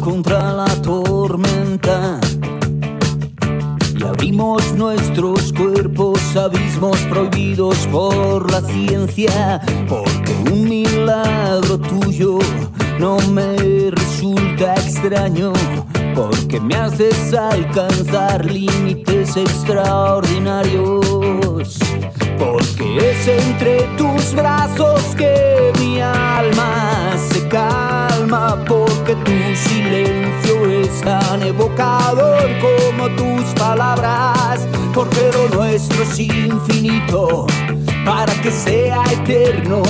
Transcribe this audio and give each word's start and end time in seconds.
Contra 0.00 0.52
la 0.52 0.66
tormenta. 0.82 2.20
Y 3.98 4.04
abrimos 4.04 4.72
nuestros 4.74 5.52
cuerpos 5.52 6.20
abismos 6.36 6.96
prohibidos 7.10 7.78
por 7.88 8.48
la 8.52 8.60
ciencia. 8.60 9.60
Porque 9.88 10.32
un 10.52 10.68
milagro 10.68 11.78
tuyo 11.78 12.38
no 13.00 13.16
me 13.32 13.90
resulta 13.90 14.74
extraño. 14.74 15.52
Porque 16.14 16.60
me 16.60 16.76
haces 16.76 17.34
alcanzar 17.34 18.44
límites 18.44 19.36
extraordinarios. 19.36 21.80
Porque 22.38 23.10
es 23.10 23.26
entre 23.26 23.82
tus 23.96 24.34
brazos 24.34 25.02
que 25.16 25.72
mi 25.80 26.00
alma 26.00 27.16
se 27.32 27.48
calma. 27.48 27.83
Tu 29.22 29.54
silencio 29.54 30.68
es 30.82 31.00
tan 31.00 31.40
evocador 31.42 32.48
como 32.58 33.08
tus 33.14 33.44
palabras. 33.54 34.66
Porque 34.92 35.30
lo 35.32 35.48
nuestro 35.56 36.02
es 36.02 36.18
infinito 36.18 37.46
para 38.04 38.32
que 38.42 38.50
sea 38.50 39.04
eterno. 39.12 39.82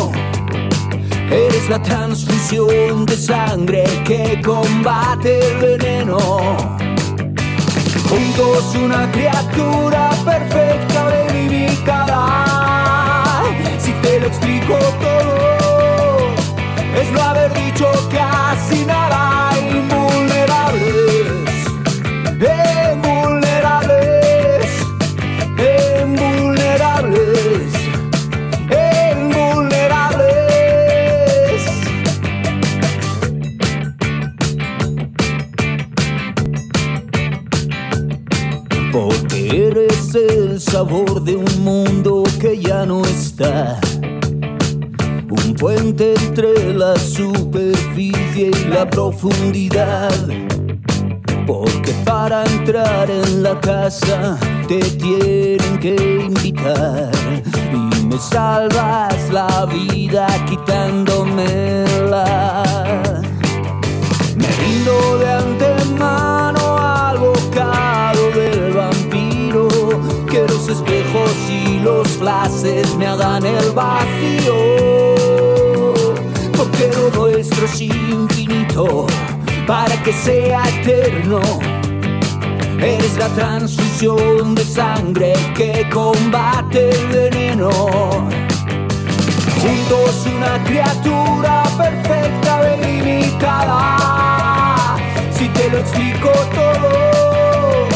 Eres 1.30 1.70
la 1.70 1.80
transfusión 1.80 3.06
de 3.06 3.16
sangre 3.16 3.84
que 4.04 4.42
combate 4.44 5.38
el 5.38 5.56
veneno. 5.78 6.18
Juntos 8.08 8.74
una 8.76 9.10
criatura 9.10 10.10
perfecta 10.24 11.04
verificada. 11.06 12.26
Si 13.78 13.92
te 13.92 14.20
lo 14.20 14.26
explico 14.26 14.74
todo, 15.00 15.13
te 54.66 54.78
tienen 54.78 55.78
que 55.78 56.26
invitar. 56.26 57.10
Y 57.72 57.76
me 58.06 58.18
salvas 58.18 59.30
la 59.30 59.66
vida 59.66 60.26
quitándomela. 60.48 62.62
Me 64.36 64.46
rindo 64.46 65.18
de 65.18 65.30
antemano 65.30 66.78
al 66.78 67.18
bocado 67.18 68.30
del 68.30 68.72
vampiro. 68.72 69.68
Que 70.30 70.46
los 70.48 70.68
espejos 70.68 71.32
y 71.48 71.80
los 71.80 72.08
flashes 72.08 72.94
me 72.96 73.06
hagan 73.06 73.44
el 73.44 73.70
vacío. 73.72 74.54
Porque 76.56 76.90
lo 76.96 77.10
nuestro 77.10 77.66
es 77.66 77.80
infinito 77.80 79.06
para 79.66 80.02
que 80.02 80.12
sea 80.12 80.62
eterno. 80.80 81.40
Eres 82.84 83.16
la 83.16 83.28
transfusión 83.28 84.54
de 84.54 84.62
sangre 84.62 85.32
que 85.56 85.88
combate 85.88 86.90
el 86.90 87.06
veneno. 87.08 87.70
Juntos 89.62 90.26
una 90.26 90.62
criatura 90.64 91.62
perfecta, 91.78 92.60
delimitada. 92.60 93.86
Si 95.32 95.48
te 95.48 95.70
lo 95.70 95.78
explico 95.78 96.28
todo, 96.54 97.88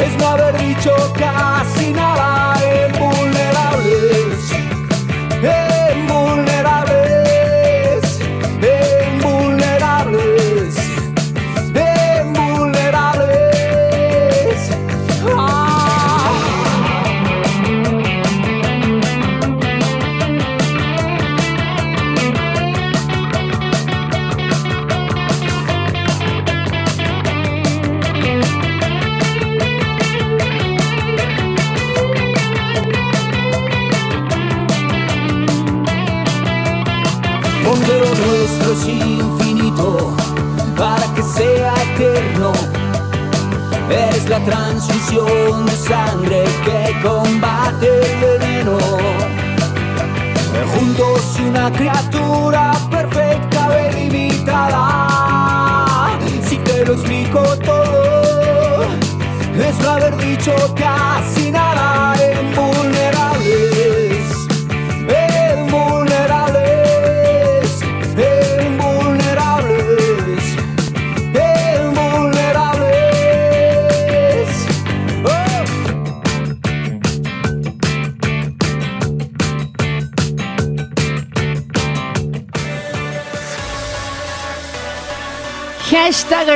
es 0.00 0.18
no 0.18 0.26
haber 0.26 0.58
dicho 0.58 0.90
casi 1.16 1.92
nada. 1.92 2.56
Invulnerables, 2.88 4.33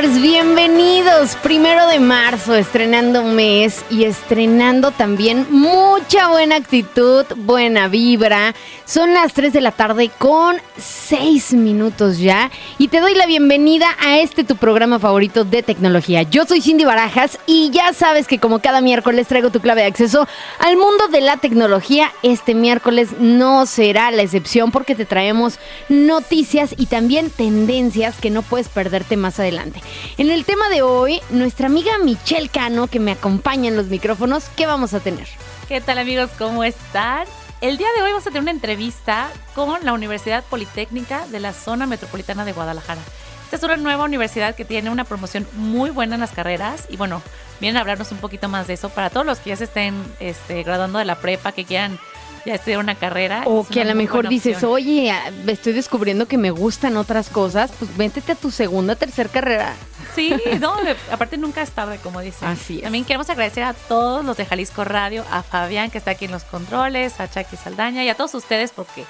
Bienvenidos. 0.01 1.35
Primero 1.43 1.85
de 1.87 1.99
marzo, 1.99 2.55
estrenando 2.55 3.21
mes 3.21 3.83
y 3.89 4.05
estrenando 4.05 4.91
también 4.91 5.45
mucha 5.49 6.29
buena 6.29 6.55
actitud, 6.55 7.25
buena 7.35 7.89
vibra. 7.89 8.55
Son 8.85 9.13
las 9.13 9.33
3 9.33 9.51
de 9.51 9.59
la 9.59 9.73
tarde 9.73 10.09
con 10.17 10.55
6 10.77 11.51
minutos 11.51 12.17
ya. 12.17 12.49
Y 12.81 12.87
te 12.87 13.01
doy 13.01 13.13
la 13.13 13.25
bienvenida 13.25 13.89
a 13.99 14.19
este 14.19 14.45
tu 14.45 14.55
programa 14.55 14.99
favorito 14.99 15.43
de 15.43 15.63
tecnología. 15.63 16.23
Yo 16.23 16.45
soy 16.45 16.61
Cindy 16.61 16.85
Barajas 16.85 17.37
y 17.45 17.71
ya 17.71 17.91
sabes 17.91 18.25
que 18.25 18.39
como 18.39 18.59
cada 18.59 18.79
miércoles 18.79 19.27
traigo 19.27 19.49
tu 19.49 19.59
clave 19.59 19.81
de 19.81 19.87
acceso 19.87 20.25
al 20.59 20.77
mundo 20.77 21.09
de 21.09 21.19
la 21.19 21.35
tecnología. 21.35 22.13
Este 22.23 22.55
miércoles 22.55 23.09
no 23.19 23.65
será 23.65 24.11
la 24.11 24.21
excepción 24.21 24.71
porque 24.71 24.95
te 24.95 25.03
traemos 25.03 25.59
noticias 25.89 26.73
y 26.77 26.85
también 26.85 27.29
tendencias 27.31 28.15
que 28.15 28.29
no 28.29 28.43
puedes 28.43 28.69
perderte 28.69 29.17
más 29.17 29.41
adelante. 29.41 29.81
En 30.17 30.31
el 30.31 30.45
tema 30.45 30.69
de 30.69 30.81
hoy, 30.81 31.19
nuestra 31.31 31.67
amiga 31.67 31.97
Michelle 31.97 32.47
Cano, 32.47 32.87
que 32.87 33.01
me 33.01 33.11
acompaña 33.11 33.67
en 33.67 33.75
los 33.75 33.87
micrófonos, 33.87 34.45
¿qué 34.55 34.67
vamos 34.67 34.93
a 34.93 35.01
tener? 35.01 35.27
¿Qué 35.67 35.81
tal 35.81 35.97
amigos? 35.97 36.29
¿Cómo 36.37 36.63
están? 36.63 37.27
El 37.61 37.75
día 37.77 37.89
de 37.93 38.01
hoy 38.01 38.11
vamos 38.11 38.25
a 38.25 38.29
tener 38.29 38.43
una 38.43 38.51
entrevista 38.51 39.29
con 39.53 39.83
la 39.83 39.91
Universidad 39.91 40.45
Politécnica 40.45 41.27
de 41.27 41.41
la 41.41 41.51
Zona 41.51 41.87
Metropolitana 41.87 42.45
de 42.45 42.53
Guadalajara. 42.53 43.01
Esta 43.43 43.57
es 43.57 43.63
una 43.63 43.75
nueva 43.75 44.05
universidad 44.05 44.55
que 44.55 44.63
tiene 44.63 44.89
una 44.89 45.03
promoción 45.03 45.45
muy 45.55 45.89
buena 45.89 46.15
en 46.15 46.21
las 46.21 46.31
carreras 46.31 46.85
y 46.89 46.95
bueno, 46.95 47.21
vienen 47.59 47.75
a 47.75 47.81
hablarnos 47.81 48.13
un 48.13 48.19
poquito 48.19 48.47
más 48.47 48.67
de 48.67 48.75
eso 48.75 48.87
para 48.87 49.09
todos 49.09 49.25
los 49.25 49.39
que 49.39 49.49
ya 49.49 49.57
se 49.57 49.65
estén 49.65 50.01
este, 50.21 50.63
graduando 50.63 50.99
de 50.99 51.05
la 51.05 51.19
prepa, 51.19 51.51
que 51.51 51.65
quieran 51.65 51.99
ya 52.45 52.55
estudiar 52.55 52.79
una 52.79 52.95
carrera. 52.95 53.43
O 53.45 53.65
que 53.65 53.81
a 53.81 53.85
lo 53.85 53.95
mejor 53.95 54.27
dices, 54.27 54.63
oye, 54.63 55.13
estoy 55.47 55.73
descubriendo 55.73 56.27
que 56.27 56.37
me 56.37 56.51
gustan 56.51 56.97
otras 56.97 57.29
cosas, 57.29 57.71
pues 57.77 57.95
véntete 57.95 58.33
a 58.33 58.35
tu 58.35 58.51
segunda, 58.51 58.95
tercera 58.95 59.29
carrera. 59.29 59.75
Sí, 60.15 60.33
no, 60.59 60.75
aparte 61.11 61.37
nunca 61.37 61.61
es 61.61 61.71
tarde, 61.71 61.99
como 62.01 62.21
dicen. 62.21 62.47
Así 62.47 62.79
También 62.79 63.05
queremos 63.05 63.29
agradecer 63.29 63.63
a 63.63 63.73
todos 63.73 64.25
los 64.25 64.37
de 64.37 64.45
Jalisco 64.45 64.83
Radio, 64.83 65.23
a 65.31 65.43
Fabián 65.43 65.91
que 65.91 65.97
está 65.97 66.11
aquí 66.11 66.25
en 66.25 66.31
los 66.31 66.43
controles, 66.43 67.19
a 67.19 67.29
Chucky 67.29 67.57
Saldaña 67.57 68.03
y 68.03 68.09
a 68.09 68.15
todos 68.15 68.33
ustedes 68.35 68.71
porque 68.71 69.05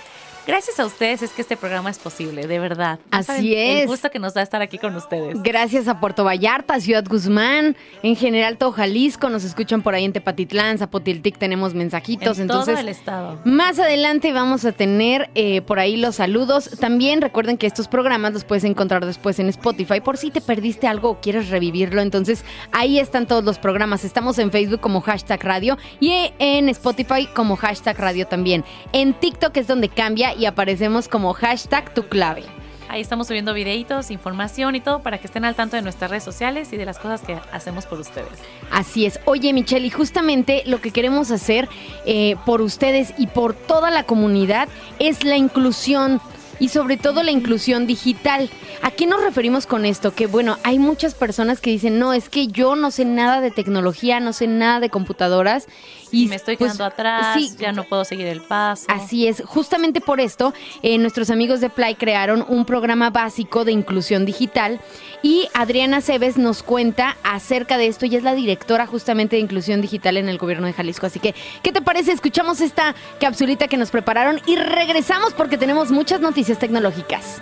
Gracias 0.49 0.79
a 0.79 0.85
ustedes 0.87 1.21
es 1.21 1.31
que 1.31 1.43
este 1.43 1.55
programa 1.55 1.91
es 1.91 1.99
posible, 1.99 2.47
de 2.47 2.57
verdad. 2.57 2.97
Así 3.11 3.53
es. 3.53 3.81
El 3.81 3.87
gusto 3.87 4.09
que 4.09 4.17
nos 4.17 4.33
da 4.33 4.41
estar 4.41 4.63
aquí 4.63 4.79
con 4.79 4.95
ustedes. 4.95 5.43
Gracias 5.43 5.87
a 5.87 5.99
Puerto 5.99 6.23
Vallarta, 6.23 6.79
Ciudad 6.79 7.05
Guzmán, 7.07 7.77
en 8.01 8.15
general 8.15 8.57
todo 8.57 8.71
Jalisco, 8.71 9.29
nos 9.29 9.43
escuchan 9.43 9.83
por 9.83 9.93
ahí 9.93 10.05
en 10.05 10.11
Tepatitlán, 10.11 10.79
Zapotiltic, 10.79 11.37
tenemos 11.37 11.75
mensajitos. 11.75 12.39
En 12.39 12.43
entonces, 12.43 12.73
todo 12.73 12.81
el 12.81 12.89
estado. 12.89 13.39
Más 13.45 13.77
adelante 13.77 14.33
vamos 14.33 14.65
a 14.65 14.71
tener 14.71 15.29
eh, 15.35 15.61
por 15.61 15.77
ahí 15.77 15.97
los 15.97 16.15
saludos. 16.15 16.71
También 16.79 17.21
recuerden 17.21 17.59
que 17.59 17.67
estos 17.67 17.87
programas 17.87 18.33
los 18.33 18.43
puedes 18.43 18.63
encontrar 18.63 19.05
después 19.05 19.37
en 19.37 19.49
Spotify 19.49 20.01
por 20.01 20.17
si 20.17 20.31
te 20.31 20.41
perdiste 20.41 20.87
algo 20.87 21.11
o 21.11 21.21
quieres 21.21 21.49
revivirlo. 21.49 22.01
Entonces 22.01 22.43
ahí 22.71 22.97
están 22.97 23.27
todos 23.27 23.43
los 23.43 23.59
programas. 23.59 24.03
Estamos 24.03 24.39
en 24.39 24.49
Facebook 24.49 24.79
como 24.79 25.01
hashtag 25.01 25.43
radio 25.43 25.77
y 25.99 26.31
en 26.39 26.69
Spotify 26.69 27.27
como 27.35 27.55
hashtag 27.55 27.99
radio 27.99 28.25
también. 28.25 28.65
En 28.93 29.13
TikTok 29.13 29.55
es 29.55 29.67
donde 29.67 29.89
cambia 29.89 30.33
y 30.39 30.45
aparecemos 30.45 31.07
como 31.07 31.33
hashtag 31.33 31.93
tu 31.93 32.07
clave. 32.07 32.43
Ahí 32.87 33.01
estamos 33.01 33.27
subiendo 33.27 33.53
videitos, 33.53 34.09
información 34.09 34.73
y 34.73 34.79
todo 34.79 35.03
para 35.03 35.19
que 35.19 35.27
estén 35.27 35.45
al 35.45 35.53
tanto 35.53 35.75
de 35.75 35.83
nuestras 35.83 36.09
redes 36.09 36.23
sociales 36.23 36.73
y 36.73 36.77
de 36.77 36.85
las 36.85 36.97
cosas 36.97 37.21
que 37.21 37.37
hacemos 37.51 37.85
por 37.85 37.99
ustedes. 37.99 38.39
Así 38.71 39.05
es. 39.05 39.19
Oye, 39.25 39.53
Michelle, 39.53 39.85
y 39.85 39.91
justamente 39.91 40.63
lo 40.65 40.81
que 40.81 40.89
queremos 40.89 41.29
hacer 41.29 41.69
eh, 42.07 42.35
por 42.47 42.61
ustedes 42.61 43.13
y 43.19 43.27
por 43.27 43.53
toda 43.53 43.91
la 43.91 44.03
comunidad 44.03 44.69
es 44.97 45.23
la 45.23 45.37
inclusión 45.37 46.19
y 46.59 46.69
sobre 46.69 46.97
todo 46.97 47.23
la 47.23 47.31
inclusión 47.31 47.87
digital. 47.87 48.49
¿A 48.81 48.91
qué 48.91 49.07
nos 49.07 49.21
referimos 49.21 49.65
con 49.65 49.85
esto? 49.85 50.13
Que 50.13 50.27
bueno, 50.27 50.57
hay 50.63 50.79
muchas 50.79 51.15
personas 51.15 51.61
que 51.61 51.69
dicen, 51.71 51.99
no, 51.99 52.13
es 52.13 52.29
que 52.29 52.47
yo 52.47 52.75
no 52.75 52.91
sé 52.91 53.05
nada 53.05 53.41
de 53.41 53.51
tecnología, 53.51 54.19
no 54.19 54.33
sé 54.33 54.47
nada 54.47 54.79
de 54.79 54.89
computadoras 54.89 55.67
y 56.11 56.27
me 56.27 56.35
estoy 56.35 56.57
pues, 56.57 56.71
quedando 56.71 56.85
atrás, 56.85 57.57
ya 57.57 57.71
no 57.71 57.83
puedo 57.83 58.03
seguir 58.05 58.27
el 58.27 58.41
paso. 58.41 58.85
Así 58.87 59.27
es, 59.27 59.43
justamente 59.45 60.01
por 60.01 60.19
esto, 60.19 60.53
eh, 60.81 60.97
nuestros 60.97 61.29
amigos 61.29 61.61
de 61.61 61.69
Play 61.69 61.95
crearon 61.95 62.45
un 62.47 62.65
programa 62.65 63.09
básico 63.09 63.65
de 63.65 63.71
inclusión 63.71 64.25
digital 64.25 64.79
y 65.21 65.47
Adriana 65.53 66.01
Cebes 66.01 66.37
nos 66.37 66.63
cuenta 66.63 67.17
acerca 67.23 67.77
de 67.77 67.87
esto. 67.87 68.05
Ella 68.05 68.17
es 68.17 68.23
la 68.23 68.33
directora 68.33 68.87
justamente 68.87 69.35
de 69.35 69.41
inclusión 69.41 69.81
digital 69.81 70.17
en 70.17 70.29
el 70.29 70.37
gobierno 70.37 70.67
de 70.67 70.73
Jalisco. 70.73 71.05
Así 71.05 71.19
que, 71.19 71.35
¿qué 71.61 71.71
te 71.71 71.81
parece? 71.81 72.11
Escuchamos 72.11 72.61
esta 72.61 72.95
capsulita 73.19 73.67
que 73.67 73.77
nos 73.77 73.91
prepararon 73.91 74.41
y 74.45 74.55
regresamos 74.55 75.33
porque 75.33 75.57
tenemos 75.57 75.91
muchas 75.91 76.21
noticias 76.21 76.48
tecnológicas. 76.57 77.41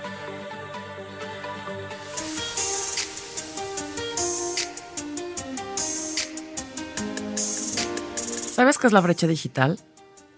¿Sabes 8.57 8.79
qué 8.79 8.87
es 8.87 8.93
la 8.93 9.01
brecha 9.01 9.27
digital? 9.27 9.79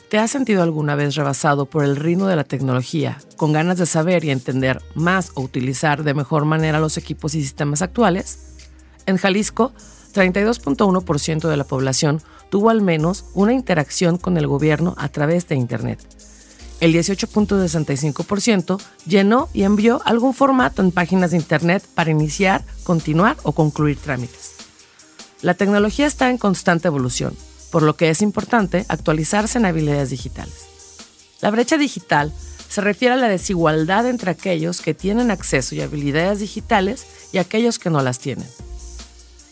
¿Te 0.10 0.18
has 0.18 0.32
sentido 0.32 0.62
alguna 0.62 0.96
vez 0.96 1.16
rebasado 1.16 1.68
por 1.68 1.86
el 1.86 1.96
ritmo 1.96 2.28
de 2.28 2.36
la 2.36 2.44
tecnología, 2.44 3.18
con 3.38 3.54
ganas 3.54 3.78
de 3.78 3.86
saber 3.86 4.26
y 4.26 4.32
entender 4.32 4.82
más 4.94 5.32
o 5.36 5.42
utilizar 5.42 6.04
de 6.04 6.14
mejor 6.14 6.44
manera 6.46 6.80
los 6.80 6.98
equipos 6.98 7.34
y 7.36 7.42
sistemas 7.42 7.82
actuales? 7.82 8.58
En 9.06 9.18
Jalisco, 9.18 9.72
32.1% 10.14 11.48
de 11.48 11.58
la 11.58 11.64
población 11.64 12.22
tuvo 12.50 12.72
al 12.72 12.82
menos 12.82 13.26
una 13.36 13.54
interacción 13.54 14.18
con 14.18 14.38
el 14.38 14.48
gobierno 14.48 14.96
a 14.98 15.10
través 15.10 15.48
de 15.48 15.56
Internet. 15.56 16.19
El 16.80 16.94
18.65% 16.94 18.82
llenó 19.06 19.50
y 19.54 19.64
envió 19.64 20.02
algún 20.06 20.34
formato 20.34 20.82
en 20.82 20.92
páginas 20.92 21.32
de 21.32 21.38
Internet 21.38 21.86
para 21.94 22.12
iniciar, 22.12 22.64
continuar 22.84 23.38
o 23.44 23.52
concluir 23.52 23.98
trámites. 23.98 24.54
La 25.42 25.54
tecnología 25.54 26.08
está 26.08 26.30
en 26.30 26.38
constante 26.38 26.88
evolución 26.88 27.36
por 27.70 27.84
lo 27.84 27.96
que 27.96 28.10
es 28.10 28.22
importante 28.22 28.86
actualizarse 28.88 29.58
en 29.58 29.66
habilidades 29.66 30.10
digitales. 30.10 30.66
La 31.42 31.52
brecha 31.52 31.78
digital 31.78 32.34
se 32.68 32.82
refiere 32.82 33.14
a 33.14 33.18
la 33.18 33.30
desigualdad 33.30 34.08
entre 34.08 34.32
aquellos 34.32 34.82
que 34.82 34.94
tienen 34.94 35.32
acceso 35.32 35.76
y 35.76 35.82
habilidades 35.82 36.40
digitales 36.40 37.06
y 37.32 37.38
aquellos 37.38 37.80
que 37.80 37.90
no 37.90 38.02
las 38.02 38.20
tienen. 38.20 38.48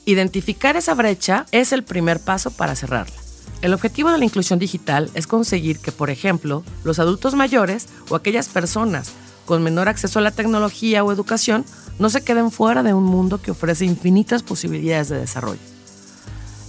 Identificar 0.06 0.77
esa 0.77 0.94
brecha 0.94 1.45
es 1.51 1.71
el 1.74 1.83
primer 1.83 2.19
paso 2.19 2.51
para 2.51 2.75
cerrarla. 2.75 3.15
El 3.62 3.74
objetivo 3.74 4.12
de 4.12 4.19
la 4.19 4.25
inclusión 4.25 4.59
digital 4.59 5.09
es 5.15 5.25
conseguir 5.25 5.80
que, 5.80 5.92
por 5.92 6.12
ejemplo, 6.12 6.63
los 6.83 7.00
adultos 7.00 7.33
mayores 7.33 7.88
o 8.09 8.15
aquellas 8.15 8.50
personas 8.50 9.12
con 9.45 9.63
menor 9.63 9.88
acceso 9.89 10.19
a 10.19 10.21
la 10.21 10.31
tecnología 10.31 11.04
o 11.04 11.12
educación 11.12 11.65
no 11.98 12.09
se 12.09 12.24
queden 12.24 12.51
fuera 12.51 12.83
de 12.83 12.94
un 12.94 13.06
mundo 13.06 13.42
que 13.42 13.51
ofrece 13.51 13.86
infinitas 13.86 14.44
posibilidades 14.44 15.09
de 15.09 15.18
desarrollo. 15.18 15.59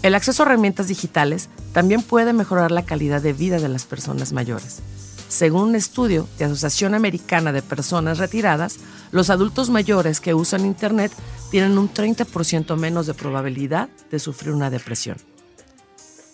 El 0.02 0.14
acceso 0.14 0.43
a 0.43 0.46
herramientas 0.46 0.88
digitales 0.88 1.50
también 1.73 2.02
puede 2.02 2.32
mejorar 2.32 2.70
la 2.70 2.87
calidad 2.87 3.20
de 3.20 3.32
vida 3.32 3.58
de 3.58 3.69
las 3.69 3.84
personas 3.84 4.32
mayores. 4.32 4.81
Según 5.29 5.70
un 5.70 5.75
estudio 5.75 6.26
de 6.38 6.46
Asociación 6.46 6.94
Americana 6.94 7.52
de 7.52 7.61
Personas 7.61 8.17
Retiradas, 8.17 8.79
los 9.11 9.29
adultos 9.29 9.69
mayores 9.69 10.20
que 10.20 10.32
usan 10.32 10.64
Internet 10.64 11.12
tienen 11.50 11.76
un 11.76 11.93
30% 11.93 12.76
menos 12.76 13.06
de 13.06 13.14
probabilidad 13.14 13.91
de 14.11 14.19
sufrir 14.20 14.55
una 14.55 14.70
depresión. 14.70 15.19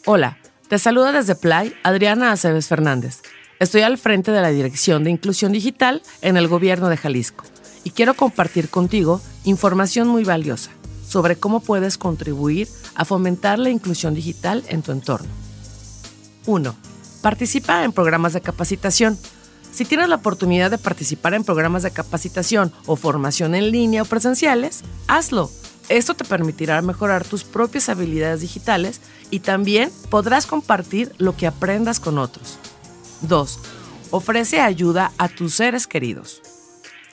Hola, 0.06 0.36
te 0.68 0.78
saluda 0.78 1.12
desde 1.12 1.34
Play 1.34 1.74
Adriana 1.82 2.30
Aceves 2.30 2.68
Fernández. 2.68 3.22
Estoy 3.58 3.80
al 3.80 3.96
frente 3.96 4.32
de 4.32 4.42
la 4.42 4.50
Dirección 4.50 5.02
de 5.02 5.10
Inclusión 5.10 5.50
Digital 5.50 6.02
en 6.20 6.36
el 6.36 6.46
Gobierno 6.46 6.90
de 6.90 6.98
Jalisco 6.98 7.44
y 7.84 7.90
quiero 7.90 8.12
compartir 8.12 8.68
contigo 8.68 9.22
información 9.44 10.06
muy 10.08 10.22
valiosa 10.22 10.72
sobre 11.08 11.36
cómo 11.36 11.60
puedes 11.60 11.96
contribuir 11.96 12.68
a 12.94 13.06
fomentar 13.06 13.58
la 13.58 13.70
inclusión 13.70 14.12
digital 14.12 14.62
en 14.68 14.82
tu 14.82 14.92
entorno. 14.92 15.28
1. 16.44 16.76
Participa 17.22 17.82
en 17.82 17.92
programas 17.92 18.34
de 18.34 18.42
capacitación. 18.42 19.18
Si 19.72 19.86
tienes 19.86 20.10
la 20.10 20.16
oportunidad 20.16 20.70
de 20.70 20.76
participar 20.76 21.32
en 21.32 21.44
programas 21.44 21.82
de 21.82 21.92
capacitación 21.92 22.74
o 22.84 22.96
formación 22.96 23.54
en 23.54 23.70
línea 23.70 24.02
o 24.02 24.04
presenciales, 24.04 24.82
hazlo. 25.06 25.50
Esto 25.88 26.14
te 26.14 26.24
permitirá 26.24 26.80
mejorar 26.82 27.24
tus 27.24 27.44
propias 27.44 27.88
habilidades 27.88 28.40
digitales 28.40 29.00
y 29.34 29.40
también 29.40 29.90
podrás 30.10 30.46
compartir 30.46 31.12
lo 31.18 31.36
que 31.36 31.48
aprendas 31.48 31.98
con 31.98 32.18
otros. 32.18 32.56
2. 33.22 33.58
Ofrece 34.12 34.60
ayuda 34.60 35.10
a 35.18 35.28
tus 35.28 35.54
seres 35.54 35.88
queridos. 35.88 36.40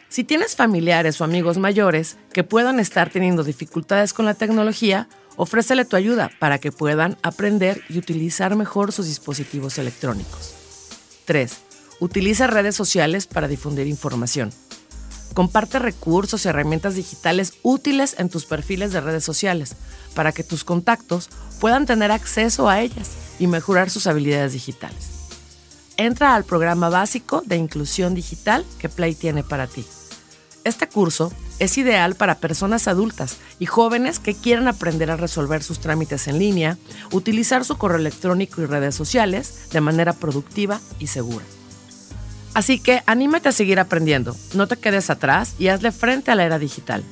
Si 0.07 0.23
tienes 0.23 0.55
familiares 0.55 1.19
o 1.19 1.23
amigos 1.23 1.57
mayores 1.57 2.17
que 2.31 2.43
puedan 2.43 2.79
estar 2.79 3.09
teniendo 3.09 3.43
dificultades 3.43 4.13
con 4.13 4.27
la 4.27 4.35
tecnología, 4.35 5.09
ofrécele 5.35 5.83
tu 5.83 5.95
ayuda 5.95 6.29
para 6.37 6.59
que 6.59 6.71
puedan 6.71 7.17
aprender 7.23 7.81
y 7.89 7.97
utilizar 7.97 8.55
mejor 8.55 8.91
sus 8.91 9.07
dispositivos 9.07 9.79
electrónicos. 9.79 10.53
3. 11.25 11.57
Utiliza 12.01 12.45
redes 12.45 12.75
sociales 12.75 13.25
para 13.25 13.47
difundir 13.47 13.87
información. 13.87 14.51
Comparte 15.33 15.79
recursos 15.79 16.45
y 16.45 16.49
herramientas 16.49 16.93
digitales 16.93 17.53
útiles 17.63 18.15
en 18.19 18.29
tus 18.29 18.45
perfiles 18.45 18.91
de 18.91 19.01
redes 19.01 19.23
sociales 19.23 19.75
para 20.13 20.31
que 20.31 20.43
tus 20.43 20.63
contactos 20.63 21.29
puedan 21.59 21.85
tener 21.85 22.11
acceso 22.11 22.69
a 22.69 22.81
ellas 22.81 23.11
y 23.39 23.47
mejorar 23.47 23.89
sus 23.89 24.07
habilidades 24.07 24.53
digitales. 24.53 25.09
Entra 25.97 26.35
al 26.35 26.43
programa 26.43 26.89
básico 26.89 27.43
de 27.45 27.57
inclusión 27.57 28.15
digital 28.15 28.65
que 28.79 28.89
Play 28.89 29.15
tiene 29.15 29.43
para 29.43 29.67
ti. 29.67 29.85
Este 30.63 30.87
curso 30.87 31.31
es 31.59 31.77
ideal 31.77 32.15
para 32.15 32.39
personas 32.39 32.87
adultas 32.87 33.37
y 33.59 33.65
jóvenes 33.65 34.19
que 34.19 34.35
quieran 34.35 34.67
aprender 34.67 35.11
a 35.11 35.17
resolver 35.17 35.63
sus 35.63 35.79
trámites 35.79 36.27
en 36.27 36.39
línea, 36.39 36.77
utilizar 37.11 37.65
su 37.65 37.77
correo 37.77 37.99
electrónico 37.99 38.61
y 38.61 38.65
redes 38.65 38.95
sociales 38.95 39.69
de 39.71 39.81
manera 39.81 40.13
productiva 40.13 40.79
y 40.99 41.07
segura. 41.07 41.45
Así 42.53 42.79
que 42.79 43.01
anímate 43.05 43.49
a 43.49 43.53
seguir 43.53 43.79
aprendiendo, 43.79 44.35
no 44.53 44.67
te 44.67 44.77
quedes 44.77 45.09
atrás 45.09 45.55
y 45.57 45.69
hazle 45.69 45.91
frente 45.91 46.31
a 46.31 46.35
la 46.35 46.45
era 46.45 46.59
digital. 46.59 47.03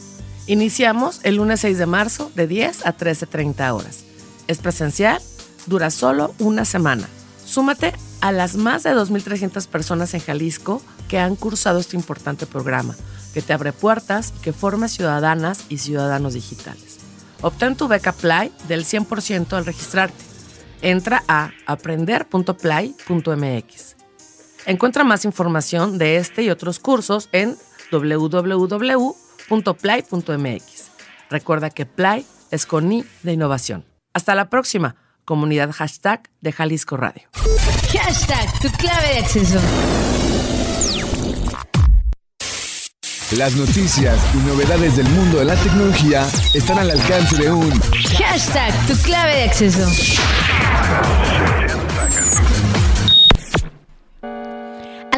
Iniciamos 0.50 1.22
el 1.22 1.36
lunes 1.36 1.60
6 1.60 1.78
de 1.78 1.86
marzo 1.86 2.32
de 2.34 2.48
10 2.48 2.88
a 2.88 2.98
13.30 2.98 3.72
horas. 3.72 4.00
Es 4.48 4.58
presencial, 4.58 5.22
dura 5.68 5.92
solo 5.92 6.34
una 6.40 6.66
semana. 6.66 7.08
Súmate 7.46 7.94
a 8.20 8.32
las 8.32 8.56
más 8.56 8.82
de 8.82 8.96
2.300 8.96 9.68
personas 9.68 10.16
en 10.16 10.22
Jalisco 10.22 10.82
que 11.08 11.20
han 11.20 11.36
cursado 11.36 11.78
este 11.78 11.96
importante 11.96 12.48
programa, 12.48 12.96
que 13.32 13.44
te 13.44 13.54
abre 13.54 13.74
puertas 13.74 14.34
y 14.40 14.42
que 14.42 14.52
forma 14.52 14.88
ciudadanas 14.88 15.66
y 15.70 15.78
ciudadanos 15.78 16.34
digitales. 16.34 16.98
Obtén 17.44 17.76
tu 17.76 17.88
beca 17.88 18.12
Play 18.12 18.52
del 18.68 18.86
100% 18.86 19.54
al 19.54 19.68
registrarte. 19.68 20.26
Entra 20.82 21.24
a 21.28 21.52
aprender.play.mx. 21.68 23.96
Encuentra 24.66 25.04
más 25.04 25.26
información 25.26 26.00
de 26.00 26.18
este 26.18 26.42
y 26.42 26.50
otros 26.50 26.80
cursos 26.80 27.30
en 27.34 27.56
www.play.mx. 29.50 30.64
Recuerda 31.30 31.70
que 31.70 31.86
Play 31.86 32.26
es 32.52 32.66
con 32.66 32.92
I 32.92 33.06
de 33.24 33.34
innovación. 33.34 33.86
Hasta 34.14 34.36
la 34.36 34.50
próxima, 34.50 34.96
comunidad 35.26 35.72
hashtag 35.72 36.30
de 36.42 36.52
Jalisco 36.52 36.98
Radio. 36.98 37.30
Hashtag 37.92 38.60
tu 38.60 38.70
clave 38.72 39.14
de 39.14 39.20
acceso. 39.20 39.60
Las 43.38 43.56
noticias 43.56 44.18
y 44.34 44.38
novedades 44.38 44.98
del 44.98 45.08
mundo 45.10 45.38
de 45.38 45.46
la 45.46 45.56
tecnología 45.56 46.28
están 46.56 46.80
al 46.80 46.90
alcance 46.90 47.38
de 47.38 47.52
un 47.52 47.80
Hashtag 48.18 48.88
tu 48.88 48.96
clave 49.04 49.36
de 49.36 49.44
acceso. 49.44 49.88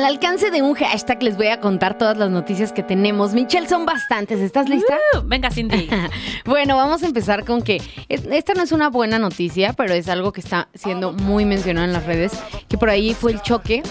Al 0.02 0.06
alcance 0.08 0.50
de 0.50 0.64
un 0.64 0.74
hashtag 0.74 1.22
les 1.22 1.38
voy 1.38 1.48
a 1.48 1.60
contar 1.62 1.96
todas 1.96 2.18
las 2.18 2.32
noticias 2.32 2.72
que 2.72 2.82
tenemos. 2.82 3.34
Michelle, 3.36 3.68
son 3.70 3.86
bastantes. 3.86 4.40
¿Estás 4.40 4.68
lista? 4.68 4.98
Uh, 5.16 5.22
venga, 5.24 5.52
Cindy. 5.52 5.88
Bueno, 6.46 6.76
vamos 6.76 7.04
a 7.04 7.06
empezar 7.06 7.46
con 7.46 7.62
que 7.62 7.80
es- 8.10 8.26
esta 8.26 8.56
no 8.56 8.64
es 8.64 8.72
una 8.72 8.90
buena 8.90 9.20
noticia, 9.20 9.74
pero 9.74 9.94
es 9.94 10.10
algo 10.10 10.32
que 10.34 10.42
está 10.42 10.70
siendo 10.74 11.14
muy 11.14 11.46
mencionado 11.46 11.86
en 11.86 11.94
las 11.94 12.06
redes, 12.08 12.32
que 12.68 12.80
por 12.80 12.90
ahí 12.90 13.14
fue 13.14 13.34
el 13.34 13.44
choque 13.44 13.84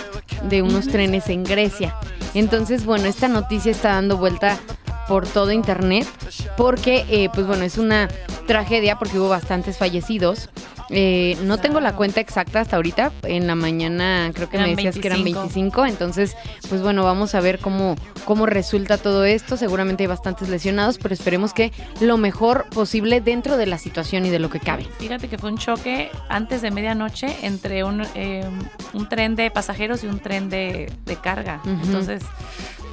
de 0.48 0.62
unos 0.62 0.88
trenes 0.88 1.28
en 1.28 1.44
Grecia. 1.44 1.94
Entonces, 2.34 2.84
bueno, 2.84 3.04
esta 3.06 3.28
noticia 3.28 3.70
está 3.70 3.90
dando 3.90 4.16
vuelta 4.16 4.58
por 5.06 5.28
todo 5.28 5.52
internet 5.52 6.08
porque, 6.56 7.04
eh, 7.08 7.28
pues 7.32 7.46
bueno, 7.46 7.62
es 7.62 7.78
una 7.78 8.08
tragedia 8.48 8.98
porque 8.98 9.20
hubo 9.20 9.28
bastantes 9.28 9.78
fallecidos. 9.78 10.48
Eh, 10.90 11.36
no 11.44 11.58
tengo 11.58 11.80
la 11.80 11.94
cuenta 11.94 12.20
exacta 12.20 12.60
hasta 12.60 12.76
ahorita. 12.76 13.12
En 13.22 13.46
la 13.46 13.54
mañana 13.54 14.30
creo 14.34 14.48
que 14.48 14.58
me 14.58 14.74
decías 14.74 14.98
que 14.98 15.06
eran 15.06 15.22
25. 15.24 15.82
25. 15.82 15.86
Entonces, 15.86 16.36
pues 16.68 16.82
bueno, 16.82 17.04
vamos 17.04 17.34
a 17.34 17.40
ver 17.40 17.58
cómo, 17.58 17.96
cómo 18.24 18.46
resulta 18.46 18.98
todo 18.98 19.24
esto. 19.24 19.56
Seguramente 19.56 20.02
hay 20.04 20.08
bastantes 20.08 20.48
lesionados, 20.48 20.98
pero 20.98 21.14
esperemos 21.14 21.54
que 21.54 21.72
lo 22.00 22.16
mejor 22.16 22.66
posible 22.70 23.20
dentro 23.20 23.56
de 23.56 23.66
la 23.66 23.78
situación 23.78 24.26
y 24.26 24.30
de 24.30 24.38
lo 24.38 24.50
que 24.50 24.60
cabe. 24.60 24.86
Fíjate 24.98 25.28
que 25.28 25.38
fue 25.38 25.50
un 25.50 25.58
choque 25.58 26.10
antes 26.28 26.62
de 26.62 26.70
medianoche 26.70 27.36
entre 27.42 27.84
un, 27.84 28.02
eh, 28.14 28.44
un 28.92 29.08
tren 29.08 29.36
de 29.36 29.50
pasajeros 29.50 30.04
y 30.04 30.06
un 30.06 30.18
tren 30.18 30.50
de, 30.50 30.92
de 31.04 31.16
carga. 31.16 31.60
Entonces, 31.64 32.22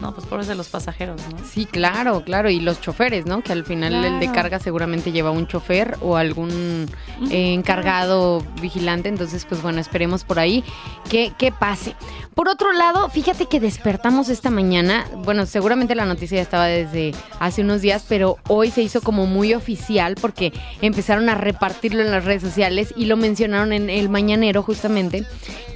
no, 0.02 0.14
pues 0.14 0.28
pobres 0.28 0.48
de 0.48 0.56
los 0.56 0.70
pasajeros, 0.70 1.22
¿no? 1.32 1.38
Sí, 1.44 1.66
claro, 1.66 2.24
claro. 2.24 2.50
Y 2.50 2.60
los 2.60 2.80
choferes, 2.82 3.26
¿no? 3.26 3.42
Que 3.42 3.54
al 3.54 3.64
final 3.66 3.94
el 4.06 4.20
de 4.20 4.32
carga 4.32 4.60
seguramente 4.60 5.12
lleva 5.12 5.32
un 5.32 5.48
chofer 5.48 5.98
o 6.02 6.18
algún 6.18 6.88
eh, 7.32 7.54
encargado 7.54 8.44
vigilante. 8.62 9.10
Entonces, 9.10 9.46
pues 9.46 9.62
bueno, 9.62 9.80
esperemos 9.80 10.24
por 10.24 10.40
ahí 10.40 10.64
que, 11.10 11.34
que 11.38 11.52
pase. 11.52 11.96
Por 12.36 12.48
otro 12.48 12.72
lado, 12.74 13.10
fíjate 13.10 13.48
que 13.48 13.60
despertamos 13.60 14.30
esta 14.30 14.52
mañana. 14.52 15.08
Bueno, 15.24 15.48
seguramente 15.48 15.96
la 15.96 16.06
noticia 16.06 16.36
ya 16.36 16.44
estaba 16.44 16.66
desde 16.66 17.14
hace 17.40 17.64
unos 17.64 17.82
días, 17.82 18.06
pero 18.08 18.38
hoy 18.48 18.70
se 18.70 18.84
hizo 18.84 19.02
como 19.02 19.26
muy 19.26 19.56
oficial 19.56 20.16
porque 20.22 20.54
empezaron 20.82 21.30
a 21.30 21.36
repartirlo 21.36 22.04
en 22.04 22.12
las 22.12 22.26
redes 22.26 22.44
sociales 22.44 22.94
y 22.96 23.06
lo 23.06 23.18
mencionaron 23.18 23.74
en 23.74 23.90
el 23.90 24.10
mañanero 24.10 24.62
justamente. 24.62 25.26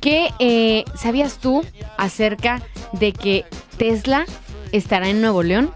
Que 0.01 0.29
eh, 0.39 0.85
¿sabías 0.95 1.37
tú 1.37 1.63
acerca 1.97 2.61
de 2.93 3.13
que 3.13 3.45
Tesla 3.81 4.27
estará 4.71 5.09
en 5.09 5.21
Nuevo 5.21 5.41
León? 5.41 5.71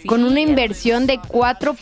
Sí, 0.00 0.06
con 0.06 0.22
una 0.22 0.38
inversión 0.38 1.08
de 1.08 1.18
4 1.18 1.74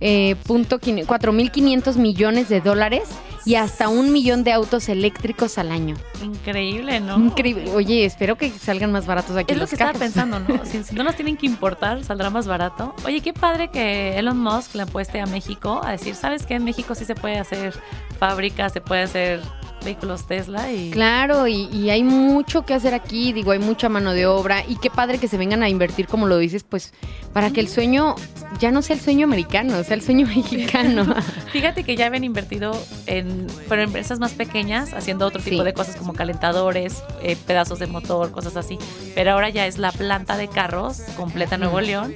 eh, 0.00 0.34
4.500 0.46 1.96
millones 1.96 2.48
de 2.48 2.62
dólares 2.62 3.02
y 3.44 3.56
hasta 3.56 3.88
un 3.90 4.14
millón 4.14 4.44
de 4.44 4.52
autos 4.52 4.88
eléctricos 4.88 5.58
al 5.58 5.72
año. 5.72 5.94
Increíble, 6.22 7.00
¿no? 7.00 7.18
Increíble. 7.18 7.70
Oye, 7.74 8.06
espero 8.06 8.38
que 8.38 8.48
salgan 8.48 8.92
más 8.92 9.04
baratos 9.04 9.36
aquí 9.36 9.52
Es 9.52 9.58
lo 9.58 9.66
que 9.66 9.74
estaba 9.74 9.92
pensando, 9.92 10.40
¿no? 10.40 10.46
Si, 10.64 10.82
si 10.82 10.94
no 10.94 11.04
los 11.04 11.14
tienen 11.16 11.36
que 11.36 11.44
importar, 11.44 12.02
saldrá 12.02 12.30
más 12.30 12.46
barato. 12.46 12.94
Oye, 13.04 13.20
qué 13.20 13.34
padre 13.34 13.68
que 13.68 14.18
Elon 14.18 14.38
Musk 14.38 14.74
le 14.74 14.84
apueste 14.84 15.20
a 15.20 15.26
México 15.26 15.82
a 15.84 15.90
decir, 15.90 16.14
¿sabes 16.14 16.46
qué? 16.46 16.54
En 16.54 16.64
México 16.64 16.94
sí 16.94 17.04
se 17.04 17.14
puede 17.14 17.38
hacer 17.38 17.74
fábricas, 18.18 18.72
se 18.72 18.80
puede 18.80 19.02
hacer 19.02 19.42
vehículos 19.84 20.26
Tesla 20.26 20.72
y... 20.72 20.90
Claro, 20.90 21.46
y, 21.46 21.66
y 21.72 21.90
hay 21.90 22.02
mucho 22.02 22.64
que 22.64 22.74
hacer 22.74 22.94
aquí, 22.94 23.32
digo, 23.32 23.50
hay 23.52 23.58
mucha 23.58 23.88
mano 23.88 24.12
de 24.12 24.26
obra 24.26 24.64
y 24.66 24.76
qué 24.76 24.90
padre 24.90 25.18
que 25.18 25.28
se 25.28 25.36
vengan 25.36 25.62
a 25.62 25.68
invertir, 25.68 26.06
como 26.08 26.26
lo 26.26 26.38
dices, 26.38 26.64
pues 26.64 26.92
para 27.32 27.50
que 27.50 27.60
el 27.60 27.68
sueño 27.68 28.14
ya 28.60 28.70
no 28.70 28.82
sea 28.82 28.96
el 28.96 29.02
sueño 29.02 29.24
americano, 29.26 29.82
sea 29.84 29.94
el 29.96 30.02
sueño 30.02 30.26
mexicano. 30.34 31.14
Fíjate 31.52 31.84
que 31.84 31.96
ya 31.96 32.06
habían 32.06 32.24
invertido 32.24 32.72
en, 33.06 33.46
pero 33.68 33.82
en 33.82 33.88
empresas 33.88 34.18
más 34.18 34.32
pequeñas, 34.32 34.92
haciendo 34.94 35.26
otro 35.26 35.42
tipo 35.42 35.58
Sí. 35.58 35.64
de 35.64 35.74
cosas 35.74 35.96
como 35.96 36.14
calentadores, 36.14 37.02
eh, 37.22 37.36
pedazos 37.46 37.78
de 37.78 37.86
motor, 37.86 38.30
cosas 38.32 38.56
así. 38.56 38.78
Pero 39.14 39.32
ahora 39.32 39.50
ya 39.50 39.66
es 39.66 39.78
la 39.78 39.92
planta 39.92 40.36
de 40.36 40.48
carros 40.48 41.02
completa 41.16 41.58
Nuevo 41.58 41.80
León. 41.80 42.14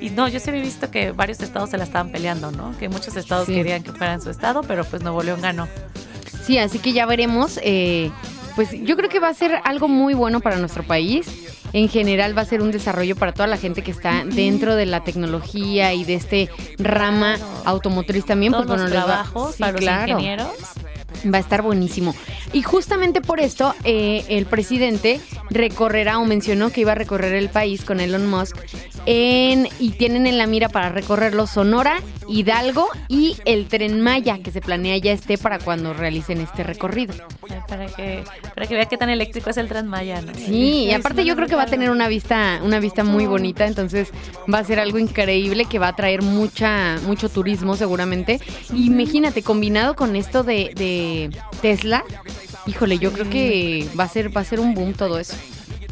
Y 0.00 0.10
no, 0.10 0.26
yo 0.26 0.40
sí 0.40 0.50
había 0.50 0.62
visto 0.62 0.90
que 0.90 1.12
varios 1.12 1.40
estados 1.42 1.70
se 1.70 1.78
la 1.78 1.84
estaban 1.84 2.10
peleando, 2.10 2.50
¿no? 2.50 2.76
Que 2.78 2.88
muchos 2.88 3.14
estados 3.16 3.46
Sí. 3.46 3.54
querían 3.54 3.84
que 3.84 3.92
fuera 3.92 4.14
en 4.14 4.20
su 4.20 4.30
estado, 4.30 4.62
pero 4.62 4.84
pues 4.84 5.02
Nuevo 5.02 5.22
León 5.22 5.40
ganó. 5.40 5.68
Sí, 6.44 6.58
así 6.58 6.78
que 6.78 6.92
ya 6.92 7.06
veremos. 7.06 7.58
eh, 7.62 8.10
pues 8.54 8.68
yo 8.84 8.96
creo 8.96 9.08
que 9.08 9.18
va 9.18 9.28
a 9.28 9.34
ser 9.34 9.60
algo 9.64 9.88
muy 9.88 10.12
bueno 10.12 10.40
para 10.40 10.56
nuestro 10.56 10.82
país. 10.82 11.26
En 11.72 11.88
general 11.88 12.36
va 12.36 12.42
a 12.42 12.44
ser 12.44 12.60
un 12.60 12.70
desarrollo 12.70 13.16
para 13.16 13.32
toda 13.32 13.46
la 13.46 13.56
gente 13.56 13.80
que 13.82 13.90
está 13.90 14.24
dentro 14.26 14.76
de 14.76 14.84
la 14.84 15.04
tecnología 15.04 15.94
y 15.94 16.04
de 16.04 16.14
este 16.14 16.50
rama 16.78 17.36
automotriz 17.64 18.26
también. 18.26 18.52
Todos 18.52 18.66
pues 18.66 18.80
bueno, 18.82 18.94
los 18.94 19.02
va- 19.02 19.06
trabajos 19.06 19.54
sí, 19.54 19.60
para 19.60 19.72
los 19.72 19.80
claro. 19.80 20.08
ingenieros. 20.12 20.48
Va 21.32 21.38
a 21.38 21.40
estar 21.40 21.62
buenísimo. 21.62 22.14
Y 22.52 22.62
justamente 22.62 23.20
por 23.20 23.40
esto, 23.40 23.74
eh, 23.84 24.24
el 24.28 24.46
presidente 24.46 25.20
recorrerá 25.50 26.18
o 26.18 26.24
mencionó 26.24 26.70
que 26.70 26.82
iba 26.82 26.92
a 26.92 26.96
recorrer 26.96 27.34
el 27.34 27.48
país 27.48 27.84
con 27.84 28.00
Elon 28.00 28.28
Musk 28.28 28.56
en, 29.06 29.68
y 29.78 29.90
tienen 29.90 30.26
en 30.26 30.38
la 30.38 30.46
mira 30.46 30.68
para 30.68 30.88
recorrerlo 30.88 31.46
Sonora, 31.46 32.00
Hidalgo 32.28 32.88
y 33.08 33.36
el 33.44 33.66
tren 33.66 34.00
Maya, 34.00 34.38
que 34.38 34.50
se 34.50 34.60
planea 34.60 34.96
ya 34.98 35.12
esté 35.12 35.38
para 35.38 35.58
cuando 35.58 35.92
realicen 35.92 36.40
este 36.40 36.62
recorrido. 36.62 37.14
Para 37.68 37.86
que, 37.86 38.22
para 38.54 38.66
que 38.66 38.74
vea 38.74 38.86
qué 38.86 38.96
tan 38.96 39.10
eléctrico 39.10 39.50
es 39.50 39.56
el 39.56 39.68
Tren 39.68 39.86
Maya, 39.86 40.20
¿no? 40.20 40.34
Sí, 40.34 40.84
y 40.84 40.92
aparte 40.92 41.24
yo 41.24 41.34
creo 41.36 41.48
que 41.48 41.56
va 41.56 41.62
a 41.62 41.66
tener 41.66 41.90
una 41.90 42.08
vista, 42.08 42.60
una 42.62 42.80
vista 42.80 43.02
muy 43.02 43.26
bonita, 43.26 43.66
entonces 43.66 44.10
va 44.52 44.58
a 44.58 44.64
ser 44.64 44.78
algo 44.78 44.98
increíble 44.98 45.64
que 45.64 45.78
va 45.78 45.88
a 45.88 45.96
traer 45.96 46.22
mucha, 46.22 46.98
mucho 47.06 47.28
turismo 47.28 47.76
seguramente. 47.76 48.40
Imagínate, 48.74 49.42
combinado 49.42 49.96
con 49.96 50.16
esto 50.16 50.42
de, 50.42 50.72
de 50.74 51.01
Tesla, 51.60 52.04
híjole, 52.66 52.98
yo 52.98 53.12
creo 53.12 53.28
que 53.28 53.88
va 53.98 54.04
a 54.04 54.08
ser, 54.08 54.34
va 54.36 54.40
a 54.40 54.44
ser 54.44 54.60
un 54.60 54.74
boom 54.74 54.94
todo 54.94 55.18
eso. 55.18 55.34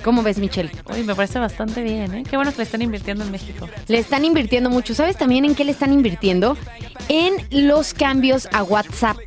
¿Cómo 0.02 0.22
ves, 0.22 0.38
Michelle? 0.38 0.70
Uy, 0.90 1.02
me 1.02 1.14
parece 1.14 1.38
bastante 1.38 1.82
bien, 1.82 2.14
¿eh? 2.14 2.22
Qué 2.28 2.36
bueno 2.36 2.52
que 2.52 2.58
le 2.58 2.62
están 2.64 2.80
invirtiendo 2.80 3.22
en 3.22 3.30
México. 3.30 3.68
Le 3.86 3.98
están 3.98 4.24
invirtiendo 4.24 4.70
mucho. 4.70 4.94
¿Sabes 4.94 5.16
también 5.16 5.44
en 5.44 5.54
qué 5.54 5.64
le 5.64 5.72
están 5.72 5.92
invirtiendo? 5.92 6.56
En 7.08 7.34
los 7.50 7.92
cambios 7.92 8.48
a 8.52 8.62
WhatsApp. 8.62 9.18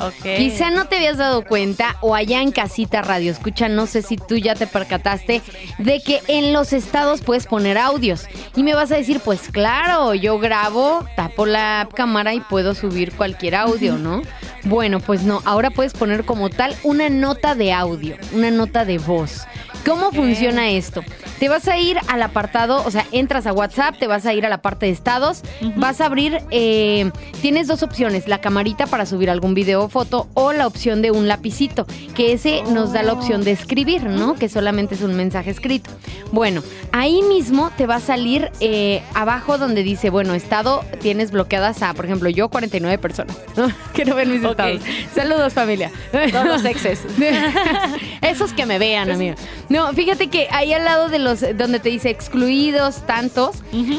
Ok. 0.00 0.36
Quizá 0.36 0.70
no 0.70 0.86
te 0.86 0.96
habías 0.96 1.16
dado 1.16 1.44
cuenta 1.44 1.96
o 2.00 2.14
allá 2.14 2.42
en 2.42 2.52
casita 2.52 3.02
radio 3.02 3.30
escucha, 3.30 3.68
no 3.68 3.86
sé 3.86 4.02
si 4.02 4.16
tú 4.16 4.36
ya 4.36 4.54
te 4.54 4.66
percataste 4.66 5.42
de 5.78 6.00
que 6.00 6.20
en 6.28 6.52
los 6.52 6.72
estados 6.72 7.22
puedes 7.22 7.46
poner 7.46 7.78
audios. 7.78 8.26
Y 8.54 8.62
me 8.62 8.74
vas 8.74 8.92
a 8.92 8.96
decir, 8.96 9.20
pues 9.20 9.48
claro, 9.50 10.14
yo 10.14 10.38
grabo, 10.38 11.04
tapo 11.16 11.46
la 11.46 11.88
cámara 11.94 12.34
y 12.34 12.40
puedo 12.40 12.74
subir 12.74 13.12
cualquier 13.12 13.54
audio, 13.54 13.96
¿no? 13.96 14.22
Bueno, 14.64 15.00
pues 15.00 15.22
no, 15.22 15.42
ahora 15.44 15.70
puedes 15.70 15.92
poner 15.92 16.24
como 16.24 16.50
tal 16.50 16.74
una 16.82 17.08
nota 17.08 17.54
de 17.54 17.72
audio, 17.72 18.16
una 18.32 18.50
nota 18.50 18.84
de 18.84 18.98
voz. 18.98 19.46
¿Cómo 19.86 20.10
funciona 20.10 20.68
esto? 20.70 21.04
Te 21.38 21.48
vas 21.48 21.68
a 21.68 21.78
ir 21.78 21.98
al 22.08 22.20
apartado, 22.22 22.82
o 22.84 22.90
sea, 22.90 23.06
entras 23.12 23.46
a 23.46 23.52
WhatsApp, 23.52 23.96
te 23.98 24.08
vas 24.08 24.26
a 24.26 24.34
ir 24.34 24.44
a 24.44 24.48
la 24.48 24.60
parte 24.60 24.86
de 24.86 24.92
estados, 24.92 25.42
vas 25.76 26.00
a 26.00 26.06
abrir, 26.06 26.40
eh, 26.50 27.10
tienes 27.40 27.68
dos 27.68 27.84
opciones, 27.84 28.26
la 28.26 28.40
camarita 28.40 28.86
para 28.86 29.06
subir 29.06 29.30
algún 29.30 29.54
video 29.54 29.84
o 29.84 29.88
foto 29.88 30.28
o 30.34 30.52
la 30.52 30.66
opción 30.66 31.02
de 31.02 31.12
un 31.12 31.28
lapicito, 31.28 31.86
que 32.16 32.32
ese 32.32 32.62
nos 32.64 32.92
da 32.92 33.04
la 33.04 33.12
opción 33.12 33.44
de 33.44 33.52
escribir, 33.52 34.04
¿no? 34.04 34.34
Que 34.34 34.48
solamente 34.48 34.96
es 34.96 35.02
un 35.02 35.14
mensaje 35.14 35.50
escrito. 35.50 35.90
Bueno, 36.32 36.64
ahí 36.90 37.22
mismo 37.22 37.70
te 37.76 37.86
va 37.86 37.96
a 37.96 38.00
salir 38.00 38.50
eh, 38.58 39.02
abajo 39.14 39.56
donde 39.56 39.84
dice, 39.84 40.10
bueno, 40.10 40.34
estado, 40.34 40.84
tienes 41.00 41.30
bloqueadas 41.30 41.82
a, 41.82 41.94
por 41.94 42.06
ejemplo, 42.06 42.28
yo 42.28 42.48
49 42.48 42.98
personas, 42.98 43.36
¿no? 43.56 43.70
que 43.94 44.04
no 44.04 44.16
ven 44.16 44.32
mis 44.32 44.42
estados. 44.42 44.80
Saludos, 45.14 45.52
familia. 45.52 45.92
Todos 46.32 46.46
los 46.46 46.64
exes. 46.64 47.04
Esos 48.22 48.52
que 48.52 48.66
me 48.66 48.78
vean, 48.78 49.10
amigo. 49.10 49.36
No, 49.76 49.92
fíjate 49.92 50.28
que 50.28 50.48
ahí 50.50 50.72
al 50.72 50.84
lado 50.84 51.08
de 51.08 51.18
los, 51.18 51.40
donde 51.56 51.78
te 51.80 51.90
dice 51.90 52.08
excluidos 52.10 53.06
tantos, 53.06 53.56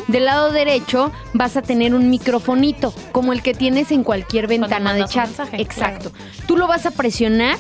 del 0.07 0.25
lado 0.25 0.51
derecho 0.51 1.11
vas 1.33 1.55
a 1.55 1.61
tener 1.61 1.93
un 1.93 2.09
microfonito, 2.09 2.93
como 3.11 3.31
el 3.31 3.41
que 3.43 3.53
tienes 3.53 3.91
en 3.91 4.03
cualquier 4.03 4.47
ventana 4.47 4.93
de 4.93 5.05
chat. 5.05 5.27
mensaje, 5.27 5.61
Exacto. 5.61 6.11
Tú 6.47 6.57
lo 6.57 6.67
vas 6.67 6.85
a 6.85 6.91
presionar 6.91 7.57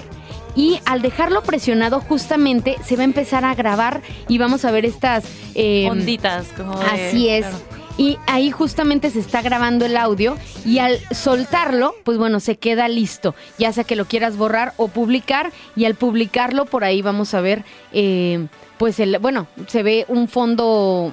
y 0.55 0.79
al 0.85 1.03
dejarlo 1.03 1.43
presionado 1.43 1.99
justamente 2.01 2.77
se 2.83 2.95
va 2.95 3.03
a 3.03 3.05
empezar 3.05 3.45
a 3.45 3.53
grabar 3.53 4.01
y 4.27 4.39
vamos 4.39 4.65
a 4.65 4.71
ver 4.71 4.85
estas... 4.85 5.23
eh, 5.53 5.87
Onditas, 5.89 6.47
como 6.57 6.79
de- 6.79 6.85
Así 6.85 7.29
es. 7.29 7.45
claro. 7.45 7.76
Y 7.97 8.17
ahí 8.27 8.51
justamente 8.51 9.09
se 9.09 9.19
está 9.19 9.41
grabando 9.41 9.85
el 9.85 9.97
audio 9.97 10.37
y 10.63 10.77
al 10.79 10.99
soltarlo, 11.11 11.95
pues 12.03 12.17
bueno, 12.17 12.39
se 12.39 12.57
queda 12.57 12.87
listo, 12.87 13.33
ya 13.57 13.73
sea 13.73 13.83
que 13.83 13.95
lo 13.95 14.05
quieras 14.05 14.37
borrar 14.37 14.73
o 14.77 14.87
publicar 14.87 15.51
y 15.75 15.85
al 15.85 15.95
publicarlo 15.95 16.65
por 16.65 16.83
ahí 16.83 17.01
vamos 17.01 17.33
a 17.33 17.41
ver, 17.41 17.65
eh, 17.93 18.47
pues 18.77 18.99
el, 18.99 19.17
bueno, 19.17 19.47
se 19.67 19.81
ve 19.81 20.05
un 20.07 20.27
fondo 20.27 21.11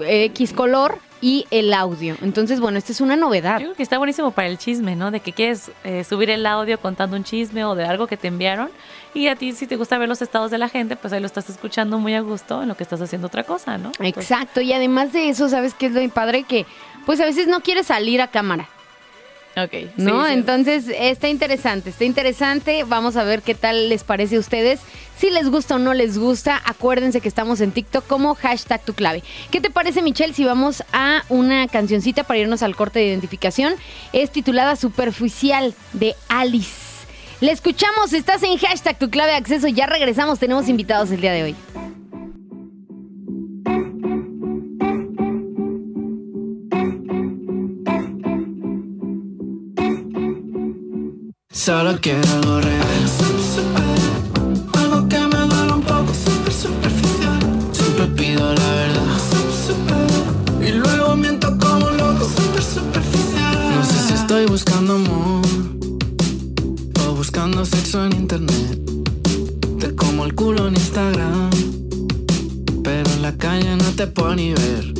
X 0.00 0.52
color 0.52 0.98
y 1.20 1.46
el 1.50 1.72
audio. 1.74 2.16
Entonces, 2.22 2.60
bueno, 2.60 2.78
esta 2.78 2.92
es 2.92 3.00
una 3.00 3.16
novedad. 3.16 3.58
Yo 3.58 3.66
creo 3.66 3.74
que 3.74 3.82
está 3.82 3.98
buenísimo 3.98 4.30
para 4.30 4.48
el 4.48 4.58
chisme, 4.58 4.94
¿no? 4.96 5.10
De 5.10 5.20
que 5.20 5.32
quieres 5.32 5.70
eh, 5.84 6.04
subir 6.04 6.30
el 6.30 6.46
audio 6.46 6.78
contando 6.78 7.16
un 7.16 7.24
chisme 7.24 7.64
o 7.64 7.74
de 7.74 7.84
algo 7.84 8.06
que 8.06 8.16
te 8.16 8.28
enviaron. 8.28 8.70
Y 9.18 9.26
a 9.26 9.34
ti, 9.34 9.52
si 9.52 9.66
te 9.66 9.74
gusta 9.74 9.98
ver 9.98 10.08
los 10.08 10.22
estados 10.22 10.52
de 10.52 10.58
la 10.58 10.68
gente, 10.68 10.94
pues 10.94 11.12
ahí 11.12 11.18
lo 11.18 11.26
estás 11.26 11.50
escuchando 11.50 11.98
muy 11.98 12.14
a 12.14 12.20
gusto 12.20 12.62
en 12.62 12.68
lo 12.68 12.76
que 12.76 12.84
estás 12.84 13.00
haciendo 13.00 13.26
otra 13.26 13.42
cosa, 13.42 13.76
¿no? 13.76 13.90
Entonces, 13.98 14.30
Exacto, 14.30 14.60
y 14.60 14.72
además 14.72 15.12
de 15.12 15.28
eso, 15.28 15.48
¿sabes 15.48 15.74
qué 15.74 15.86
es 15.86 15.92
lo 15.92 16.08
padre? 16.10 16.44
Que 16.44 16.66
pues 17.04 17.18
a 17.18 17.24
veces 17.24 17.48
no 17.48 17.58
quieres 17.58 17.88
salir 17.88 18.22
a 18.22 18.28
cámara. 18.28 18.68
ok. 19.56 19.72
sí, 19.72 19.90
¿No? 19.96 20.24
sí. 20.24 20.32
Entonces 20.34 20.84
está 20.88 21.28
interesante, 21.28 21.90
está 21.90 22.04
interesante. 22.04 22.84
Vamos 22.84 23.16
a 23.16 23.24
ver 23.24 23.42
qué 23.42 23.56
tal 23.56 23.88
les 23.88 24.04
parece 24.04 24.36
a 24.36 24.38
ustedes. 24.38 24.78
Si 25.16 25.30
les 25.30 25.50
gusta 25.50 25.74
o 25.74 25.78
no 25.80 25.94
les 25.94 26.16
gusta, 26.16 26.62
acuérdense 26.64 27.20
que 27.20 27.26
estamos 27.26 27.60
en 27.60 27.72
TikTok 27.72 28.06
como 28.06 28.36
hashtag 28.36 28.84
tu 28.84 28.94
clave. 28.94 29.24
¿Qué 29.50 29.60
te 29.60 29.70
parece, 29.70 30.00
Michelle, 30.00 30.32
si 30.32 30.44
vamos 30.44 30.84
a 30.92 31.24
una 31.28 31.66
cancioncita 31.66 32.22
para 32.22 32.38
irnos 32.38 32.62
al 32.62 32.76
corte 32.76 33.00
de 33.00 33.06
identificación? 33.06 33.74
Es 34.12 34.30
titulada 34.30 34.76
Superficial 34.76 35.74
de 35.92 36.14
Alice. 36.28 36.87
Le 37.40 37.52
escuchamos, 37.52 38.12
estás 38.12 38.42
en 38.42 38.58
hashtag 38.58 38.98
tu 38.98 39.10
clave 39.10 39.30
de 39.30 39.36
acceso. 39.36 39.68
Ya 39.68 39.86
regresamos, 39.86 40.40
tenemos 40.40 40.68
invitados 40.68 41.12
el 41.12 41.20
día 41.20 41.32
de 41.32 41.42
hoy. 41.44 41.56
Solo 51.50 51.98
quiero 52.00 52.56
algo. 52.56 53.87
En 67.94 68.12
internet. 68.12 68.78
Te 69.80 69.94
como 69.94 70.24
el 70.24 70.34
culo 70.34 70.68
en 70.68 70.74
Instagram. 70.74 71.50
Pero 72.84 73.10
en 73.10 73.22
la 73.22 73.36
calle 73.36 73.76
no 73.76 73.90
te 73.96 74.06
puedo 74.06 74.34
ni 74.34 74.52
ver. 74.52 74.94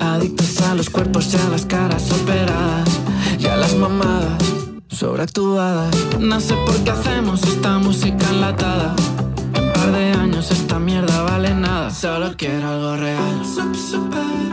Adictos 0.00 0.60
a 0.62 0.74
los 0.74 0.88
cuerpos 0.88 1.34
y 1.34 1.36
a 1.36 1.48
las 1.50 1.66
caras 1.66 2.10
operadas. 2.12 2.88
Y 3.38 3.46
a 3.46 3.56
las 3.56 3.74
mamadas 3.76 4.42
sobreactuadas. 4.88 5.94
No 6.18 6.40
sé 6.40 6.54
por 6.66 6.76
qué 6.84 6.90
hacemos 6.90 7.42
esta 7.42 7.78
música 7.78 8.26
enlatada. 8.30 8.94
En 9.54 9.64
un 9.64 9.72
par 9.72 9.92
de 9.92 10.12
años 10.12 10.50
esta 10.50 10.78
mierda 10.78 11.22
vale 11.22 11.54
nada. 11.54 11.90
Solo 11.90 12.34
quiero 12.36 12.68
algo 12.68 12.96
real. 12.96 13.44
Sup, 13.44 13.74
super, 13.74 14.52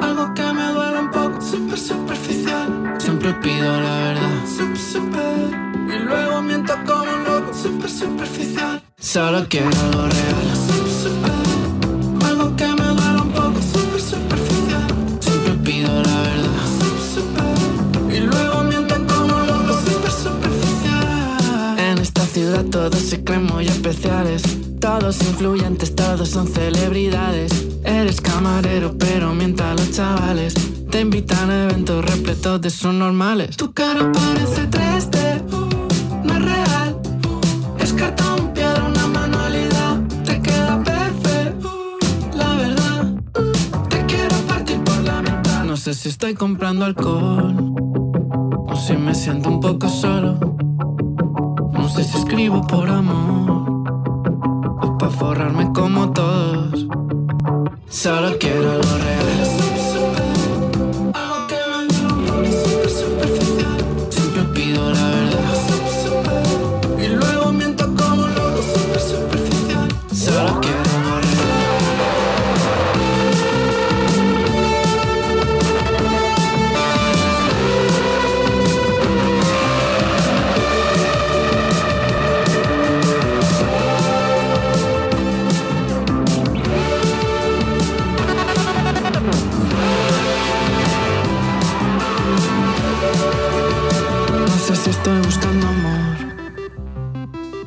algo 0.00 0.34
que 0.34 0.52
me 0.52 0.72
duele 0.72 0.98
un 0.98 1.10
poco. 1.10 1.40
Super 1.40 1.78
superficial. 1.78 2.94
Siempre 2.98 3.34
pido 3.34 3.80
la 3.80 3.94
verdad. 4.04 4.46
Sup, 4.46 4.76
super, 4.76 5.69
y 5.94 5.98
luego 5.98 6.42
miento 6.42 6.74
como 6.86 7.02
un 7.02 7.24
loco. 7.24 7.52
Super 7.54 7.90
superficial. 7.90 8.82
Solo 8.98 9.46
quiero 9.48 9.68
algo 9.68 10.02
real. 10.02 10.56
Sup, 10.66 10.86
super, 11.02 12.28
algo 12.28 12.56
que 12.56 12.66
me 12.66 12.86
duele 12.86 13.20
un 13.22 13.30
poco. 13.30 13.60
Super 13.60 14.00
superficial. 14.00 14.86
Siempre 15.20 15.54
pido 15.64 15.88
la 15.88 16.20
verdad. 16.22 16.66
Sup, 16.78 16.98
super, 17.14 18.14
y 18.14 18.20
luego 18.20 18.62
miento 18.64 18.94
como 19.06 19.36
un 19.36 19.46
loco. 19.46 19.72
Super 19.84 20.10
superficial. 20.10 21.78
En 21.78 21.98
esta 21.98 22.24
ciudad 22.26 22.64
todos 22.66 23.00
se 23.00 23.22
creen 23.24 23.44
muy 23.44 23.66
especiales. 23.66 24.42
Todos 24.80 25.20
influyentes, 25.22 25.94
todos 25.94 26.28
son 26.30 26.48
celebridades. 26.48 27.52
Eres 27.84 28.20
camarero, 28.20 28.96
pero 28.96 29.34
mienta 29.34 29.72
a 29.72 29.74
los 29.74 29.90
chavales. 29.92 30.54
Te 30.90 31.00
invitan 31.02 31.50
a 31.50 31.64
eventos 31.64 32.04
repletos 32.04 32.60
de 32.60 32.70
sus 32.70 32.92
normales. 32.92 33.56
Tu 33.56 33.72
cara 33.72 34.10
parece 34.10 34.68
3D, 34.68 35.39
sé 45.94 46.02
si 46.02 46.08
estoy 46.10 46.34
comprando 46.34 46.84
alcohol 46.84 47.74
o 48.68 48.76
si 48.76 48.92
me 48.96 49.12
siento 49.12 49.48
un 49.48 49.58
poco 49.58 49.88
solo. 49.88 50.38
No 51.72 51.88
sé 51.88 52.04
si 52.04 52.16
escribo 52.16 52.64
por 52.64 52.88
amor 52.88 53.82
o 54.82 54.98
pa' 54.98 55.10
forrarme 55.10 55.72
como 55.72 56.12
todos. 56.12 56.86
Solo 57.88 58.38
quiero 58.38 58.70
algo 58.70 58.98
real. 58.98 59.59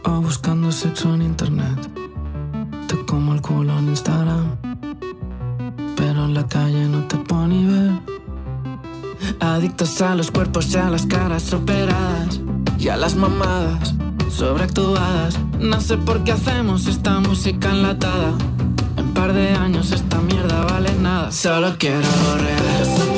O 0.04 0.22
buscando 0.22 0.72
sexo 0.72 1.14
en 1.14 1.22
internet. 1.22 1.90
Te 2.88 3.06
como 3.06 3.34
el 3.34 3.42
culo 3.42 3.78
en 3.78 3.90
Instagram, 3.90 4.58
pero 5.96 6.26
en 6.26 6.34
la 6.34 6.48
calle 6.48 6.88
no 6.88 7.08
te 7.08 7.18
ni 7.48 7.66
ver. 7.66 7.92
Adictos 9.40 10.02
a 10.02 10.16
los 10.16 10.32
cuerpos 10.32 10.74
y 10.74 10.78
a 10.78 10.90
las 10.90 11.06
caras 11.06 11.54
operadas 11.54 12.40
y 12.78 12.90
a 12.90 12.98
las 12.98 13.16
mamadas 13.16 13.94
sobreactuadas. 14.30 15.38
No 15.60 15.80
sé 15.80 15.98
por 15.98 16.24
qué 16.24 16.32
hacemos 16.34 16.88
esta 16.88 17.20
música 17.20 17.72
enlatada. 17.72 18.34
En 18.98 19.14
par 19.14 19.34
de 19.34 19.50
años 19.50 19.92
esta 19.92 20.20
mierda 20.20 20.66
vale 20.66 20.94
nada. 20.96 21.32
Solo 21.32 21.76
quiero 21.78 22.02
real. 22.38 23.13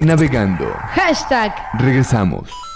Navegando. 0.00 0.66
Hashtag 0.94 1.52
Regresamos. 1.78 2.67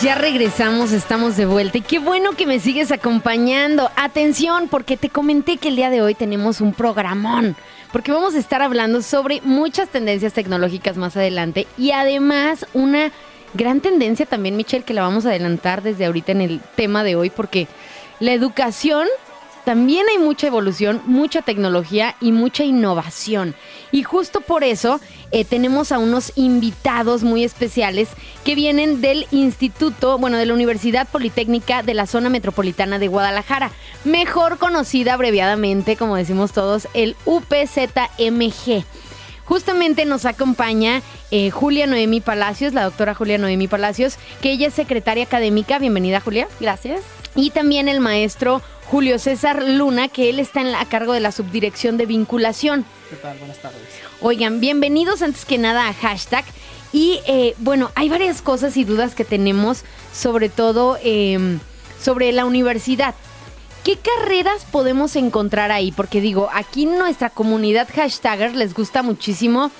Ya 0.00 0.14
regresamos, 0.14 0.92
estamos 0.92 1.36
de 1.36 1.46
vuelta 1.46 1.78
y 1.78 1.80
qué 1.80 1.98
bueno 1.98 2.34
que 2.34 2.46
me 2.46 2.60
sigues 2.60 2.92
acompañando. 2.92 3.90
Atención, 3.96 4.68
porque 4.68 4.96
te 4.96 5.08
comenté 5.08 5.56
que 5.56 5.66
el 5.66 5.74
día 5.74 5.90
de 5.90 6.00
hoy 6.00 6.14
tenemos 6.14 6.60
un 6.60 6.72
programón, 6.72 7.56
porque 7.92 8.12
vamos 8.12 8.36
a 8.36 8.38
estar 8.38 8.62
hablando 8.62 9.02
sobre 9.02 9.40
muchas 9.40 9.88
tendencias 9.88 10.32
tecnológicas 10.32 10.96
más 10.96 11.16
adelante 11.16 11.66
y 11.76 11.90
además 11.90 12.66
una 12.72 13.10
gran 13.54 13.80
tendencia 13.80 14.26
también, 14.26 14.56
Michelle, 14.56 14.84
que 14.84 14.94
la 14.94 15.02
vamos 15.02 15.26
a 15.26 15.30
adelantar 15.30 15.82
desde 15.82 16.06
ahorita 16.06 16.30
en 16.30 16.42
el 16.42 16.60
tema 16.76 17.02
de 17.02 17.16
hoy, 17.16 17.30
porque 17.30 17.66
la 18.20 18.32
educación 18.32 19.08
también 19.64 20.06
hay 20.10 20.18
mucha 20.18 20.46
evolución, 20.46 21.00
mucha 21.06 21.42
tecnología 21.42 22.16
y 22.20 22.32
mucha 22.32 22.64
innovación. 22.64 23.54
Y 23.92 24.02
justo 24.02 24.40
por 24.40 24.62
eso 24.64 25.00
eh, 25.30 25.44
tenemos 25.44 25.90
a 25.90 25.98
unos 25.98 26.32
invitados 26.36 27.22
muy 27.22 27.44
especiales 27.44 28.08
que 28.44 28.54
vienen 28.54 29.00
del 29.00 29.26
Instituto, 29.30 30.18
bueno, 30.18 30.36
de 30.36 30.46
la 30.46 30.54
Universidad 30.54 31.08
Politécnica 31.08 31.82
de 31.82 31.94
la 31.94 32.06
Zona 32.06 32.28
Metropolitana 32.28 32.98
de 32.98 33.08
Guadalajara, 33.08 33.70
mejor 34.04 34.58
conocida 34.58 35.14
abreviadamente, 35.14 35.96
como 35.96 36.16
decimos 36.16 36.52
todos, 36.52 36.88
el 36.92 37.16
UPZMG. 37.24 38.84
Justamente 39.44 40.06
nos 40.06 40.24
acompaña 40.24 41.02
eh, 41.30 41.50
Julia 41.50 41.86
Noemi 41.86 42.20
Palacios, 42.20 42.72
la 42.72 42.84
doctora 42.84 43.14
Julia 43.14 43.38
Noemi 43.38 43.68
Palacios, 43.68 44.16
que 44.40 44.52
ella 44.52 44.68
es 44.68 44.74
secretaria 44.74 45.24
académica. 45.24 45.78
Bienvenida, 45.78 46.20
Julia. 46.20 46.48
Gracias. 46.60 47.02
Y 47.34 47.50
también 47.50 47.88
el 47.88 48.00
maestro 48.00 48.62
Julio 48.90 49.18
César 49.18 49.62
Luna, 49.62 50.08
que 50.08 50.30
él 50.30 50.38
está 50.38 50.60
en 50.60 50.74
a 50.74 50.84
cargo 50.86 51.12
de 51.12 51.20
la 51.20 51.32
subdirección 51.32 51.96
de 51.96 52.06
vinculación. 52.06 52.84
¿Qué 53.10 53.16
tal? 53.16 53.38
Buenas 53.38 53.60
tardes. 53.60 53.80
Oigan, 54.20 54.60
bienvenidos 54.60 55.22
antes 55.22 55.44
que 55.44 55.58
nada 55.58 55.88
a 55.88 55.94
hashtag. 55.94 56.44
Y 56.92 57.20
eh, 57.26 57.54
bueno, 57.58 57.90
hay 57.94 58.08
varias 58.08 58.40
cosas 58.40 58.76
y 58.76 58.84
dudas 58.84 59.14
que 59.14 59.24
tenemos, 59.24 59.84
sobre 60.12 60.48
todo 60.48 60.98
eh, 61.02 61.58
sobre 62.00 62.30
la 62.32 62.44
universidad. 62.44 63.14
¿Qué 63.84 63.98
carreras 63.98 64.64
podemos 64.70 65.14
encontrar 65.14 65.70
ahí? 65.70 65.92
Porque 65.92 66.22
digo, 66.22 66.48
aquí 66.54 66.84
en 66.84 66.98
nuestra 66.98 67.28
comunidad 67.28 67.86
hashtagger 67.94 68.54
les 68.56 68.72
gusta 68.72 69.02
muchísimo 69.02 69.70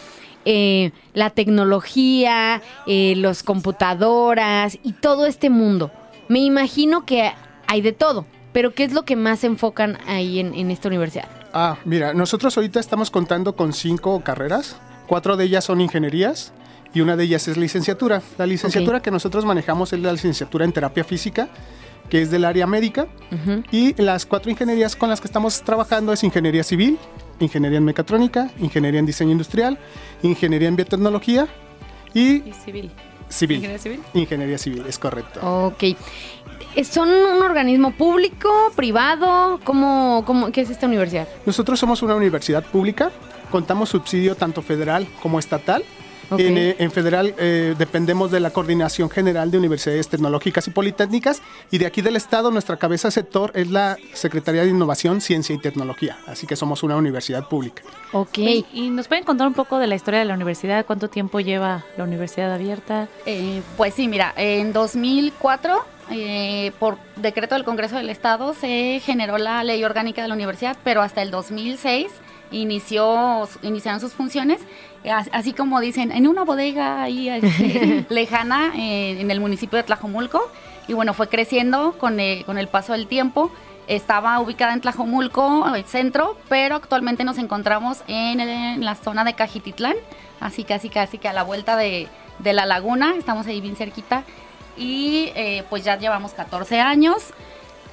eh, 0.45 0.93
la 1.15 1.31
tecnología, 1.31 2.61
eh, 2.87 3.15
las 3.17 3.43
computadoras 3.43 4.79
y 4.83 4.93
todo 4.93 5.25
este 5.27 5.49
mundo. 5.49 5.91
Me 6.29 6.41
imagino 6.41 7.07
que 7.07 7.33
hay 7.67 7.81
de 7.81 7.93
todo, 7.93 8.27
pero 8.55 8.73
¿qué 8.73 8.85
es 8.85 8.93
lo 8.95 9.05
que 9.05 9.17
más 9.17 9.41
se 9.41 9.47
enfocan 9.49 9.99
ahí 10.07 10.39
en, 10.41 10.55
en 10.55 10.71
esta 10.71 10.89
universidad? 10.89 11.29
Ah, 11.53 11.77
mira, 11.85 12.15
nosotros 12.15 12.57
ahorita 12.57 12.81
estamos 12.81 13.11
contando 13.11 13.55
con 13.55 13.75
cinco 13.75 14.23
carreras. 14.25 14.77
Cuatro 15.07 15.37
de 15.37 15.45
ellas 15.45 15.65
son 15.65 15.83
ingenierías 15.83 16.53
y 16.95 17.03
una 17.03 17.17
de 17.17 17.25
ellas 17.25 17.47
es 17.49 17.57
licenciatura. 17.59 18.23
La 18.39 18.47
licenciatura 18.47 19.01
que 19.03 19.11
nosotros 19.11 19.45
manejamos 19.45 19.93
es 19.93 20.01
la 20.01 20.13
licenciatura 20.13 20.65
en 20.65 20.73
terapia 20.73 21.05
física, 21.05 21.49
que 22.09 22.23
es 22.23 22.31
del 22.31 22.45
área 22.45 22.67
médica. 22.67 23.07
Ujú. 23.31 23.63
Y 23.71 24.01
las 24.01 24.25
cuatro 24.25 24.51
ingenierías 24.51 24.97
con 24.97 25.11
las 25.11 25.21
que 25.21 25.27
estamos 25.27 25.61
trabajando 25.63 26.13
es 26.13 26.23
ingeniería 26.25 26.63
civil, 26.65 26.99
ingeniería 27.41 27.79
en 27.79 27.85
mecatrónica, 27.85 28.51
ingeniería 28.59 29.01
en 29.01 29.07
diseño 29.07 29.33
industrial, 29.33 29.79
ingeniería 30.23 30.69
en 30.69 30.77
biotecnología 30.77 31.49
y 32.15 32.37
Y 32.49 32.53
civil. 32.65 32.91
civil. 33.29 33.57
¿Ingeniería 33.57 33.79
civil? 33.79 34.01
Ingeniería 34.15 34.59
civil, 34.59 34.85
es 34.89 34.99
correcto. 34.99 35.41
Ok. 35.67 35.97
¿Son 36.83 37.09
un 37.09 37.43
organismo 37.43 37.93
público, 37.93 38.49
privado? 38.75 39.61
¿Cómo, 39.65 40.25
cómo, 40.27 40.51
¿Qué 40.51 40.63
es 40.63 40.71
esta 40.71 40.87
universidad? 40.87 41.29
Nosotros 41.47 41.79
somos 41.79 42.03
una 42.03 42.15
universidad 42.17 42.65
pública, 42.65 43.11
contamos 43.51 43.91
subsidio 43.91 44.35
tanto 44.35 44.63
federal 44.63 45.07
como 45.23 45.39
estatal. 45.39 45.85
En, 46.31 46.59
eh, 46.59 46.77
en 46.79 46.91
federal 46.91 47.35
eh, 47.39 47.75
dependemos 47.79 48.31
de 48.31 48.41
la 48.41 48.51
Coordinación 48.51 49.11
General 49.11 49.51
de 49.51 49.59
Universidades 49.59 50.09
Tecnológicas 50.09 50.67
y 50.67 50.71
Politécnicas 50.71 51.43
y 51.71 51.79
de 51.79 51.87
aquí 51.87 52.03
del 52.03 52.17
Estado 52.17 52.51
nuestra 52.51 52.77
cabeza 52.77 53.11
sector 53.11 53.53
es 53.55 53.71
la 53.71 53.97
Secretaría 54.15 54.63
de 54.63 54.71
Innovación, 54.71 55.21
Ciencia 55.21 55.55
y 55.55 55.59
Tecnología. 55.59 56.19
Así 56.27 56.47
que 56.47 56.57
somos 56.57 56.83
una 56.83 56.97
universidad 56.97 57.49
pública. 57.49 57.83
Ok. 58.13 58.39
¿Y 58.73 58.91
nos 58.91 59.09
pueden 59.09 59.25
contar 59.25 59.47
un 59.47 59.55
poco 59.55 59.79
de 59.79 59.87
la 59.87 59.95
historia 59.95 60.21
de 60.21 60.27
la 60.27 60.35
universidad? 60.35 60.87
¿Cuánto 60.87 61.09
tiempo 61.09 61.41
lleva 61.41 61.85
la 61.97 62.05
universidad 62.05 62.53
abierta? 62.53 63.09
Eh, 63.27 63.61
pues 63.77 63.95
sí, 63.95 64.09
mira, 64.09 64.33
en 64.37 64.73
2004, 64.73 65.85
eh, 66.11 66.73
por 66.79 66.99
decreto 67.17 67.55
del 67.55 67.65
Congreso 67.65 67.97
del 67.97 68.11
Estado, 68.11 68.55
se 68.55 69.01
generó 69.05 69.39
la 69.39 69.63
ley 69.65 69.83
orgánica 69.85 70.23
de 70.23 70.29
la 70.29 70.35
universidad, 70.35 70.77
pero 70.85 71.03
hasta 71.03 71.23
el 71.23 71.31
2006 71.31 72.09
inició, 72.51 73.49
iniciaron 73.63 74.01
sus 74.01 74.13
funciones, 74.13 74.61
as- 75.11 75.29
así 75.33 75.53
como 75.53 75.81
dicen, 75.81 76.13
en 76.13 76.27
una 76.27 76.45
bodega 76.45 77.03
ahí 77.03 77.29
este, 77.29 78.07
lejana 78.11 78.73
eh, 78.77 79.21
en 79.21 79.31
el 79.31 79.41
municipio 79.41 79.77
de 79.77 79.83
Tlajomulco. 79.85 80.41
Y 80.89 80.93
bueno, 80.93 81.15
fue 81.15 81.29
creciendo 81.29 81.93
con, 81.99 82.21
eh, 82.21 82.43
con 82.47 82.59
el 82.59 82.69
paso 82.69 82.93
del 82.93 83.07
tiempo. 83.07 83.51
Estaba 83.87 84.39
ubicada 84.41 84.73
en 84.73 84.81
Tlajomulco, 84.81 85.75
el 85.75 85.85
centro, 85.85 86.39
pero 86.49 86.77
actualmente 86.77 87.25
nos 87.25 87.39
encontramos 87.39 88.03
en, 88.09 88.41
en 88.41 88.85
la 88.85 88.95
zona 88.95 89.25
de 89.25 89.35
Cajititlán, 89.35 89.95
así 90.41 90.65
casi 90.65 90.89
casi 90.89 91.19
que 91.19 91.29
a 91.29 91.33
la 91.35 91.43
vuelta 91.43 91.77
de, 91.77 92.09
de 92.39 92.53
la 92.55 92.65
laguna, 92.67 93.15
estamos 93.19 93.47
ahí 93.47 93.61
bien 93.61 93.77
cerquita. 93.77 94.25
Y 94.77 95.33
eh, 95.35 95.65
pues 95.71 95.85
ya 95.85 95.99
llevamos 95.99 96.33
14 96.33 96.81
años. 96.81 97.17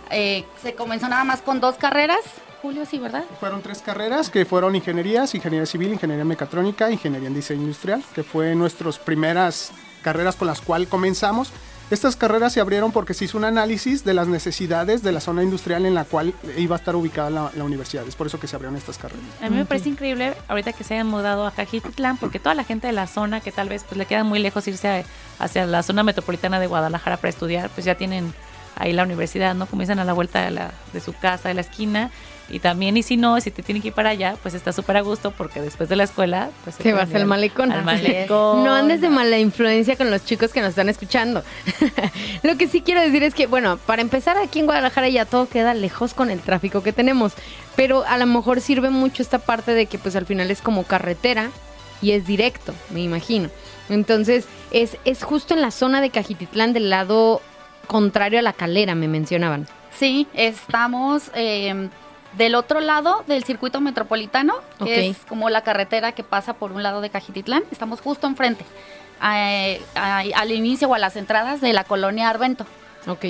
Eh, 0.09 0.45
se 0.61 0.75
comenzó 0.75 1.07
nada 1.07 1.23
más 1.23 1.41
con 1.41 1.59
dos 1.59 1.75
carreras, 1.75 2.19
Julio, 2.61 2.85
sí, 2.85 2.99
¿verdad? 2.99 3.23
Fueron 3.39 3.61
tres 3.61 3.81
carreras 3.81 4.29
que 4.29 4.45
fueron 4.45 4.75
ingenierías, 4.75 5.33
ingeniería 5.33 5.65
civil, 5.65 5.93
ingeniería 5.93 6.25
mecatrónica, 6.25 6.91
ingeniería 6.91 7.27
en 7.27 7.33
diseño 7.33 7.61
industrial, 7.61 8.03
que 8.13 8.23
fue 8.23 8.53
nuestras 8.53 8.99
primeras 8.99 9.71
carreras 10.03 10.35
con 10.35 10.47
las 10.47 10.61
cuales 10.61 10.87
comenzamos. 10.87 11.51
Estas 11.91 12.15
carreras 12.15 12.53
se 12.53 12.61
abrieron 12.61 12.91
porque 12.93 13.13
se 13.13 13.25
hizo 13.25 13.37
un 13.37 13.43
análisis 13.43 14.03
de 14.05 14.13
las 14.13 14.27
necesidades 14.27 15.03
de 15.03 15.11
la 15.11 15.19
zona 15.19 15.43
industrial 15.43 15.85
en 15.85 15.93
la 15.93 16.05
cual 16.05 16.33
iba 16.57 16.75
a 16.75 16.79
estar 16.79 16.95
ubicada 16.95 17.29
la, 17.29 17.51
la 17.53 17.63
universidad. 17.65 18.07
Es 18.07 18.15
por 18.15 18.27
eso 18.27 18.39
que 18.39 18.47
se 18.47 18.55
abrieron 18.55 18.77
estas 18.77 18.97
carreras. 18.97 19.23
A 19.41 19.49
mí 19.49 19.57
me 19.57 19.65
parece 19.65 19.89
increíble 19.89 20.33
ahorita 20.47 20.71
que 20.71 20.83
se 20.85 20.93
hayan 20.93 21.07
mudado 21.07 21.45
a 21.45 21.51
Cajititlán, 21.51 22.15
porque 22.17 22.39
toda 22.39 22.55
la 22.55 22.63
gente 22.63 22.87
de 22.87 22.93
la 22.93 23.07
zona 23.07 23.41
que 23.41 23.51
tal 23.51 23.67
vez 23.69 23.83
pues, 23.83 23.97
le 23.97 24.05
queda 24.05 24.23
muy 24.23 24.39
lejos 24.39 24.65
irse 24.67 24.87
a- 24.87 25.03
hacia 25.43 25.65
la 25.65 25.83
zona 25.83 26.01
metropolitana 26.03 26.59
de 26.61 26.67
Guadalajara 26.67 27.17
para 27.17 27.29
estudiar, 27.29 27.69
pues 27.71 27.85
ya 27.85 27.95
tienen 27.95 28.33
ahí 28.77 28.93
la 28.93 29.03
universidad, 29.03 29.53
¿no? 29.53 29.65
Como 29.65 29.81
dicen 29.81 29.99
a 29.99 30.05
la 30.05 30.13
vuelta 30.13 30.45
de, 30.45 30.51
la, 30.51 30.71
de 30.93 31.01
su 31.01 31.13
casa, 31.13 31.49
de 31.49 31.55
la 31.55 31.61
esquina. 31.61 32.09
Y 32.51 32.59
también, 32.59 32.97
y 32.97 33.03
si 33.03 33.17
no, 33.17 33.39
si 33.39 33.49
te 33.49 33.63
tienen 33.63 33.81
que 33.81 33.89
ir 33.89 33.93
para 33.93 34.09
allá, 34.09 34.35
pues 34.41 34.53
está 34.53 34.73
súper 34.73 34.97
a 34.97 35.01
gusto 35.01 35.31
porque 35.31 35.61
después 35.61 35.89
de 35.89 35.95
la 35.95 36.03
escuela, 36.03 36.49
pues 36.63 36.75
Te 36.77 36.93
vas 36.93 37.13
al 37.15 37.25
malecón. 37.25 37.71
Al 37.71 37.83
malecón. 37.85 38.63
No 38.63 38.73
andes 38.73 39.01
de 39.01 39.09
mala 39.09 39.39
influencia 39.39 39.95
con 39.95 40.11
los 40.11 40.25
chicos 40.25 40.51
que 40.51 40.59
nos 40.59 40.69
están 40.69 40.89
escuchando. 40.89 41.43
Lo 42.43 42.57
que 42.57 42.67
sí 42.67 42.81
quiero 42.81 43.01
decir 43.01 43.23
es 43.23 43.33
que, 43.33 43.47
bueno, 43.47 43.77
para 43.77 44.01
empezar 44.01 44.37
aquí 44.37 44.59
en 44.59 44.65
Guadalajara 44.65 45.09
ya 45.09 45.25
todo 45.25 45.47
queda 45.47 45.73
lejos 45.73 46.13
con 46.13 46.29
el 46.29 46.39
tráfico 46.39 46.83
que 46.83 46.93
tenemos. 46.93 47.33
Pero 47.75 48.03
a 48.05 48.17
lo 48.17 48.25
mejor 48.25 48.59
sirve 48.59 48.89
mucho 48.89 49.23
esta 49.23 49.39
parte 49.39 49.73
de 49.73 49.85
que 49.85 49.97
pues 49.97 50.15
al 50.15 50.25
final 50.25 50.51
es 50.51 50.61
como 50.61 50.83
carretera 50.83 51.51
y 52.01 52.11
es 52.11 52.27
directo, 52.27 52.73
me 52.89 53.01
imagino. 53.01 53.49
Entonces, 53.89 54.45
es, 54.71 54.97
es 55.05 55.23
justo 55.23 55.53
en 55.53 55.61
la 55.61 55.71
zona 55.71 56.01
de 56.01 56.09
Cajititlán 56.09 56.73
del 56.73 56.89
lado 56.89 57.41
contrario 57.87 58.39
a 58.39 58.41
la 58.41 58.53
calera, 58.53 58.95
me 58.95 59.07
mencionaban. 59.07 59.67
Sí, 59.97 60.27
estamos 60.33 61.31
eh, 61.35 61.89
del 62.33 62.55
otro 62.55 62.79
lado 62.79 63.23
del 63.27 63.43
circuito 63.43 63.81
metropolitano, 63.81 64.55
que 64.83 65.09
es 65.09 65.17
como 65.27 65.49
la 65.49 65.61
carretera 65.63 66.11
que 66.13 66.23
pasa 66.23 66.53
por 66.53 66.71
un 66.71 66.83
lado 66.83 67.01
de 67.01 67.09
Cajititlán. 67.09 67.63
Estamos 67.71 68.01
justo 68.01 68.27
enfrente, 68.27 68.65
eh, 69.23 69.81
al 69.95 70.51
inicio 70.51 70.87
o 70.89 70.93
a 70.93 70.99
las 70.99 71.15
entradas 71.15 71.61
de 71.61 71.73
la 71.73 71.83
colonia 71.83 72.29
Arvento. 72.29 72.65
Ok. 73.07 73.25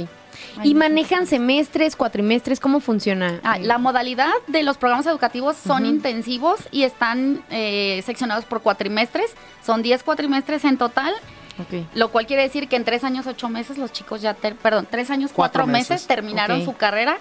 ¿Y 0.63 0.73
manejan 0.75 1.27
semestres, 1.27 1.95
cuatrimestres? 1.95 2.59
¿Cómo 2.59 2.79
funciona? 2.79 3.39
Ah, 3.43 3.57
la 3.59 3.77
modalidad 3.77 4.31
de 4.47 4.63
los 4.63 4.77
programas 4.77 5.05
educativos 5.05 5.55
son 5.57 5.85
intensivos 5.85 6.59
y 6.71 6.83
están 6.83 7.43
eh, 7.51 8.01
seccionados 8.05 8.45
por 8.45 8.61
cuatrimestres. 8.61 9.35
Son 9.63 9.81
10 9.81 10.03
cuatrimestres 10.03 10.65
en 10.65 10.77
total, 10.77 11.13
Ok. 11.59 11.85
lo 11.95 12.09
cual 12.11 12.25
quiere 12.27 12.43
decir 12.43 12.67
que 12.69 12.75
en 12.75 12.85
tres 12.85 13.03
años, 13.03 13.27
ocho 13.27 13.49
meses, 13.49 13.77
los 13.77 13.91
chicos 13.91 14.21
ya, 14.21 14.33
ter- 14.33 14.55
perdón, 14.55 14.87
tres 14.89 15.09
años, 15.11 15.31
cuatro, 15.33 15.59
Cuatro 15.61 15.67
meses, 15.71 15.89
meses. 15.91 16.07
terminaron 16.07 16.63
su 16.65 16.75
carrera. 16.75 17.17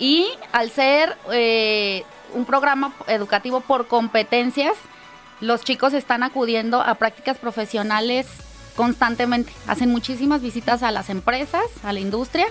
Y 0.00 0.26
al 0.50 0.70
ser 0.70 1.16
eh, 1.30 2.04
un 2.34 2.46
programa 2.46 2.92
educativo 3.06 3.60
por 3.60 3.86
competencias, 3.86 4.72
los 5.40 5.62
chicos 5.62 5.92
están 5.92 6.22
acudiendo 6.22 6.80
a 6.80 6.94
prácticas 6.96 7.38
profesionales 7.38 8.26
constantemente. 8.76 9.52
Hacen 9.66 9.90
muchísimas 9.90 10.40
visitas 10.40 10.82
a 10.82 10.90
las 10.90 11.10
empresas, 11.10 11.64
a 11.84 11.92
la 11.92 12.00
industria. 12.00 12.46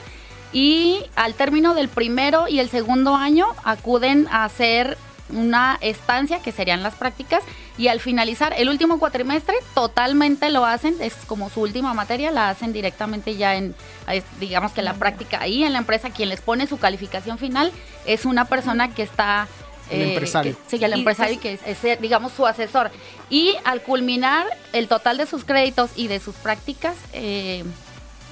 Y 0.53 1.03
al 1.15 1.33
término 1.33 1.73
del 1.73 1.89
primero 1.89 2.47
y 2.47 2.59
el 2.59 2.69
segundo 2.69 3.15
año 3.15 3.47
acuden 3.63 4.27
a 4.31 4.45
hacer 4.45 4.97
una 5.31 5.77
estancia, 5.81 6.39
que 6.41 6.51
serían 6.51 6.83
las 6.83 6.95
prácticas, 6.95 7.43
y 7.77 7.87
al 7.87 7.99
finalizar 7.99 8.53
el 8.57 8.69
último 8.69 8.99
cuatrimestre, 8.99 9.55
totalmente 9.73 10.49
lo 10.49 10.65
hacen, 10.65 10.95
es 10.99 11.13
como 11.27 11.49
su 11.49 11.61
última 11.61 11.93
materia, 11.93 12.31
la 12.31 12.49
hacen 12.49 12.73
directamente 12.73 13.35
ya 13.35 13.55
en, 13.55 13.73
eh, 14.07 14.21
digamos 14.39 14.71
que 14.73 14.81
la 14.81 14.93
práctica 14.95 15.39
ahí 15.41 15.63
en 15.63 15.73
la 15.73 15.79
empresa, 15.79 16.09
quien 16.09 16.29
les 16.29 16.41
pone 16.41 16.67
su 16.67 16.77
calificación 16.77 17.37
final 17.37 17.71
es 18.05 18.25
una 18.25 18.45
persona 18.45 18.93
que 18.93 19.03
está... 19.03 19.47
El 19.91 20.09
empresario. 20.09 20.55
que- 20.55 20.77
sí, 20.77 20.83
el 20.85 20.91
Y 20.91 20.99
empresario 20.99 21.39
que 21.39 21.53
es, 21.53 21.61
es, 21.65 21.83
eh, 21.83 21.97
digamos, 21.99 22.31
su 22.33 22.45
asesor. 22.45 22.91
Y 23.31 23.55
al 23.65 23.81
culminar 23.81 24.45
el 24.71 24.87
total 24.87 25.17
de 25.17 25.25
sus 25.25 25.43
créditos 25.45 25.89
y 25.95 26.07
de 26.07 26.19
sus 26.19 26.35
prácticas, 26.35 26.95
eh, 27.13 27.63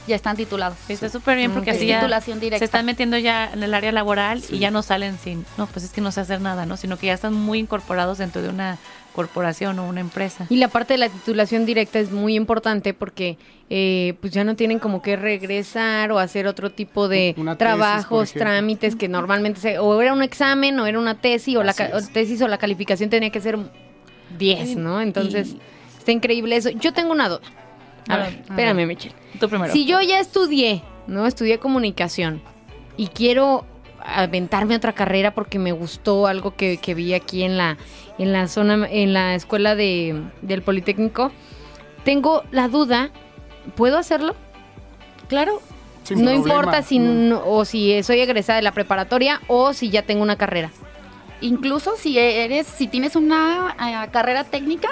ya 0.08 0.16
están 0.16 0.36
titulados. 0.38 0.78
Sí, 0.88 0.94
Está 0.94 1.10
súper 1.10 1.38
bien 1.38 1.52
porque 1.52 1.72
Es 1.72 1.78
así 1.78 1.88
ya 1.88 2.00
titulación 2.00 2.40
directa. 2.40 2.60
se 2.60 2.66
están 2.66 2.86
metiendo 2.86 3.18
ya 3.18 3.52
en 3.54 3.62
el 3.64 3.74
área 3.74 3.92
laboral 3.92 4.42
y 4.50 4.60
ya 4.60 4.72
no 4.72 4.82
salen 4.82 5.18
sin, 5.20 5.46
no, 5.58 5.68
pues 5.68 5.86
es 5.86 5.92
que 5.92 6.02
no 6.02 6.12
sé 6.12 6.22
hacer 6.22 6.42
nada, 6.42 6.66
¿no? 6.66 6.78
Sino 6.78 6.98
que 6.98 7.08
ya 7.08 7.14
están 7.14 7.34
muy 7.34 7.60
incorporados 7.60 8.18
dentro 8.18 8.42
de 8.42 8.50
una 8.50 8.78
corporación 9.14 9.80
o 9.80 9.88
una 9.88 10.00
empresa. 10.00 10.46
Y 10.50 10.58
la 10.58 10.68
parte 10.68 10.94
de 10.94 11.00
la 11.00 11.10
titulación 11.10 11.66
directa 11.66 11.98
es 11.98 12.12
muy 12.12 12.36
importante 12.36 12.94
porque 12.94 13.38
eh, 13.70 14.14
pues 14.22 14.32
ya 14.32 14.44
no 14.44 14.56
tienen 14.56 14.78
como 14.78 15.02
que 15.02 15.16
regresar 15.16 16.12
o 16.12 16.20
hacer 16.20 16.46
otro 16.46 16.72
tipo 16.72 17.08
de 17.08 17.34
Una 17.36 17.58
trabajos, 17.58 18.32
trámites 18.34 18.96
que 18.96 19.08
normalmente 19.08 19.60
se, 19.60 19.80
o 19.80 20.00
era 20.02 20.14
un 20.14 20.22
examen 20.22 20.80
o 20.80 20.86
era 20.86 21.00
una 21.00 21.16
tesis 21.16 21.56
o 21.58 21.64
la 21.64 21.72
Así 21.72 21.84
o 21.92 22.00
tesis 22.14 22.42
o 22.44 22.48
la 22.48 22.60
calificación 22.60 23.10
tenía 23.10 23.32
que 23.32 23.42
ser 23.42 23.58
10, 24.38 24.76
¿no? 24.78 25.02
Entonces 25.02 25.56
está 25.98 26.12
increíble 26.12 26.56
eso. 26.56 26.70
Yo 26.70 26.94
tengo 26.94 27.12
una 27.12 27.28
duda. 27.28 27.42
A, 28.10 28.14
A 28.14 28.18
ver, 28.18 28.32
ver, 28.32 28.42
espérame, 28.42 28.86
Michelle. 28.88 29.16
Tú 29.40 29.50
primero. 29.50 29.72
Si 29.74 29.86
yo 29.86 30.02
ya 30.02 30.20
estudié, 30.20 30.82
¿no? 31.08 31.26
Estudié 31.26 31.60
comunicación 31.60 32.42
y 32.96 33.08
quiero 33.08 33.66
aventarme 34.04 34.74
a 34.74 34.78
otra 34.78 34.94
carrera 34.94 35.32
porque 35.34 35.60
me 35.60 35.72
gustó 35.74 36.28
algo 36.28 36.56
que, 36.56 36.78
que 36.78 36.94
vi 36.94 37.14
aquí 37.14 37.44
en 37.44 37.58
la, 37.58 37.78
en 38.18 38.32
la 38.34 38.48
zona, 38.48 38.88
en 38.90 39.14
la 39.14 39.36
escuela 39.36 39.76
de, 39.76 40.22
del 40.42 40.62
Politécnico, 40.62 41.32
tengo 42.06 42.44
la 42.52 42.68
duda, 42.70 43.10
¿puedo 43.76 43.98
hacerlo? 43.98 44.36
Claro, 45.28 45.62
Sin 46.04 46.20
no 46.20 46.32
problema. 46.32 46.48
importa 46.48 46.82
si 46.84 47.00
No. 47.00 47.12
no- 47.12 47.44
o 47.46 47.66
si 47.66 48.02
soy 48.04 48.22
egresada 48.22 48.56
de 48.58 48.64
la 48.64 48.72
preparatoria 48.72 49.42
o 49.48 49.74
si 49.74 49.90
ya 49.90 50.04
tengo 50.04 50.24
una 50.24 50.38
carrera. 50.38 50.72
incluso 51.42 51.96
si 51.98 52.18
eres, 52.18 52.66
si 52.66 52.88
tienes 52.88 53.16
una 53.16 53.76
eh, 53.80 54.10
carrera 54.12 54.44
técnica 54.46 54.88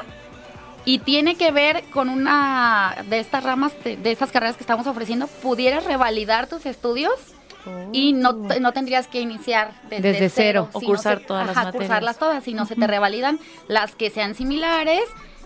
y 0.86 1.00
tiene 1.00 1.36
que 1.36 1.52
ver 1.52 1.84
con 1.92 2.10
una 2.10 2.96
de 3.10 3.20
estas 3.20 3.44
ramas, 3.44 3.74
de, 3.84 3.98
de 3.98 4.12
estas 4.12 4.32
carreras 4.32 4.56
que 4.56 4.64
estamos 4.64 4.86
ofreciendo, 4.88 5.28
pudieras 5.28 5.84
revalidar 5.86 6.48
tus 6.48 6.66
estudios 6.66 7.14
y 7.92 8.14
no, 8.14 8.36
te- 8.48 8.60
no 8.60 8.72
tendrías 8.74 9.08
que 9.08 9.20
iniciar 9.22 9.72
desde, 9.90 10.12
Desde 10.12 10.30
cero. 10.30 10.70
O 10.74 10.80
cursar 10.82 11.18
se- 11.20 11.26
todas 11.26 11.48
las 11.48 11.56
materias. 11.56 11.76
cursarlas 11.82 12.18
todas, 12.20 12.44
sino 12.44 12.66
se 12.68 12.76
te 12.76 12.86
revalidan 12.86 13.40
las 13.68 13.96
que 13.96 14.12
sean 14.12 14.36
similares 14.36 15.02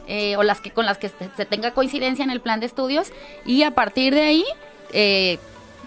eh, 0.08 0.36
o 0.36 0.44
las 0.44 0.60
que 0.60 0.72
con 0.72 0.86
las 0.86 0.98
que 0.98 1.08
se, 1.10 1.30
se 1.38 1.46
tenga 1.46 1.72
coincidencia 1.72 2.24
en 2.24 2.30
el 2.32 2.42
plan 2.42 2.60
de 2.60 2.66
estudios. 2.66 3.14
Y 3.46 3.64
a 3.64 3.72
partir 3.72 4.14
de 4.16 4.22
ahí, 4.24 4.44
eh, 4.92 5.38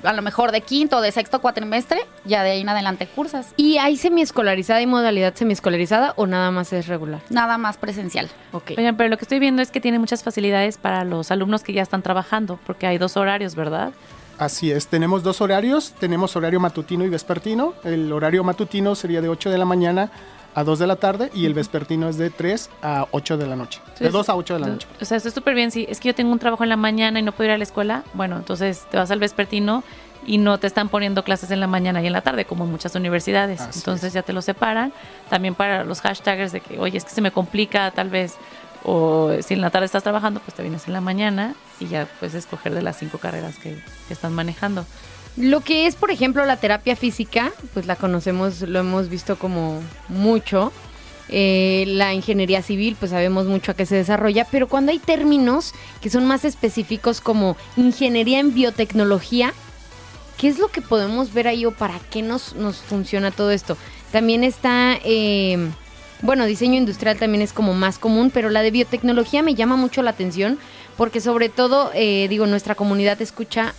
a 0.02 0.12
lo 0.12 0.22
mejor 0.22 0.52
de 0.52 0.60
quinto 0.60 0.98
o 0.98 1.00
de 1.00 1.12
sexto 1.12 1.40
cuatrimestre, 1.40 2.00
ya 2.24 2.42
de 2.42 2.50
ahí 2.52 2.60
en 2.60 2.68
adelante 2.68 3.06
cursas. 3.06 3.54
¿Y 3.56 3.78
hay 3.78 3.96
semiescolarizada 3.96 4.80
y 4.80 4.86
modalidad 4.86 5.34
semiescolarizada 5.34 6.14
o 6.16 6.26
nada 6.26 6.50
más 6.50 6.72
es 6.72 6.86
regular? 6.86 7.20
Nada 7.30 7.58
más 7.58 7.76
presencial. 7.76 8.28
Ok. 8.52 8.72
Oigan, 8.76 8.96
pero 8.96 9.08
lo 9.08 9.16
que 9.16 9.24
estoy 9.24 9.38
viendo 9.38 9.62
es 9.62 9.70
que 9.70 9.80
tiene 9.80 9.98
muchas 9.98 10.22
facilidades 10.22 10.78
para 10.78 11.04
los 11.04 11.30
alumnos 11.30 11.62
que 11.62 11.72
ya 11.72 11.82
están 11.82 12.02
trabajando, 12.02 12.58
porque 12.66 12.86
hay 12.86 12.98
dos 12.98 13.16
horarios, 13.16 13.54
¿verdad? 13.54 13.92
Así 14.38 14.72
es, 14.72 14.88
tenemos 14.88 15.22
dos 15.22 15.40
horarios, 15.40 15.92
tenemos 16.00 16.34
horario 16.34 16.58
matutino 16.58 17.04
y 17.04 17.08
vespertino. 17.08 17.74
El 17.84 18.12
horario 18.12 18.42
matutino 18.42 18.94
sería 18.94 19.20
de 19.20 19.28
8 19.28 19.50
de 19.50 19.58
la 19.58 19.64
mañana 19.64 20.10
a 20.54 20.64
2 20.64 20.78
de 20.78 20.86
la 20.86 20.96
tarde 20.96 21.30
y 21.34 21.46
el 21.46 21.54
vespertino 21.54 22.08
es 22.08 22.18
de 22.18 22.30
3 22.30 22.70
a 22.82 23.06
8 23.10 23.36
de 23.36 23.46
la 23.46 23.56
noche. 23.56 23.80
De 23.80 23.90
Entonces, 24.06 24.12
2 24.12 24.28
a 24.28 24.36
8 24.36 24.54
de 24.54 24.60
la 24.60 24.66
noche. 24.66 24.88
O 25.00 25.04
sea, 25.04 25.16
está 25.16 25.30
súper 25.30 25.54
bien. 25.54 25.70
Si 25.70 25.86
es 25.88 26.00
que 26.00 26.08
yo 26.08 26.14
tengo 26.14 26.32
un 26.32 26.38
trabajo 26.38 26.62
en 26.62 26.68
la 26.68 26.76
mañana 26.76 27.18
y 27.18 27.22
no 27.22 27.32
puedo 27.32 27.48
ir 27.48 27.54
a 27.54 27.58
la 27.58 27.64
escuela, 27.64 28.04
bueno, 28.14 28.36
entonces 28.36 28.86
te 28.90 28.96
vas 28.96 29.10
al 29.10 29.18
vespertino 29.18 29.82
y 30.26 30.38
no 30.38 30.58
te 30.58 30.66
están 30.66 30.88
poniendo 30.88 31.24
clases 31.24 31.50
en 31.50 31.60
la 31.60 31.66
mañana 31.66 32.02
y 32.02 32.06
en 32.06 32.12
la 32.12 32.20
tarde, 32.20 32.44
como 32.44 32.64
en 32.64 32.70
muchas 32.70 32.94
universidades. 32.94 33.60
Así 33.60 33.80
entonces 33.80 34.08
es. 34.08 34.12
ya 34.14 34.22
te 34.22 34.32
lo 34.32 34.42
separan. 34.42 34.92
También 35.28 35.54
para 35.54 35.84
los 35.84 36.00
hashtaggers 36.00 36.52
de 36.52 36.60
que, 36.60 36.78
oye, 36.78 36.98
es 36.98 37.04
que 37.04 37.10
se 37.10 37.20
me 37.20 37.30
complica 37.32 37.90
tal 37.90 38.08
vez, 38.08 38.36
o 38.84 39.32
si 39.40 39.54
en 39.54 39.60
la 39.60 39.70
tarde 39.70 39.86
estás 39.86 40.02
trabajando, 40.02 40.40
pues 40.40 40.54
te 40.54 40.62
vienes 40.62 40.86
en 40.86 40.92
la 40.92 41.00
mañana 41.00 41.54
y 41.80 41.86
ya 41.86 42.06
puedes 42.20 42.34
escoger 42.34 42.74
de 42.74 42.82
las 42.82 42.96
cinco 42.98 43.18
carreras 43.18 43.56
que, 43.58 43.76
que 44.06 44.14
están 44.14 44.32
manejando. 44.32 44.84
Lo 45.36 45.60
que 45.62 45.86
es, 45.86 45.94
por 45.94 46.10
ejemplo, 46.10 46.44
la 46.44 46.58
terapia 46.58 46.94
física, 46.94 47.52
pues 47.72 47.86
la 47.86 47.96
conocemos, 47.96 48.60
lo 48.62 48.80
hemos 48.80 49.08
visto 49.08 49.36
como 49.38 49.80
mucho. 50.08 50.72
Eh, 51.28 51.84
la 51.86 52.12
ingeniería 52.12 52.62
civil, 52.62 52.96
pues 52.98 53.12
sabemos 53.12 53.46
mucho 53.46 53.72
a 53.72 53.74
qué 53.74 53.86
se 53.86 53.94
desarrolla, 53.94 54.46
pero 54.50 54.68
cuando 54.68 54.92
hay 54.92 54.98
términos 54.98 55.72
que 56.02 56.10
son 56.10 56.26
más 56.26 56.44
específicos 56.44 57.22
como 57.22 57.56
ingeniería 57.78 58.38
en 58.38 58.52
biotecnología, 58.52 59.54
¿qué 60.36 60.48
es 60.48 60.58
lo 60.58 60.68
que 60.68 60.82
podemos 60.82 61.32
ver 61.32 61.48
ahí 61.48 61.64
o 61.64 61.70
para 61.70 61.98
qué 62.10 62.20
nos, 62.20 62.54
nos 62.54 62.76
funciona 62.76 63.30
todo 63.30 63.50
esto? 63.50 63.78
También 64.10 64.44
está, 64.44 64.98
eh, 65.04 65.70
bueno, 66.20 66.44
diseño 66.44 66.76
industrial 66.76 67.16
también 67.16 67.40
es 67.40 67.54
como 67.54 67.72
más 67.72 67.98
común, 67.98 68.30
pero 68.30 68.50
la 68.50 68.60
de 68.60 68.70
biotecnología 68.70 69.42
me 69.42 69.54
llama 69.54 69.76
mucho 69.76 70.02
la 70.02 70.10
atención 70.10 70.58
porque 70.98 71.22
sobre 71.22 71.48
todo, 71.48 71.90
eh, 71.94 72.26
digo, 72.28 72.46
nuestra 72.46 72.74
comunidad 72.74 73.22
escucha 73.22 73.74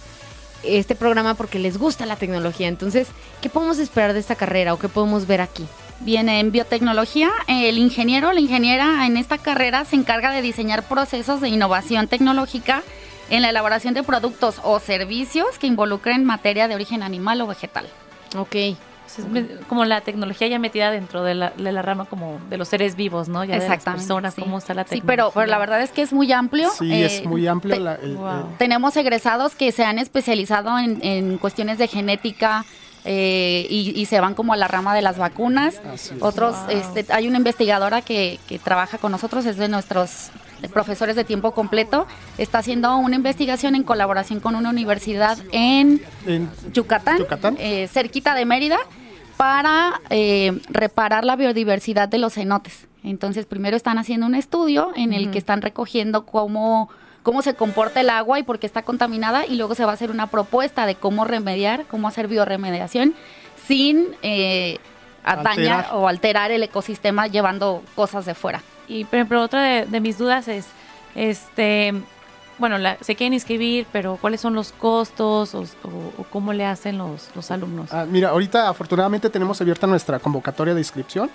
este 0.64 0.96
programa 0.96 1.34
porque 1.36 1.60
les 1.60 1.78
gusta 1.78 2.06
la 2.06 2.16
tecnología. 2.16 2.68
Entonces, 2.68 3.08
¿qué 3.42 3.50
podemos 3.50 3.80
esperar 3.80 4.14
de 4.14 4.20
esta 4.20 4.36
carrera 4.36 4.74
o 4.74 4.80
qué 4.80 4.90
podemos 4.90 5.28
ver 5.28 5.42
aquí? 5.42 5.66
Viene 6.00 6.40
en 6.40 6.52
biotecnología, 6.52 7.32
el 7.48 7.78
ingeniero 7.78 8.30
o 8.30 8.34
la 8.34 8.40
ingeniera 8.40 9.06
en 9.06 9.16
esta 9.16 9.38
carrera 9.38 9.86
se 9.86 9.96
encarga 9.96 10.32
de 10.32 10.42
diseñar 10.42 10.84
procesos 10.84 11.40
de 11.40 11.50
innovación 11.50 12.08
tecnológica 12.08 12.84
en 13.30 13.42
la 13.42 13.50
elaboración 13.50 13.94
de 13.94 14.04
productos 14.04 14.60
o 14.64 14.80
servicios 14.80 15.58
que 15.60 15.68
involucren 15.68 16.26
materia 16.26 16.68
de 16.68 16.76
origen 16.76 17.04
animal 17.04 17.40
o 17.42 17.48
vegetal. 17.48 17.88
Ok. 18.38 18.56
Como 19.68 19.86
la 19.86 20.02
tecnología 20.02 20.48
ya 20.48 20.60
metida 20.60 20.92
dentro 20.92 21.24
de 21.24 21.36
la, 21.36 21.50
de 21.52 21.72
la 21.72 21.82
rama 21.82 22.06
como 22.06 22.40
de 22.50 22.58
los 22.58 22.68
seres 22.68 22.96
vivos, 22.96 23.28
¿no? 23.30 23.44
Ya 23.44 23.60
de 23.60 23.68
las 23.68 23.84
personas, 23.84 24.34
sí. 24.34 24.42
cómo 24.42 24.58
está 24.58 24.74
la 24.74 24.84
Sí, 24.84 24.92
tecnología. 25.02 25.08
pero, 25.08 25.32
pero 25.34 25.48
la 25.48 25.58
verdad 25.58 25.82
es 25.82 25.92
que 25.92 26.02
es 26.02 26.14
muy 26.14 26.32
amplio. 26.32 26.70
Sí, 26.72 26.92
eh, 26.92 27.06
es 27.06 27.26
muy 27.26 27.48
amplio. 27.48 27.76
te- 27.76 27.82
la- 27.82 27.96
el- 27.96 28.16
Wow. 28.16 28.28
el- 28.52 28.58
Tenemos 28.58 28.96
egresados 28.98 29.56
que 29.56 29.72
se 29.72 29.84
han 29.86 30.00
especializado 30.00 30.78
en, 30.80 31.00
en 31.04 31.38
cuestiones 31.38 31.78
de 31.78 31.88
genética 31.88 32.66
eh, 33.06 33.68
y, 33.70 33.92
y 34.00 34.06
se 34.06 34.22
van 34.22 34.34
como 34.34 34.54
a 34.54 34.56
la 34.58 34.68
rama 34.70 34.96
de 34.96 35.02
las 35.02 35.18
vacunas. 35.18 35.82
Otros, 36.22 36.56
Wow. 36.68 36.70
este, 36.78 37.12
hay 37.14 37.28
una 37.28 37.38
investigadora 37.38 38.02
que, 38.02 38.40
que 38.48 38.60
trabaja 38.60 38.98
con 38.98 39.12
nosotros, 39.12 39.46
es 39.46 39.58
de 39.58 39.68
nuestros 39.68 40.30
profesores 40.72 41.18
de 41.18 41.26
tiempo 41.26 41.52
completo, 41.52 42.08
está 42.38 42.60
haciendo 42.60 42.96
una 42.96 43.18
investigación 43.18 43.76
en 43.76 43.84
colaboración 43.84 44.40
con 44.40 44.56
una 44.56 44.70
universidad 44.70 45.38
en 45.52 46.02
En- 46.26 46.50
Yucatán, 46.72 47.18
Yucatán. 47.18 47.58
eh, 47.60 47.90
cerquita 47.92 48.34
de 48.36 48.46
Mérida, 48.46 48.78
para 49.44 50.00
eh, 50.10 50.58
reparar 50.70 51.26
la 51.26 51.36
biodiversidad 51.36 52.08
de 52.08 52.18
los 52.18 52.36
cenotes. 52.36 52.88
Entonces, 53.04 53.46
primero 53.46 53.76
están 53.76 53.98
haciendo 53.98 54.26
un 54.26 54.36
estudio 54.36 54.94
en 54.96 55.12
el 55.12 55.32
que 55.32 55.38
están 55.38 55.62
recogiendo 55.62 56.26
cómo, 56.26 56.88
cómo 57.24 57.42
se 57.42 57.54
comporta 57.54 58.00
el 58.00 58.10
agua 58.10 58.40
y 58.40 58.44
por 58.44 58.58
qué 58.58 58.68
está 58.68 58.84
contaminada, 58.84 59.46
y 59.46 59.58
luego 59.58 59.76
se 59.76 59.84
va 59.84 59.92
a 59.92 59.96
hacer 59.96 60.12
una 60.12 60.28
propuesta 60.28 60.86
de 60.86 60.96
cómo 60.96 61.26
remediar, 61.26 61.84
cómo 61.88 62.08
hacer 62.08 62.30
bioremediación 62.30 63.16
sin 63.68 64.16
eh, 64.22 64.80
dañar 65.26 65.48
Alterar. 65.50 65.88
o 65.92 66.08
alterar 66.08 66.52
el 66.52 66.64
ecosistema 66.64 67.28
llevando 67.28 67.84
cosas 67.96 68.26
de 68.26 68.36
fuera. 68.36 68.62
Y 68.88 69.04
por 69.04 69.16
ejemplo, 69.16 69.42
otra 69.42 69.62
de, 69.62 69.86
de 69.88 70.00
mis 70.00 70.18
dudas 70.18 70.48
es, 70.48 70.68
este, 71.16 71.94
bueno, 72.64 72.78
la- 72.78 72.98
se 73.02 73.16
quieren 73.16 73.34
inscribir, 73.34 73.86
pero 73.92 74.18
¿cuáles 74.22 74.40
son 74.40 74.54
los 74.54 74.72
costos 74.72 75.54
o, 75.54 75.60
o- 75.62 76.14
o 76.18 76.24
cómo 76.32 76.54
le 76.54 76.66
hacen 76.66 76.98
los, 76.98 77.28
los 77.36 77.52
alumnos? 77.52 77.92
Ah, 77.92 78.06
mira, 78.10 78.30
ahorita 78.30 78.70
afortunadamente 78.70 79.30
tenemos 79.30 79.60
abierta 79.60 79.86
nuestra 79.86 80.18
convocatoria 80.20 80.74
de 80.74 80.80
inscripción. 80.80 81.30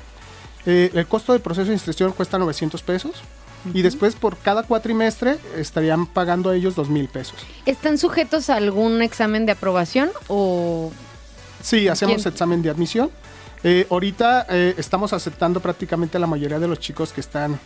eh, 0.66 0.92
el 0.94 1.06
costo 1.08 1.34
del 1.34 1.42
proceso 1.42 1.68
de 1.68 1.74
inscripción 1.74 2.12
cuesta 2.14 2.38
900 2.38 2.82
pesos 2.84 3.12
y 3.74 3.82
después 3.82 4.16
por 4.16 4.38
cada 4.38 4.64
cuatrimestre 4.64 5.38
estarían 5.58 6.06
pagando 6.06 6.52
ellos 6.52 6.76
2 6.76 6.90
mil 6.90 7.08
pesos. 7.08 7.36
¿Están 7.66 7.98
sujetos 7.98 8.50
a 8.50 8.56
algún 8.56 9.02
examen 9.02 9.46
de 9.46 9.54
aprobación 9.54 10.10
o 10.28 10.92
Sí, 11.62 11.88
hacemos 11.88 12.18
¿Quién? 12.24 12.28
examen 12.34 12.62
de 12.62 12.70
admisión. 12.70 13.10
Eh, 13.64 13.88
ahorita 13.90 14.46
eh, 14.50 14.76
estamos 14.78 15.14
aceptando 15.14 15.62
prácticamente 15.62 16.18
a 16.18 16.20
la 16.20 16.28
mayoría 16.28 16.60
de 16.60 16.68
los 16.68 16.80
chicos 16.80 17.14
que 17.14 17.22
están 17.22 17.58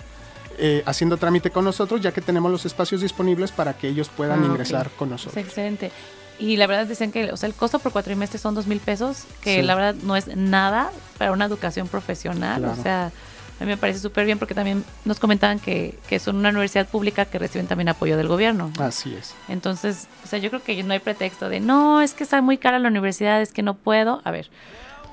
eh, 0.59 0.83
haciendo 0.85 1.17
trámite 1.17 1.49
con 1.49 1.65
nosotros, 1.65 1.99
ya 2.01 2.11
que 2.11 2.21
tenemos 2.21 2.51
los 2.51 2.65
espacios 2.65 3.01
disponibles 3.01 3.51
para 3.51 3.73
que 3.75 3.87
ellos 3.87 4.09
puedan 4.15 4.43
Ah, 4.43 4.45
ingresar 4.45 4.89
con 4.91 5.07
Es 5.07 5.11
nosotros. 5.13 5.37
excelente. 5.43 5.91
Y 6.39 6.57
la 6.57 6.67
verdad 6.67 6.85
dicen 6.85 7.11
que, 7.11 7.31
o 7.31 7.37
sea, 7.37 7.47
el 7.47 7.55
costo 7.55 7.79
por 7.79 7.91
cuatrimestre 7.91 8.37
son 8.37 8.53
dos 8.53 8.67
mil 8.67 8.79
pesos, 8.79 9.23
que 9.41 9.55
Sí. 9.55 9.61
la 9.63 9.73
verdad 9.73 9.95
no 10.03 10.15
es 10.15 10.27
nada 10.35 10.91
para 11.17 11.31
una 11.31 11.45
educación 11.45 11.87
profesional. 11.87 12.59
Claro. 12.61 12.79
O 12.79 12.83
sea, 12.83 13.11
a 13.59 13.63
mí 13.63 13.69
me 13.69 13.77
parece 13.77 13.99
súper 13.99 14.25
bien 14.25 14.37
porque 14.39 14.53
también 14.53 14.83
nos 15.05 15.19
comentaban 15.19 15.59
que, 15.59 15.97
que 16.07 16.19
son 16.19 16.35
una 16.37 16.49
universidad 16.49 16.87
pública 16.87 17.25
que 17.25 17.39
reciben 17.39 17.67
también 17.67 17.89
apoyo 17.89 18.15
del 18.17 18.27
gobierno. 18.27 18.71
Así 18.79 19.13
es. 19.15 19.33
Entonces, 19.49 20.07
o 20.23 20.27
sea, 20.27 20.39
yo 20.39 20.49
creo 20.49 20.61
que 20.63 20.83
no 20.83 20.93
hay 20.93 20.99
pretexto 20.99 21.49
de, 21.49 21.59
no, 21.59 22.01
es 22.01 22.13
que 22.13 22.23
está 22.23 22.41
muy 22.41 22.57
cara 22.57 22.77
la 22.79 22.87
universidad, 22.89 23.41
es 23.41 23.51
que 23.53 23.63
no 23.63 23.73
puedo. 23.73 24.21
A 24.23 24.31
ver, 24.31 24.49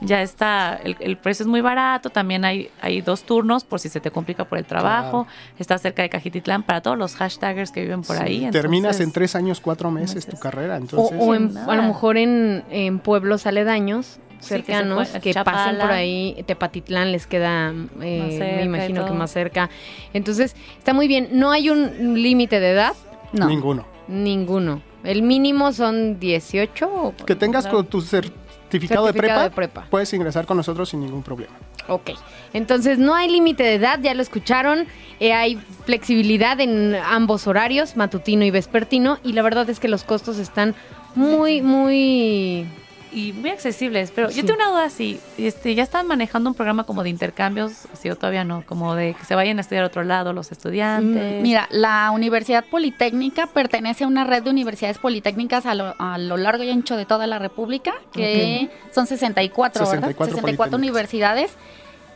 ya 0.00 0.20
está, 0.20 0.78
el, 0.82 0.96
el 1.00 1.16
precio 1.16 1.44
es 1.44 1.46
muy 1.46 1.62
barato, 1.62 2.10
también 2.10 2.44
hay, 2.44 2.68
hay 2.82 3.00
dos 3.00 3.22
turnos 3.22 3.64
por 3.64 3.80
si 3.80 3.88
se 3.88 4.00
te 4.00 4.10
complica 4.10 4.44
por 4.44 4.58
el 4.58 4.66
trabajo, 4.66 5.26
está 5.58 5.78
cerca 5.78 6.02
de 6.02 6.10
Cajititlán 6.10 6.62
para 6.64 6.82
todos 6.82 6.98
los 6.98 7.14
hashtaggers 7.16 7.70
que 7.70 7.80
viven 7.80 8.02
por 8.02 8.16
Sí, 8.18 8.22
ahí. 8.22 8.50
Terminas 8.50 9.00
en 9.00 9.12
tres 9.12 9.34
años, 9.36 9.60
cuatro 9.60 9.90
meses 9.90 10.26
tu 10.26 10.36
carrera. 10.36 10.74
o, 10.74 10.78
Entonces, 10.78 11.18
o 11.18 11.34
en- 11.34 11.56
a 11.56 11.74
lo 11.76 11.82
mejor 11.84 12.18
en, 12.18 12.64
en 12.70 12.98
pueblos 12.98 13.46
aledaños 13.46 14.18
Sí, 14.44 14.54
que 14.56 14.62
cercanos 14.62 15.08
puede- 15.08 15.20
que, 15.20 15.32
Chapala. 15.34 15.58
pasen 15.58 15.78
por 15.80 15.90
ahí, 15.92 16.42
Tepatitlán 16.46 17.12
les 17.12 17.26
queda, 17.26 17.72
eh, 18.00 18.36
cerca 18.38 18.56
me 18.56 18.62
imagino 18.64 19.06
que 19.06 19.12
más 19.12 19.30
cerca. 19.30 19.70
Entonces, 20.12 20.54
está 20.78 20.92
muy 20.94 21.08
bien. 21.08 21.28
No 21.32 21.50
hay 21.50 21.70
un 21.70 22.20
límite 22.22 22.60
de 22.60 22.70
edad, 22.70 22.92
No. 23.32 23.48
ninguno. 23.48 23.86
ninguno. 24.08 24.82
El 25.02 25.22
mínimo 25.22 25.72
son 25.72 26.18
18 26.20 26.88
o 26.88 27.14
Que 27.26 27.34
tengas 27.34 27.66
con 27.66 27.86
tu 27.86 28.00
certificado, 28.00 29.06
de, 29.06 29.12
Certificado 29.12 29.12
prepa, 29.12 29.42
de 29.44 29.50
prepa. 29.50 29.86
puedes 29.90 30.12
ingresar 30.14 30.46
con 30.46 30.56
nosotros 30.56 30.88
sin 30.88 31.00
ningún 31.00 31.22
problema. 31.22 31.52
Ok, 31.86 32.12
entonces 32.54 32.98
no 32.98 33.14
hay 33.14 33.30
límite 33.30 33.62
de 33.62 33.74
edad, 33.74 33.98
ya 34.00 34.14
lo 34.14 34.22
escucharon, 34.22 34.86
eh, 35.20 35.34
hay 35.34 35.56
flexibilidad 35.84 36.58
en 36.60 36.94
ambos 36.94 37.46
horarios, 37.46 37.94
matutino 37.96 38.42
y 38.44 38.50
vespertino, 38.50 39.18
y 39.22 39.34
la 39.34 39.42
verdad 39.42 39.68
es 39.68 39.78
que 39.80 39.88
los 39.88 40.02
costos 40.04 40.38
están 40.38 40.74
muy, 41.14 41.60
muy... 41.60 42.66
y 43.14 43.32
muy 43.32 43.50
accesibles. 43.50 44.10
Pero 44.10 44.28
yo 44.30 44.44
tengo 44.44 44.54
una 44.60 44.70
duda 44.70 44.90
si 44.90 45.20
este, 45.38 45.74
ya 45.74 45.82
están 45.84 46.06
manejando 46.06 46.50
un 46.50 46.54
programa 46.54 46.84
como 46.84 47.02
de 47.02 47.10
intercambios, 47.10 47.72
si 47.94 48.10
o 48.10 48.16
todavía 48.16 48.44
no, 48.44 48.64
como 48.66 48.94
de 48.94 49.14
que 49.14 49.24
se 49.24 49.34
vayan 49.34 49.58
a 49.58 49.60
estudiar 49.60 49.84
a 49.84 49.86
otro 49.86 50.02
lado 50.04 50.32
los 50.32 50.50
estudiantes. 50.52 51.38
Mm, 51.40 51.42
Mira, 51.42 51.68
la 51.70 52.10
Universidad 52.12 52.64
Politécnica 52.64 53.46
pertenece 53.46 54.04
a 54.04 54.06
una 54.08 54.24
red 54.24 54.42
de 54.42 54.50
universidades 54.50 54.98
politécnicas 54.98 55.64
a 55.66 55.74
lo, 55.74 55.94
a 55.98 56.18
lo 56.18 56.36
largo 56.36 56.64
y 56.64 56.70
ancho 56.70 56.96
de 56.96 57.06
toda 57.06 57.26
la 57.26 57.38
República, 57.38 57.94
que 58.12 58.68
son 58.92 59.06
64, 59.06 59.84
64 59.84 59.86
¿verdad? 59.86 60.08
64 60.08 60.40
politécnicas. 60.40 60.78
universidades. 60.78 61.56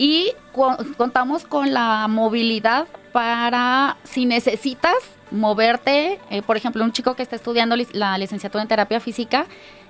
Y 0.01 0.33
cu- 0.53 0.77
contamos 0.97 1.45
con 1.45 1.73
la 1.73 2.07
movilidad 2.09 2.87
para, 3.13 3.97
si 4.05 4.27
necesitas 4.27 4.95
moverte, 5.31 6.19
eh, 6.31 6.43
por 6.43 6.57
ejemplo, 6.57 6.85
un 6.85 6.93
chico 6.93 7.15
que 7.15 7.23
está 7.23 7.37
estudiando 7.37 7.77
lic- 7.77 7.93
la 7.93 8.17
licenciatura 8.19 8.63
en 8.63 8.69
terapia 8.69 9.01
física, 9.01 9.47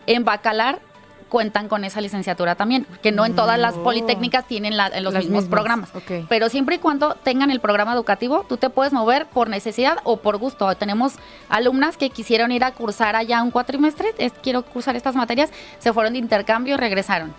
en 0.06 0.24
Bacalar 0.24 0.80
cuentan 1.28 1.68
con 1.68 1.84
esa 1.84 2.00
licenciatura 2.00 2.54
también, 2.54 2.86
que 3.02 3.12
no 3.12 3.26
en 3.26 3.34
todas 3.36 3.58
las 3.58 3.74
politécnicas 3.74 4.46
tienen 4.46 4.76
la- 4.76 4.88
los 5.00 5.12
Las 5.12 5.24
mismos 5.24 5.42
mismas, 5.42 5.48
programas. 5.50 5.90
Pero 6.28 6.48
siempre 6.48 6.76
y 6.76 6.78
cuando 6.78 7.14
tengan 7.16 7.50
el 7.50 7.60
programa 7.60 7.92
educativo, 7.92 8.44
tú 8.48 8.56
te 8.56 8.70
puedes 8.70 8.92
mover 8.92 9.26
por 9.26 9.48
necesidad 9.48 9.98
o 10.04 10.16
por 10.18 10.38
gusto. 10.38 10.74
Tenemos 10.76 11.14
alumnas 11.48 11.96
que 11.96 12.10
quisieron 12.10 12.50
ir 12.52 12.64
a 12.64 12.72
cursar 12.72 13.16
allá 13.16 13.42
un 13.42 13.50
cuatrimestre, 13.50 14.08
es- 14.18 14.32
quiero 14.42 14.62
cursar 14.62 14.96
estas 14.96 15.14
materias, 15.14 15.50
se 15.78 15.92
fueron 15.92 16.14
de 16.14 16.18
intercambio 16.18 16.74
y 16.74 16.76
regresaron. 16.78 17.34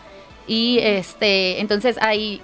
Y 0.47 0.80
este, 0.82 1.60
entonces 1.62 1.97
hay, 2.02 2.41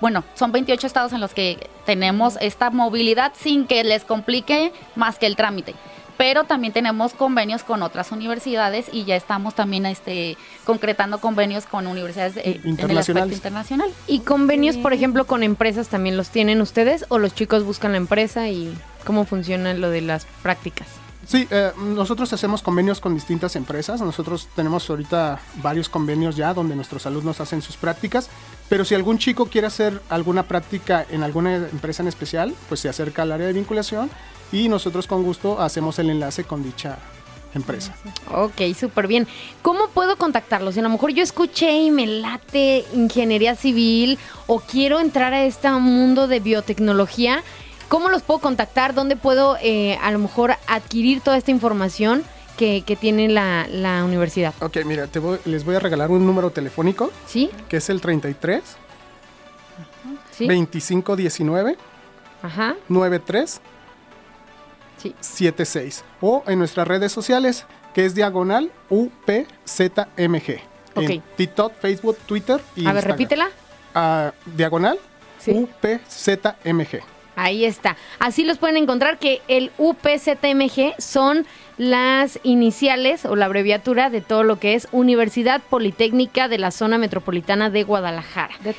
bueno, 0.00 0.24
son 0.34 0.52
28 0.52 0.86
estados 0.86 1.12
en 1.12 1.20
los 1.20 1.32
que 1.34 1.68
tenemos 1.86 2.36
esta 2.40 2.70
movilidad 2.70 3.32
sin 3.34 3.66
que 3.66 3.82
les 3.84 4.04
complique 4.04 4.72
más 4.94 5.18
que 5.18 5.26
el 5.26 5.36
trámite. 5.36 5.74
Pero 6.16 6.44
también 6.44 6.72
tenemos 6.72 7.12
convenios 7.12 7.62
con 7.62 7.82
otras 7.82 8.12
universidades 8.12 8.86
y 8.92 9.04
ya 9.04 9.16
estamos 9.16 9.54
también 9.54 9.86
este, 9.86 10.36
concretando 10.64 11.18
convenios 11.18 11.66
con 11.66 11.86
universidades 11.86 12.36
eh, 12.38 12.60
en 12.64 12.78
el 12.78 12.98
aspecto 12.98 13.32
internacional. 13.32 13.90
¿Y 14.06 14.20
convenios, 14.20 14.76
por 14.76 14.92
ejemplo, 14.92 15.26
con 15.26 15.42
empresas 15.42 15.88
también 15.88 16.16
los 16.16 16.30
tienen 16.30 16.60
ustedes 16.60 17.04
o 17.08 17.18
los 17.18 17.34
chicos 17.34 17.64
buscan 17.64 17.92
la 17.92 17.98
empresa 17.98 18.48
y 18.48 18.72
cómo 19.04 19.24
funciona 19.24 19.74
lo 19.74 19.90
de 19.90 20.00
las 20.00 20.26
prácticas? 20.42 20.88
Sí, 21.26 21.48
eh, 21.50 21.72
nosotros 21.76 22.32
hacemos 22.32 22.62
convenios 22.62 23.00
con 23.00 23.12
distintas 23.12 23.56
empresas. 23.56 24.00
Nosotros 24.00 24.48
tenemos 24.54 24.88
ahorita 24.88 25.40
varios 25.56 25.88
convenios 25.88 26.36
ya 26.36 26.54
donde 26.54 26.76
nuestros 26.76 27.04
alumnos 27.04 27.40
hacen 27.40 27.62
sus 27.62 27.76
prácticas. 27.76 28.30
Pero 28.68 28.84
si 28.84 28.94
algún 28.94 29.18
chico 29.18 29.46
quiere 29.46 29.66
hacer 29.66 30.00
alguna 30.08 30.44
práctica 30.44 31.04
en 31.10 31.24
alguna 31.24 31.56
empresa 31.56 32.02
en 32.02 32.08
especial, 32.08 32.54
pues 32.68 32.80
se 32.80 32.88
acerca 32.88 33.22
al 33.22 33.32
área 33.32 33.48
de 33.48 33.52
vinculación 33.52 34.08
y 34.52 34.68
nosotros 34.68 35.06
con 35.06 35.22
gusto 35.22 35.60
hacemos 35.60 35.98
el 35.98 36.10
enlace 36.10 36.44
con 36.44 36.62
dicha 36.62 36.98
empresa. 37.54 37.94
Ok, 38.32 38.60
súper 38.78 39.06
bien. 39.06 39.26
¿Cómo 39.62 39.88
puedo 39.88 40.16
contactarlos? 40.16 40.74
Si 40.74 40.80
a 40.80 40.82
lo 40.82 40.90
mejor 40.90 41.10
yo 41.12 41.22
escuché 41.22 41.72
y 41.80 41.90
me 41.90 42.06
late 42.06 42.84
ingeniería 42.94 43.54
civil 43.56 44.18
o 44.46 44.60
quiero 44.60 45.00
entrar 45.00 45.32
a 45.32 45.44
este 45.44 45.70
mundo 45.70 46.28
de 46.28 46.40
biotecnología, 46.40 47.42
¿cómo 47.88 48.08
los 48.10 48.22
puedo 48.22 48.40
contactar? 48.40 48.92
¿Dónde 48.94 49.16
puedo 49.16 49.56
eh, 49.62 49.96
a 50.02 50.10
lo 50.10 50.18
mejor 50.18 50.54
adquirir 50.66 51.22
toda 51.22 51.38
esta 51.38 51.50
información 51.50 52.24
que, 52.58 52.82
que 52.86 52.94
tiene 52.94 53.28
la, 53.28 53.66
la 53.70 54.04
universidad? 54.04 54.52
Ok, 54.60 54.78
mira, 54.84 55.06
te 55.06 55.18
voy- 55.18 55.38
les 55.46 55.64
voy 55.64 55.76
a 55.76 55.80
regalar 55.80 56.10
un 56.10 56.26
número 56.26 56.50
telefónico 56.50 57.10
¿Sí? 57.26 57.50
que 57.70 57.78
es 57.78 57.88
el 57.88 58.00
33 58.02 58.62
¿Sí? 60.30 60.46
2519 60.46 61.76
Ajá. 62.42 62.74
93 62.88 63.60
Sí. 65.06 65.14
76 65.20 66.04
o 66.20 66.42
en 66.46 66.58
nuestras 66.58 66.86
redes 66.88 67.12
sociales 67.12 67.66
que 67.94 68.04
es 68.04 68.14
diagonal 68.14 68.70
UPZMG. 68.90 70.60
Ok. 70.94 71.10
En 71.10 71.22
TikTok, 71.36 71.72
Facebook, 71.80 72.18
Twitter 72.26 72.60
y 72.74 72.86
A 72.86 72.92
ver, 72.92 73.04
repítela. 73.04 73.48
Ah, 73.94 74.32
diagonal 74.44 74.98
Sí. 75.38 75.52
UPZMG. 75.52 77.00
Ahí 77.36 77.66
está. 77.66 77.96
Así 78.18 78.44
los 78.44 78.56
pueden 78.56 78.78
encontrar 78.78 79.18
que 79.18 79.42
el 79.46 79.70
UPZMG 79.78 80.94
son 80.98 81.46
las 81.76 82.40
iniciales 82.42 83.26
o 83.26 83.36
la 83.36 83.44
abreviatura 83.44 84.08
de 84.08 84.22
todo 84.22 84.42
lo 84.42 84.58
que 84.58 84.74
es 84.74 84.88
Universidad 84.92 85.60
Politécnica 85.60 86.48
de 86.48 86.58
la 86.58 86.70
Zona 86.70 86.96
Metropolitana 86.96 87.68
de 87.68 87.82
Guadalajara. 87.82 88.54
De, 88.60 88.74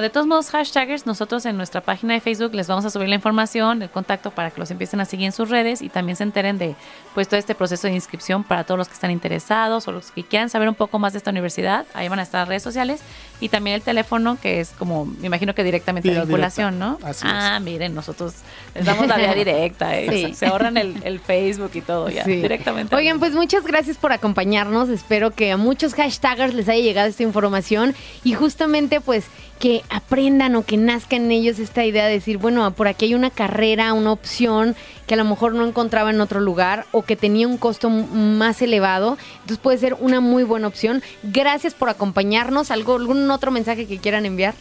de 0.00 0.10
todos 0.10 0.26
modos, 0.26 0.50
hashtaggers, 0.50 1.06
nosotros 1.06 1.46
en 1.46 1.56
nuestra 1.56 1.80
página 1.80 2.14
de 2.14 2.20
Facebook 2.20 2.52
les 2.54 2.66
vamos 2.66 2.84
a 2.84 2.90
subir 2.90 3.08
la 3.08 3.14
información, 3.14 3.82
el 3.82 3.90
contacto 3.90 4.32
para 4.32 4.50
que 4.50 4.58
los 4.58 4.70
empiecen 4.70 5.00
a 5.00 5.04
seguir 5.04 5.26
en 5.26 5.32
sus 5.32 5.50
redes 5.50 5.82
y 5.82 5.88
también 5.88 6.16
se 6.16 6.24
enteren 6.24 6.58
de 6.58 6.74
pues 7.14 7.28
todo 7.28 7.38
este 7.38 7.54
proceso 7.54 7.86
de 7.86 7.94
inscripción 7.94 8.42
para 8.42 8.64
todos 8.64 8.78
los 8.78 8.88
que 8.88 8.94
están 8.94 9.10
interesados 9.10 9.86
o 9.86 9.92
los 9.92 10.10
que 10.10 10.24
quieran 10.24 10.50
saber 10.50 10.68
un 10.68 10.74
poco 10.74 10.98
más 10.98 11.12
de 11.12 11.18
esta 11.18 11.30
universidad. 11.30 11.86
Ahí 11.94 12.08
van 12.08 12.18
a 12.18 12.22
estar 12.22 12.40
las 12.40 12.48
redes 12.48 12.62
sociales 12.62 13.02
y 13.44 13.50
también 13.50 13.76
el 13.76 13.82
teléfono 13.82 14.38
que 14.40 14.60
es 14.60 14.70
como, 14.70 15.04
me 15.04 15.26
imagino 15.26 15.54
que 15.54 15.62
directamente 15.62 16.08
de 16.10 16.18
vinculación, 16.20 16.78
directa. 16.78 16.98
¿no? 17.04 17.06
Así 17.06 17.26
ah, 17.28 17.60
miren, 17.60 17.94
nosotros 17.94 18.32
les 18.74 18.86
damos 18.86 19.06
la 19.06 19.18
vía 19.18 19.34
directa, 19.44 19.98
eh, 19.98 20.08
Sí. 20.08 20.34
se, 20.34 20.46
ahorran 20.46 20.78
el, 20.78 20.96
el 21.04 21.20
Facebook 21.20 21.72
y 21.74 21.82
todo 21.82 22.08
ya, 22.08 22.24
Sí. 22.24 22.36
directamente. 22.36 22.96
Oigan, 22.96 23.18
pues 23.18 23.34
muchas 23.34 23.64
gracias 23.66 23.98
por 23.98 24.12
acompañarnos. 24.12 24.88
Espero 24.88 25.30
que 25.32 25.52
a 25.52 25.58
muchos 25.58 25.92
hashtagers 25.92 26.54
les 26.54 26.70
haya 26.70 26.82
llegado 26.82 27.06
esta 27.06 27.22
información 27.22 27.94
y 28.24 28.32
justamente 28.32 29.02
pues 29.02 29.26
que 29.58 29.82
aprendan 29.90 30.56
o 30.56 30.64
que 30.64 30.76
nazca 30.78 31.16
en 31.16 31.30
ellos 31.30 31.58
esta 31.58 31.84
idea 31.84 32.06
de 32.06 32.12
decir, 32.14 32.38
bueno, 32.38 32.70
por 32.72 32.88
aquí 32.88 33.04
hay 33.04 33.14
una 33.14 33.30
carrera, 33.30 33.92
una 33.92 34.12
opción 34.12 34.74
que 35.06 35.14
a 35.14 35.16
lo 35.16 35.24
mejor 35.24 35.54
no 35.54 35.66
encontraba 35.66 36.10
en 36.10 36.20
otro 36.20 36.40
lugar 36.40 36.86
o 36.92 37.02
que 37.02 37.16
tenía 37.16 37.46
un 37.46 37.58
costo 37.58 37.90
más 37.90 38.62
elevado. 38.62 39.18
Entonces 39.34 39.58
puede 39.58 39.78
ser 39.78 39.96
una 40.00 40.20
muy 40.20 40.44
buena 40.44 40.68
opción. 40.68 41.02
Gracias 41.22 41.74
por 41.74 41.88
acompañarnos. 41.88 42.70
¿Algo, 42.70 42.96
¿Algún 42.96 43.30
otro 43.30 43.50
mensaje 43.50 43.86
que 43.86 43.98
quieran 43.98 44.26
enviar? 44.26 44.54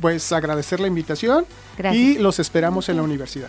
Pues 0.00 0.32
agradecer 0.32 0.80
la 0.80 0.88
invitación 0.88 1.46
Gracias. 1.78 2.02
y 2.02 2.18
los 2.18 2.38
esperamos 2.38 2.88
en 2.88 2.96
la 2.96 3.02
universidad. 3.02 3.48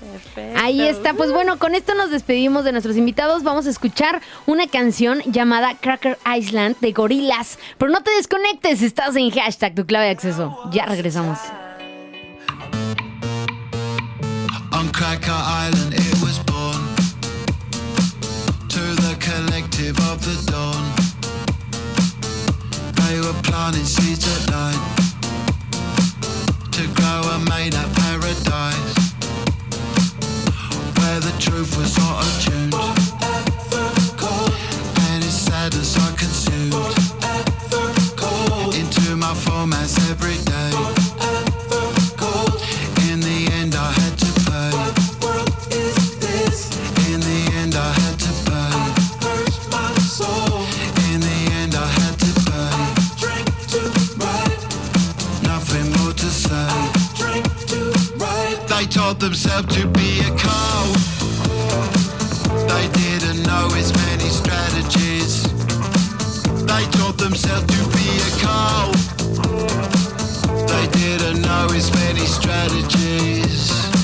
Perfecto. 0.00 0.60
Ahí 0.62 0.82
está. 0.82 1.14
Pues 1.14 1.32
bueno, 1.32 1.58
con 1.58 1.74
esto 1.74 1.94
nos 1.94 2.10
despedimos 2.10 2.64
de 2.64 2.72
nuestros 2.72 2.96
invitados. 2.96 3.42
Vamos 3.42 3.66
a 3.66 3.70
escuchar 3.70 4.20
una 4.46 4.66
canción 4.66 5.20
llamada 5.26 5.74
Cracker 5.80 6.18
Island 6.36 6.76
de 6.80 6.92
Gorilas. 6.92 7.58
Pero 7.78 7.90
no 7.90 8.02
te 8.02 8.10
desconectes, 8.12 8.82
estás 8.82 9.16
en 9.16 9.30
hashtag 9.30 9.74
tu 9.74 9.86
clave 9.86 10.06
de 10.06 10.12
acceso. 10.12 10.70
Ya 10.72 10.86
regresamos. 10.86 11.38
Cracker 14.96 15.30
Island 15.30 15.92
it 15.92 16.22
was 16.22 16.38
born. 16.38 16.80
To 18.72 18.80
the 19.04 19.14
collective 19.20 19.98
of 20.08 20.24
the 20.24 20.36
dawn. 20.50 20.84
They 23.04 23.20
were 23.20 23.36
planting 23.42 23.84
seeds 23.84 24.24
at 24.24 24.50
night. 24.50 24.80
To 26.72 26.86
grow 26.96 27.20
a 27.28 27.38
made 27.50 27.74
up 27.74 27.92
paradise. 27.94 29.12
Where 30.96 31.20
the 31.20 31.34
truth 31.38 31.76
was 31.76 31.98
auto-tuned 31.98 32.72
And 32.74 32.95
They 58.76 58.84
told 58.84 59.20
themselves 59.20 59.74
to 59.74 59.86
be 59.86 60.20
a 60.20 60.36
cow. 60.36 60.92
They 62.68 62.88
didn't 62.88 63.42
know 63.46 63.68
its 63.72 63.90
many 63.94 64.28
strategies. 64.28 65.44
They 66.66 66.84
taught 66.98 67.16
themselves 67.16 67.64
to 67.68 67.82
be 67.96 68.08
a 68.20 68.30
cow. 68.38 68.92
They 70.66 70.86
didn't 70.88 71.40
know 71.40 71.68
as 71.74 71.90
many 71.94 72.26
strategies. 72.26 73.95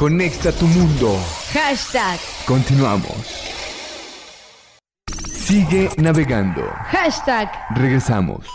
Conecta 0.00 0.50
tu 0.50 0.66
mundo. 0.66 1.14
Hashtag, 1.52 2.18
Continuamos. 2.46 3.12
Sigue 5.30 5.90
navegando. 5.98 6.62
hashtag. 6.86 7.52
Regresamos. 7.74 8.46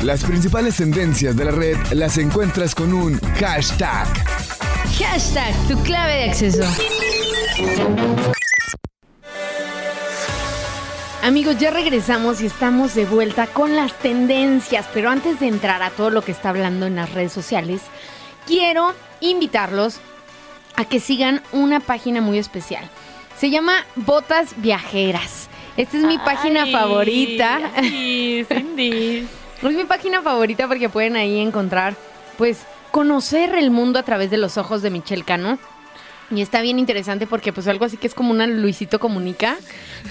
Las 0.00 0.24
principales 0.24 0.78
tendencias 0.78 1.36
de 1.36 1.44
la 1.44 1.50
red 1.50 1.76
las 1.92 2.16
encuentras 2.16 2.74
con 2.74 2.94
un 2.94 3.20
hashtag. 3.38 4.06
Hashtag 4.98 5.54
tu 5.68 5.78
clave 5.82 6.14
de 6.14 6.30
acceso. 6.30 6.64
Amigos, 11.22 11.58
ya 11.58 11.70
regresamos 11.70 12.40
y 12.40 12.46
estamos 12.46 12.94
de 12.94 13.04
vuelta 13.04 13.46
con 13.46 13.76
las 13.76 13.92
tendencias, 13.98 14.86
pero 14.94 15.10
antes 15.10 15.38
de 15.38 15.48
entrar 15.48 15.82
a 15.82 15.90
todo 15.90 16.08
lo 16.08 16.22
que 16.22 16.32
está 16.32 16.48
hablando 16.48 16.86
en 16.86 16.96
las 16.96 17.12
redes 17.12 17.32
sociales, 17.32 17.82
quiero 18.46 18.94
invitarlos 19.22 20.00
a 20.76 20.84
que 20.84 21.00
sigan 21.00 21.42
una 21.52 21.80
página 21.80 22.20
muy 22.20 22.38
especial. 22.38 22.88
Se 23.38 23.50
llama 23.50 23.84
Botas 23.96 24.54
Viajeras. 24.56 25.48
Esta 25.76 25.96
es 25.96 26.04
mi 26.04 26.18
página 26.18 26.66
favorita. 26.66 27.72
ay, 27.74 28.44
Cindy. 28.48 29.26
Es 29.62 29.76
mi 29.76 29.84
página 29.84 30.22
favorita 30.22 30.66
porque 30.66 30.88
pueden 30.88 31.14
ahí 31.14 31.38
encontrar, 31.38 31.94
pues, 32.36 32.62
conocer 32.90 33.54
el 33.54 33.70
mundo 33.70 34.00
a 34.00 34.02
través 34.02 34.28
de 34.28 34.36
los 34.36 34.58
ojos 34.58 34.82
de 34.82 34.90
Michelle 34.90 35.22
Cano. 35.22 35.56
Y 36.32 36.42
está 36.42 36.62
bien 36.62 36.80
interesante 36.80 37.28
porque 37.28 37.52
pues 37.52 37.68
algo 37.68 37.84
así 37.84 37.96
que 37.96 38.08
es 38.08 38.14
como 38.14 38.32
una 38.32 38.46
Luisito 38.46 38.98
Comunica, 38.98 39.56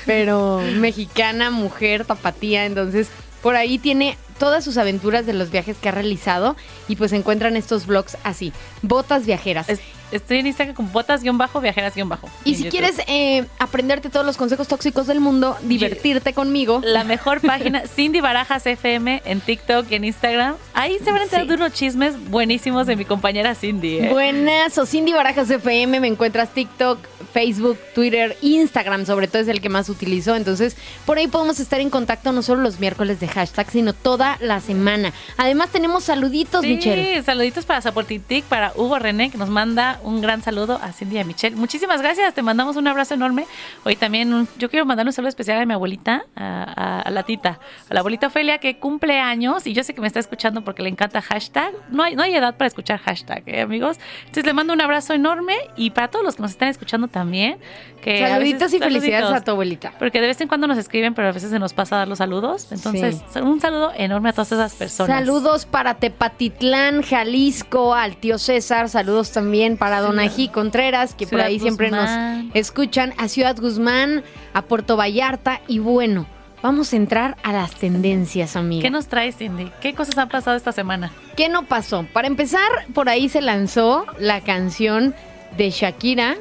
pero 0.05 0.62
mexicana, 0.78 1.49
mujer, 1.49 2.05
tapatía, 2.05 2.66
entonces 2.66 3.09
por 3.41 3.55
ahí 3.55 3.78
tiene 3.78 4.18
todas 4.42 4.64
sus 4.64 4.78
aventuras 4.78 5.28
de 5.28 5.34
los 5.34 5.52
viajes 5.52 5.78
que 5.78 5.89
ha 5.89 5.92
realizado 5.92 6.56
y 6.88 6.96
pues 6.96 7.14
encuentran 7.14 7.56
estos 7.56 7.86
blogs 7.86 8.18
así, 8.24 8.54
botas 8.82 9.28
viajeras. 9.28 9.70
Estoy 10.12 10.39
en 10.39 10.47
Instagram 10.47 10.76
con 10.76 10.91
botas-viajeras-bajo. 10.91 12.30
y 12.43 12.55
si 12.55 12.64
YouTube. 12.64 12.72
quieres 12.72 12.95
eh, 13.07 13.45
aprenderte 13.59 14.09
todos 14.09 14.26
los 14.26 14.38
consejos 14.38 14.68
tóxicos 14.68 15.07
del 15.07 15.20
mundo, 15.20 15.57
divertirte 15.64 16.34
conmigo, 16.34 16.82
La 16.84 17.03
mejor 17.03 17.41
página, 17.45 17.84
Cindy 17.88 18.22
Barajas 18.22 18.66
FM 18.66 19.22
en 19.26 19.41
TikTok 19.41 19.89
y 19.91 19.95
en 19.95 20.05
Instagram. 20.05 20.55
Ahí 20.74 20.97
se 21.03 21.12
van 21.12 21.22
a 21.22 21.24
enterar 21.24 21.41
Sí. 21.45 21.49
de 21.49 21.55
unos 21.55 21.74
chismes 21.74 22.30
buenísimos 22.30 22.88
de 22.88 22.95
mi 22.95 23.05
compañera 23.05 23.55
Cindy. 23.55 23.99
¿eh? 23.99 24.09
Buenas, 24.09 24.78
o 24.78 24.86
Cindy 24.86 25.14
Barajas 25.14 25.49
FM, 25.49 25.99
me 25.99 26.07
encuentras 26.07 26.49
TikTok, 26.53 26.99
Facebook, 27.34 27.78
Twitter, 27.95 28.38
Instagram, 28.41 29.05
sobre 29.05 29.28
todo 29.28 29.41
es 29.41 29.47
el 29.47 29.62
que 29.62 29.70
más 29.70 29.88
utilizo. 29.89 30.36
Entonces, 30.36 30.76
por 31.05 31.18
ahí 31.18 31.28
podemos 31.28 31.59
estar 31.59 31.80
en 31.80 31.89
contacto 31.89 32.32
no 32.32 32.41
solo 32.41 32.62
los 32.62 32.80
miércoles 32.80 33.20
de 33.20 33.28
hashtag, 33.28 33.70
sino 33.72 33.93
toda 33.93 34.38
la 34.41 34.59
semana. 34.59 35.14
Además, 35.38 35.70
tenemos 35.70 36.03
saluditos, 36.03 36.62
Sí, 36.62 36.76
Michelle. 36.76 37.24
saluditos 37.24 37.66
para 37.66 37.82
Zapotitic, 37.82 38.43
para 38.45 38.74
Hugo 38.76 38.99
René, 38.99 39.30
que 39.32 39.38
nos 39.38 39.49
manda 39.49 39.99
un 40.04 40.22
gran 40.22 40.41
saludo 40.41 40.80
a 40.82 40.91
Cindy 40.91 41.16
y 41.16 41.20
a 41.20 41.24
Michelle. 41.24 41.56
Muchísimas 41.56 42.02
gracias, 42.02 42.34
te 42.34 42.41
mandamos 42.41 42.76
un 42.76 42.88
abrazo 42.88 43.14
enorme. 43.14 43.45
Hoy 43.84 43.95
también 43.95 44.34
un- 44.34 44.47
yo 44.58 44.70
quiero 44.70 44.86
mandar 44.86 45.06
un 45.06 45.14
saludo 45.14 45.30
especial 45.30 45.62
a 45.62 45.66
mi 45.66 45.74
abuelita, 45.74 46.24
a, 46.36 46.64
a- 46.64 47.02
a 47.02 47.10
la 47.12 47.24
tita, 47.24 47.60
a 47.89 47.93
la 47.93 47.99
abuelita 48.02 48.28
Ofelia, 48.28 48.58
que 48.60 48.78
cumple 48.80 49.20
años 49.20 49.68
y 49.68 49.74
yo 49.74 49.84
sé 49.84 49.93
que 49.93 50.02
me 50.02 50.08
está 50.08 50.20
escuchando 50.20 50.64
porque 50.64 50.82
le 50.84 50.89
encanta 50.89 51.22
hashtag. 51.22 51.74
No 51.89 52.04
hay, 52.04 52.16
no 52.16 52.24
hay 52.24 52.34
edad 52.36 52.56
para 52.56 52.68
escuchar 52.68 52.99
hashtag, 52.99 53.43
¿eh, 53.47 53.62
amigos. 53.62 53.97
Entonces 54.22 54.45
le 54.45 54.54
mando 54.54 54.74
un 54.74 54.82
abrazo 54.82 55.14
enorme 55.14 55.56
y 55.76 55.91
para 55.91 56.08
todos 56.10 56.24
los 56.26 56.36
que 56.36 56.41
nos 56.41 56.52
están 56.52 56.70
escuchando 56.70 57.08
también. 57.08 57.58
Que 58.02 58.20
Saluditos 58.28 58.72
veces- 58.72 58.74
y 58.74 58.80
felicidades 58.80 59.26
saluditos. 59.26 59.41
a 59.41 59.45
tu 59.45 59.52
abuelita. 59.52 59.93
Porque 59.99 60.20
de 60.22 60.28
vez 60.28 60.41
en 60.41 60.47
cuando 60.47 60.66
nos 60.66 60.78
escriben, 60.80 61.14
pero 61.14 61.28
a 61.28 61.32
veces 61.34 61.52
se 61.52 61.60
nos 61.60 61.74
pasa 61.74 61.97
dar 61.97 62.08
los 62.08 62.18
saludos. 62.18 62.68
Entonces, 62.72 63.22
un 63.39 63.62
saludo 63.62 63.91
enorme 63.95 64.30
a 64.30 64.34
todas 64.34 64.52
esas 64.52 64.74
personas. 64.74 65.16
Saludos 65.20 65.68
para 65.68 65.93
Tepatitlán, 65.95 67.04
Jalisco, 67.04 67.93
al 67.93 68.18
tío 68.18 68.39
César. 68.39 68.89
Saludos 68.89 69.32
también 69.32 69.78
para 69.78 69.91
Donají 70.00 70.48
Contreras, 70.48 71.14
que 71.16 71.28
por 71.28 71.42
ahí 71.42 71.60
siempre 71.60 71.92
nos 71.92 72.10
escuchan. 72.54 73.14
A 73.18 73.28
Ciudad 73.28 73.58
Guzmán, 73.58 74.24
a 74.54 74.62
Puerto 74.62 74.96
Vallarta. 74.96 75.60
Y 75.68 75.80
bueno, 75.80 76.28
vamos 76.62 76.94
a 76.94 76.96
entrar 76.96 77.36
a 77.44 77.52
las 77.52 77.76
tendencias, 77.76 78.56
amiga. 78.56 78.84
¿Qué 78.84 78.89
nos 78.89 79.08
trae, 79.08 79.32
Cindy? 79.32 79.72
¿Qué 79.82 79.94
cosas 79.94 80.18
han 80.18 80.30
pasado 80.30 80.56
esta 80.56 80.72
semana? 80.72 81.12
¿Qué 81.36 81.50
no 81.50 81.64
pasó? 81.66 82.06
Para 82.14 82.28
empezar, 82.28 82.70
por 82.94 83.10
ahí 83.10 83.28
se 83.28 83.42
lanzó 83.42 84.06
la 84.20 84.42
canción 84.42 85.14
de 85.58 85.70
Shakira 85.72 86.36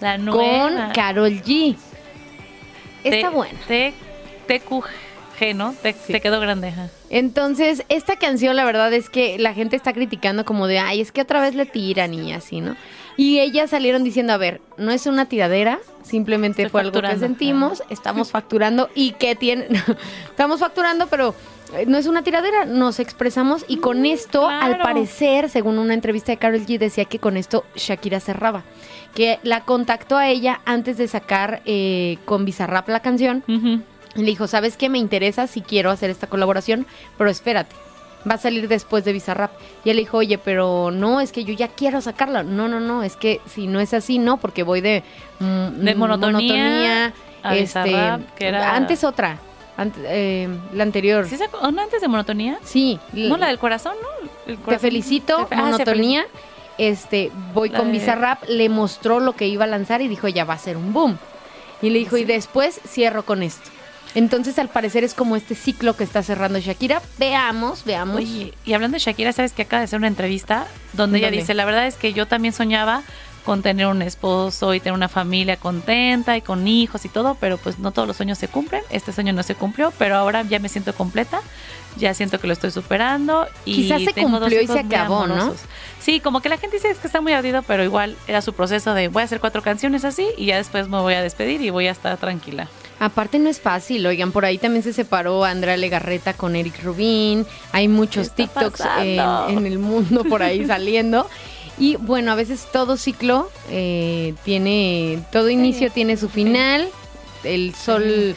La 0.00 0.18
con. 0.18 0.74
Carol 0.94 1.30
G. 1.42 1.76
Está 3.04 3.30
buena. 3.30 3.58
T- 3.68 3.94
¿no? 5.54 5.74
Te, 5.82 5.92
te 5.92 6.20
quedó 6.20 6.40
grande. 6.40 6.72
Entonces, 7.10 7.84
esta 7.88 8.16
canción 8.16 8.56
la 8.56 8.64
verdad 8.64 8.92
es 8.92 9.10
que 9.10 9.38
la 9.38 9.54
gente 9.54 9.76
está 9.76 9.92
criticando 9.92 10.44
como 10.44 10.66
de, 10.66 10.78
ay, 10.78 11.00
es 11.00 11.12
que 11.12 11.20
otra 11.20 11.40
vez 11.40 11.54
le 11.54 11.66
tiran 11.66 12.14
y 12.14 12.32
así, 12.32 12.60
¿no? 12.60 12.76
Y 13.16 13.40
ellas 13.40 13.70
salieron 13.70 14.04
diciendo, 14.04 14.32
a 14.32 14.36
ver, 14.36 14.60
no 14.76 14.90
es 14.90 15.06
una 15.06 15.26
tiradera, 15.26 15.78
simplemente 16.02 16.62
Estoy 16.62 16.70
fue 16.70 16.80
algo 16.82 17.00
que 17.00 17.18
sentimos, 17.18 17.82
estamos 17.88 18.30
facturando 18.30 18.90
y 18.94 19.12
que 19.12 19.34
tiene, 19.34 19.68
estamos 20.28 20.60
facturando, 20.60 21.06
pero 21.06 21.34
eh, 21.74 21.86
no 21.86 21.96
es 21.96 22.06
una 22.06 22.22
tiradera, 22.22 22.66
nos 22.66 23.00
expresamos 23.00 23.64
y 23.68 23.78
con 23.78 24.04
esto, 24.04 24.48
al 24.48 24.78
parecer, 24.78 25.48
según 25.48 25.78
una 25.78 25.94
entrevista 25.94 26.32
de 26.32 26.36
Carol 26.36 26.66
G, 26.66 26.78
decía 26.78 27.06
que 27.06 27.18
con 27.18 27.36
esto 27.36 27.64
Shakira 27.74 28.20
cerraba, 28.20 28.64
que 29.14 29.38
la 29.42 29.62
contactó 29.64 30.16
a 30.16 30.28
ella 30.28 30.60
antes 30.66 30.98
de 30.98 31.08
sacar 31.08 31.62
eh, 31.64 32.18
con 32.26 32.44
Bizarrap 32.44 32.88
la 32.88 33.00
canción. 33.00 33.42
Y 33.46 33.82
le 34.22 34.26
dijo, 34.30 34.46
¿sabes 34.46 34.76
qué? 34.76 34.88
Me 34.88 34.98
interesa 34.98 35.46
si 35.46 35.60
quiero 35.62 35.90
hacer 35.90 36.10
esta 36.10 36.26
colaboración, 36.26 36.86
pero 37.18 37.30
espérate, 37.30 37.74
va 38.28 38.34
a 38.34 38.38
salir 38.38 38.66
después 38.68 39.04
de 39.04 39.12
Bizarrap. 39.12 39.52
Y 39.84 39.90
él 39.90 39.96
le 39.96 40.02
dijo, 40.02 40.16
oye, 40.18 40.38
pero 40.38 40.90
no, 40.90 41.20
es 41.20 41.32
que 41.32 41.44
yo 41.44 41.54
ya 41.54 41.68
quiero 41.68 42.00
sacarla. 42.00 42.42
No, 42.42 42.66
no, 42.68 42.80
no, 42.80 43.02
es 43.02 43.16
que 43.16 43.40
si 43.46 43.66
no 43.66 43.78
es 43.80 43.94
así, 43.94 44.18
no, 44.18 44.36
porque 44.38 44.62
voy 44.62 44.80
de... 44.80 45.02
mm, 45.38 45.68
De 45.84 45.94
monotonía 45.94 47.12
a 47.42 47.54
Bizarrap, 47.54 48.34
que 48.34 48.48
era- 48.48 48.74
Antes 48.74 49.04
otra, 49.04 49.38
ante- 49.76 50.00
eh, 50.04 50.48
la 50.72 50.82
anterior. 50.82 51.26
¿Sí 51.28 51.36
sacó 51.36 51.66
una 51.68 51.84
antes 51.84 52.00
de 52.00 52.08
monotonía? 52.08 52.58
Sí. 52.64 52.98
No, 53.12 53.36
la 53.36 53.46
del 53.48 53.58
corazón, 53.58 53.94
¿no? 54.02 54.28
El 54.46 54.58
Te 54.58 54.78
felicito, 54.78 55.36
Te 55.44 55.46
fe- 55.46 55.54
ah, 55.54 55.62
monotonía. 55.64 56.24
Este, 56.78 57.30
voy 57.54 57.68
La 57.70 57.78
con 57.78 57.86
de- 57.92 57.92
Bizarrap, 57.98 58.42
le 58.48 58.68
mostró 58.68 59.20
lo 59.20 59.34
que 59.34 59.46
iba 59.46 59.64
a 59.64 59.68
lanzar 59.68 60.02
y 60.02 60.08
dijo, 60.08 60.28
ya 60.28 60.44
va 60.44 60.54
a 60.54 60.58
ser 60.58 60.76
un 60.76 60.92
boom. 60.92 61.16
Y 61.80 61.90
le 61.90 61.98
dijo, 62.00 62.16
y 62.16 62.24
después 62.24 62.80
cierro 62.86 63.22
con 63.24 63.42
esto. 63.42 63.70
Entonces, 64.16 64.58
al 64.58 64.70
parecer 64.70 65.04
es 65.04 65.12
como 65.12 65.36
este 65.36 65.54
ciclo 65.54 65.94
que 65.94 66.02
está 66.02 66.22
cerrando 66.22 66.58
Shakira. 66.58 67.02
Veamos, 67.18 67.84
veamos. 67.84 68.16
Oye, 68.16 68.54
y 68.64 68.72
hablando 68.72 68.94
de 68.94 69.00
Shakira, 69.00 69.30
¿sabes 69.34 69.52
que 69.52 69.60
acaba 69.60 69.80
de 69.80 69.84
hacer 69.84 69.98
una 69.98 70.08
entrevista 70.08 70.66
donde 70.94 71.18
ella 71.18 71.26
¿Dónde? 71.26 71.40
dice, 71.42 71.52
la 71.52 71.66
verdad 71.66 71.86
es 71.86 71.96
que 71.96 72.14
yo 72.14 72.26
también 72.26 72.54
soñaba 72.54 73.02
con 73.44 73.60
tener 73.60 73.86
un 73.88 74.00
esposo 74.00 74.72
y 74.72 74.80
tener 74.80 74.94
una 74.94 75.10
familia 75.10 75.58
contenta 75.58 76.34
y 76.34 76.40
con 76.40 76.66
hijos 76.66 77.04
y 77.04 77.10
todo, 77.10 77.36
pero 77.38 77.58
pues 77.58 77.78
no 77.78 77.92
todos 77.92 78.08
los 78.08 78.16
sueños 78.16 78.38
se 78.38 78.48
cumplen. 78.48 78.82
Este 78.88 79.12
sueño 79.12 79.34
no 79.34 79.42
se 79.42 79.54
cumplió, 79.54 79.92
pero 79.98 80.16
ahora 80.16 80.44
ya 80.44 80.60
me 80.60 80.70
siento 80.70 80.94
completa, 80.94 81.42
ya 81.98 82.14
siento 82.14 82.40
que 82.40 82.46
lo 82.46 82.54
estoy 82.54 82.70
superando 82.70 83.46
y 83.66 83.74
Quizás 83.74 84.02
se 84.02 84.14
tengo 84.14 84.40
dos 84.40 84.48
cumplió 84.48 84.62
y 84.62 84.64
hijos 84.64 84.76
se 84.76 84.80
acabó, 84.80 85.26
¿no? 85.26 85.52
Sí, 86.00 86.20
como 86.20 86.40
que 86.40 86.48
la 86.48 86.56
gente 86.56 86.76
dice 86.76 86.96
que 86.98 87.06
está 87.06 87.20
muy 87.20 87.34
ardido, 87.34 87.62
pero 87.64 87.84
igual 87.84 88.16
era 88.26 88.40
su 88.40 88.54
proceso 88.54 88.94
de 88.94 89.08
voy 89.08 89.20
a 89.20 89.24
hacer 89.26 89.40
cuatro 89.40 89.60
canciones 89.60 90.06
así 90.06 90.26
y 90.38 90.46
ya 90.46 90.56
después 90.56 90.88
me 90.88 91.00
voy 91.00 91.12
a 91.12 91.22
despedir 91.22 91.60
y 91.60 91.68
voy 91.68 91.86
a 91.86 91.90
estar 91.90 92.16
tranquila. 92.16 92.66
Aparte 92.98 93.38
no 93.38 93.50
es 93.50 93.60
fácil, 93.60 94.06
oigan, 94.06 94.32
por 94.32 94.46
ahí 94.46 94.56
también 94.56 94.82
se 94.82 94.94
separó 94.94 95.44
Andrea 95.44 95.76
Legarreta 95.76 96.32
con 96.32 96.56
Eric 96.56 96.82
Rubin, 96.82 97.44
hay 97.72 97.88
muchos 97.88 98.30
¿Qué 98.30 98.44
está 98.44 98.60
TikToks 98.62 98.80
en, 99.50 99.66
el 99.66 99.78
mundo 99.78 100.24
por 100.24 100.42
ahí 100.42 100.64
saliendo. 100.66 101.28
Y 101.78 101.96
bueno, 101.96 102.32
a 102.32 102.34
veces 102.36 102.66
todo 102.72 102.96
ciclo 102.96 103.50
eh, 103.70 104.32
tiene, 104.44 105.22
todo 105.30 105.50
inicio 105.50 105.90
tiene 105.90 106.16
su 106.16 106.30
final, 106.30 106.88
el 107.44 107.74
sol, 107.74 108.34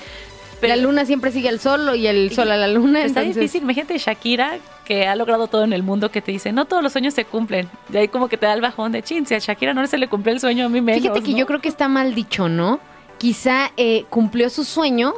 Pero- 0.60 0.76
la 0.76 0.82
luna 0.82 1.06
siempre 1.06 1.32
sigue 1.32 1.48
al 1.48 1.62
sol 1.62 1.96
y 1.96 2.08
el 2.08 2.34
sol 2.34 2.52
a 2.52 2.58
la 2.58 2.68
luna. 2.68 3.06
Está 3.06 3.22
entonces- 3.22 3.42
difícil, 3.42 3.64
imagínate 3.64 3.98
Shakira 3.98 4.58
que 4.84 5.08
ha 5.08 5.16
logrado 5.16 5.48
todo 5.48 5.64
en 5.64 5.72
el 5.72 5.84
mundo 5.84 6.12
que 6.12 6.22
te 6.22 6.32
dice, 6.34 6.52
no 6.52 6.66
todos 6.66 6.84
los 6.84 6.92
sueños 6.92 7.14
se 7.14 7.24
cumplen. 7.24 7.70
Y 7.94 7.96
ahí 7.96 8.08
como 8.10 8.28
que 8.28 8.38
te 8.38 8.46
da 8.46 8.54
el 8.54 8.62
bajón 8.62 8.92
de 8.92 9.04
chin, 9.04 9.26
si 9.26 9.36
a 9.36 9.40
Shakira 9.40 9.74
no 9.74 9.88
se 9.88 9.98
le 9.98 10.10
cumplió 10.10 10.34
el 10.34 10.42
sueño 10.42 10.66
a 10.66 10.70
mí 10.70 10.82
menos. 10.82 11.02
Fíjate 11.02 11.22
que 11.22 11.32
¿no? 11.32 11.38
yo 11.38 11.46
creo 11.46 11.62
que 11.62 11.70
está 11.70 11.88
mal 11.88 12.14
dicho, 12.14 12.50
¿no? 12.50 12.82
Quizá 13.20 13.72
eh, 13.78 14.06
cumplió 14.10 14.50
su 14.50 14.64
sueño 14.64 15.14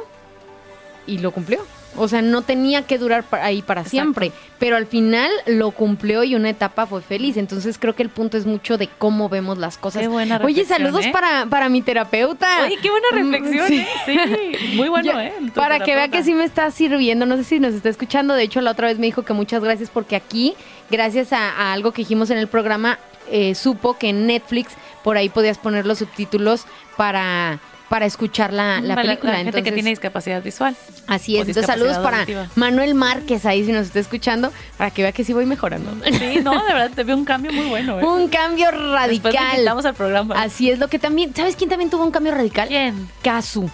y 1.06 1.18
lo 1.18 1.30
cumplió. 1.30 1.60
O 1.94 2.08
sea, 2.08 2.22
no 2.22 2.40
tenía 2.40 2.86
que 2.86 2.96
durar 2.96 3.22
ahí 3.32 3.60
para 3.60 3.82
Exacto. 3.82 3.90
siempre, 3.90 4.32
pero 4.58 4.76
al 4.76 4.86
final 4.86 5.30
lo 5.44 5.72
cumplió 5.72 6.24
y 6.24 6.34
una 6.34 6.48
etapa 6.48 6.86
fue 6.86 7.02
feliz. 7.02 7.36
Entonces 7.36 7.76
creo 7.78 7.94
que 7.94 8.02
el 8.02 8.08
punto 8.08 8.38
es 8.38 8.46
mucho 8.46 8.78
de 8.78 8.88
cómo 8.88 9.28
vemos 9.28 9.58
las 9.58 9.76
cosas. 9.76 10.00
Qué 10.00 10.08
buena 10.08 10.40
Oye, 10.42 10.64
saludos 10.64 11.04
¿eh? 11.04 11.10
para, 11.12 11.44
para 11.46 11.68
mi 11.68 11.82
terapeuta. 11.82 12.64
Oye, 12.64 12.78
qué 12.80 12.88
buena 12.90 13.08
Mm, 13.12 13.30
reflexión, 13.32 13.68
sí. 13.68 13.86
¿eh? 14.06 14.56
Sí, 14.58 14.76
muy 14.76 14.88
bueno, 14.88 15.20
¿eh? 15.20 15.34
Para 15.54 15.80
que 15.80 15.94
vea 15.94 16.08
que 16.08 16.24
sí 16.24 16.32
me 16.32 16.44
está 16.44 16.70
sirviendo, 16.70 17.26
no 17.26 17.36
sé 17.36 17.44
si 17.44 17.60
nos 17.60 17.74
está 17.74 17.90
escuchando, 17.90 18.32
de 18.32 18.44
hecho 18.44 18.62
la 18.62 18.70
otra 18.70 18.86
vez 18.88 18.98
me 18.98 19.04
dijo 19.04 19.22
que 19.22 19.34
muchas 19.34 19.62
gracias 19.62 19.90
porque 19.90 20.16
aquí, 20.16 20.54
gracias 20.90 21.34
a, 21.34 21.50
a 21.50 21.72
algo 21.74 21.92
que 21.92 22.00
dijimos 22.02 22.30
en 22.30 22.38
el 22.38 22.48
programa, 22.48 22.98
eh, 23.30 23.54
supo 23.54 23.98
que 23.98 24.08
en 24.08 24.26
Netflix 24.26 24.72
por 25.04 25.18
ahí 25.18 25.28
podías 25.28 25.58
poner 25.58 25.84
los 25.84 25.98
subtítulos 25.98 26.64
para, 26.96 27.58
para 27.92 28.06
escuchar 28.06 28.54
la, 28.54 28.80
la 28.80 28.94
Para 28.94 29.06
película. 29.08 29.32
gente 29.34 29.50
que 29.52 29.58
Entonces, 29.58 29.74
tiene 29.74 29.90
discapacidad 29.90 30.42
visual. 30.42 30.74
Así 31.08 31.36
es, 31.36 31.46
entonces 31.46 31.66
saludos 31.66 31.98
para. 31.98 32.24
Manuel 32.54 32.94
Márquez 32.94 33.44
ahí 33.44 33.66
si 33.66 33.70
nos 33.72 33.88
está 33.88 34.00
escuchando, 34.00 34.50
para 34.78 34.90
que 34.90 35.02
vea 35.02 35.12
que 35.12 35.24
sí 35.24 35.34
voy 35.34 35.44
mejorando. 35.44 35.90
Sí, 36.10 36.40
no, 36.42 36.52
de 36.64 36.72
verdad, 36.72 36.90
te 36.96 37.04
veo 37.04 37.14
un 37.18 37.26
cambio 37.26 37.52
muy 37.52 37.66
bueno, 37.66 38.00
¿eh? 38.00 38.04
Un 38.06 38.28
cambio 38.28 38.70
radical. 38.70 39.34
invitamos 39.56 39.84
al 39.84 39.92
programa. 39.92 40.34
Así 40.40 40.70
es 40.70 40.78
lo 40.78 40.88
que 40.88 40.98
también, 40.98 41.34
¿sabes 41.36 41.54
quién 41.54 41.68
también 41.68 41.90
tuvo 41.90 42.02
un 42.02 42.10
cambio 42.12 42.32
radical? 42.32 42.66
¿Quién? 42.66 43.10
Casu. 43.22 43.70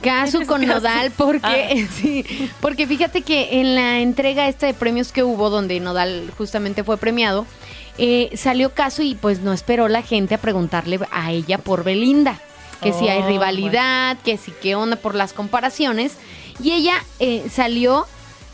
Casu 0.00 0.30
¿Quién 0.38 0.42
es 0.42 0.48
con? 0.48 0.66
Nodal, 0.66 1.10
porque 1.10 1.86
Ah. 1.86 1.88
sí, 2.00 2.24
porque 2.62 2.86
fíjate 2.86 3.20
que 3.20 3.60
en 3.60 3.74
la 3.74 3.98
entrega 4.00 4.48
esta 4.48 4.64
de 4.66 4.72
premios 4.72 5.12
que 5.12 5.22
hubo, 5.22 5.50
donde 5.50 5.78
Nodal 5.80 6.30
justamente 6.38 6.84
fue 6.84 6.96
premiado, 6.96 7.44
eh, 7.98 8.30
salió 8.34 8.72
Casu 8.72 9.02
y 9.02 9.14
pues 9.14 9.40
no 9.40 9.52
esperó 9.52 9.88
la 9.88 10.00
gente 10.00 10.34
a 10.34 10.38
preguntarle 10.38 11.00
a 11.10 11.32
ella 11.32 11.58
por 11.58 11.84
Belinda, 11.84 12.40
que 12.82 12.92
si 12.92 13.08
hay 13.08 13.22
Oh, 13.22 13.28
rivalidad, 13.28 14.18
que 14.24 14.36
si 14.36 14.52
qué 14.52 14.74
onda 14.74 14.96
por 14.96 15.14
las 15.14 15.32
comparaciones, 15.32 16.16
y 16.62 16.72
ella 16.72 16.94
eh, 17.18 17.44
salió 17.50 18.06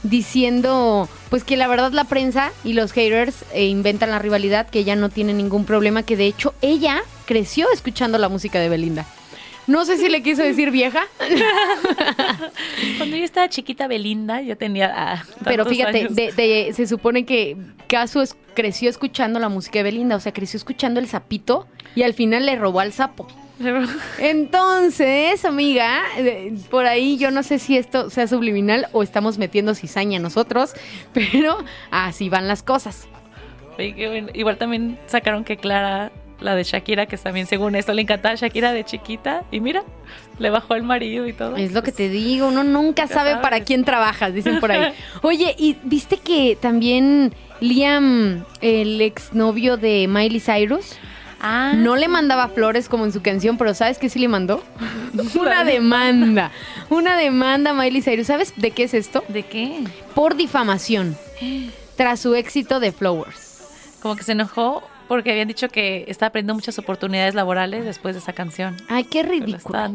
diciendo 0.03 1.09
pues 1.31 1.45
que 1.45 1.57
la 1.57 1.69
verdad 1.69 1.93
la 1.93 2.05
prensa 2.05 2.53
y 2.65 2.73
los 2.73 2.93
haters 2.93 3.45
eh, 3.55 3.67
inventan 3.67 4.11
la 4.11 4.19
rivalidad, 4.19 4.69
que 4.69 4.81
ella 4.81 4.97
no 4.97 5.09
tiene 5.09 5.33
ningún 5.33 5.65
problema, 5.65 6.03
que 6.03 6.17
de 6.17 6.27
hecho 6.27 6.55
ella 6.61 7.03
creció 7.25 7.71
escuchando 7.73 8.19
la 8.19 8.29
música 8.29 8.59
de 8.59 8.69
Belinda. 8.69 9.07
No 9.73 9.85
sé 9.87 9.97
si 9.97 10.09
le 10.09 10.23
quiso 10.23 10.43
decir 10.43 10.71
vieja, 10.71 11.03
Cuando 12.99 13.17
yo 13.17 13.25
estaba 13.25 13.49
chiquita 13.49 13.87
Belinda, 13.89 14.41
yo 14.43 14.57
tenía. 14.57 14.93
ah, 14.95 15.25
pero 15.45 15.65
fíjate, 15.65 16.01
años. 16.01 16.15
de- 16.15 16.33
de- 16.33 16.73
se 16.75 16.87
supone 16.87 17.25
que 17.25 17.57
Casu 17.89 18.21
es- 18.21 18.37
creció 18.55 18.91
escuchando 18.91 19.39
la 19.39 19.49
música 19.49 19.79
de 19.79 19.85
Belinda, 19.85 20.17
o 20.17 20.21
sea, 20.21 20.33
creció 20.33 20.57
escuchando 20.59 21.01
el 21.01 21.09
sapito 21.09 21.67
y 21.95 22.03
al 22.03 22.15
final 22.15 22.47
le 22.47 22.57
robó 22.57 22.81
al 22.81 22.93
sapo. 22.93 23.27
Entonces, 24.19 25.45
amiga, 25.45 26.03
por 26.71 26.87
ahí 26.87 27.17
yo 27.17 27.31
no 27.31 27.43
sé 27.43 27.59
si 27.59 27.77
esto 27.77 28.11
sea 28.11 28.27
subliminal 28.27 28.89
o 28.93 29.03
estamos 29.03 29.39
metiendo 29.39 29.75
cizaña 29.75 30.19
nosotros, 30.19 30.73
pero 31.13 31.59
así 31.91 32.29
van 32.29 32.49
las 32.49 32.63
cosas. 32.63 33.07
Igual 33.79 34.59
también 34.59 34.99
sacaron 35.07 35.45
que 35.45 35.57
Clara, 35.57 36.13
la 36.43 36.55
de 36.55 36.65
Shakira, 36.65 37.07
que 37.07 37.17
también 37.17 37.47
según 37.47 37.75
esto 37.75 37.93
le 37.93 38.03
encantaba 38.03 38.33
a 38.33 38.37
Shakira 38.37 38.73
de 38.73 38.85
chiquita. 38.85 39.45
Y 39.51 39.61
mira, 39.61 39.83
le 40.39 40.51
bajó 40.51 40.75
el 40.75 40.83
marido 40.83 41.27
y 41.27 41.33
todo. 41.33 41.57
Es 41.57 41.73
lo 41.73 41.83
que 41.83 41.93
te 41.93 42.09
digo, 42.09 42.49
uno 42.49 42.65
nunca 42.65 43.07
sabe 43.07 43.31
sabes. 43.31 43.43
para 43.43 43.61
quién 43.61 43.85
trabajas, 43.85 44.35
dicen 44.35 44.61
por 44.61 44.73
ahí. 44.73 44.93
Oye, 45.23 45.55
y 45.59 45.77
viste 45.85 46.19
que 46.19 46.57
también 46.61 47.33
Liam, 47.61 48.45
el 48.61 49.01
exnovio 49.01 49.77
de 49.77 50.07
Miley 50.09 50.41
Cyrus, 50.41 50.97
Ah, 51.45 51.73
no 51.75 51.97
le 51.97 52.07
mandaba 52.07 52.47
flores 52.47 52.89
como 52.89 53.05
en 53.05 53.13
su 53.13 53.21
canción, 53.21 53.59
pero 53.59 53.75
¿sabes 53.75 53.99
qué 53.99 54.09
sí 54.09 54.21
le 54.21 54.29
mandó? 54.29 54.63
Una 55.41 55.65
demanda. 55.65 56.53
Una 56.89 57.17
demanda 57.17 57.71
a 57.71 57.75
Miley 57.75 58.01
Cyrus. 58.01 58.29
¿Sabes 58.29 58.55
de 58.57 58.71
qué 58.71 58.85
es 58.85 58.95
esto? 58.95 59.25
¿De 59.27 59.43
qué? 59.43 59.83
Por 60.15 60.37
difamación. 60.37 61.17
Tras 61.97 62.21
su 62.21 62.37
éxito 62.37 62.79
de 62.79 62.93
Flowers. 62.93 63.59
Como 64.01 64.15
que 64.15 64.23
se 64.23 64.33
enojó 64.33 64.85
porque 65.09 65.31
habían 65.31 65.49
dicho 65.49 65.69
que 65.69 66.05
estaba 66.09 66.31
perdiendo 66.31 66.55
muchas 66.55 66.79
oportunidades 66.79 67.35
laborales 67.35 67.85
después 67.85 68.15
de 68.15 68.21
esa 68.21 68.33
canción. 68.33 68.77
Ay, 68.89 69.05
qué 69.05 69.23
ridículo. 69.23 69.89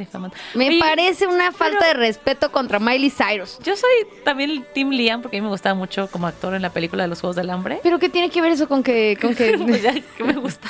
Me 0.53 0.69
Oye, 0.69 0.79
parece 0.79 1.27
una 1.27 1.51
falta 1.51 1.87
de 1.87 1.93
respeto 1.93 2.51
contra 2.51 2.79
Miley 2.79 3.09
Cyrus. 3.09 3.59
Yo 3.63 3.75
soy 3.75 3.89
también 4.23 4.49
el 4.49 4.65
Team 4.73 4.89
Liam 4.91 5.21
porque 5.21 5.37
a 5.37 5.39
mí 5.39 5.43
me 5.43 5.49
gustaba 5.49 5.75
mucho 5.75 6.09
como 6.09 6.27
actor 6.27 6.53
en 6.53 6.61
la 6.61 6.69
película 6.71 7.03
de 7.03 7.09
los 7.09 7.21
Juegos 7.21 7.35
del 7.35 7.49
Hambre. 7.49 7.79
¿Pero 7.83 7.99
qué 7.99 8.09
tiene 8.09 8.29
que 8.29 8.41
ver 8.41 8.51
eso 8.51 8.67
con 8.67 8.83
que, 8.83 9.17
con 9.19 9.35
que 9.35 9.57
Pues 9.67 9.81
ya 9.81 9.93
que 9.93 10.23
me 10.23 10.33
gusta. 10.33 10.69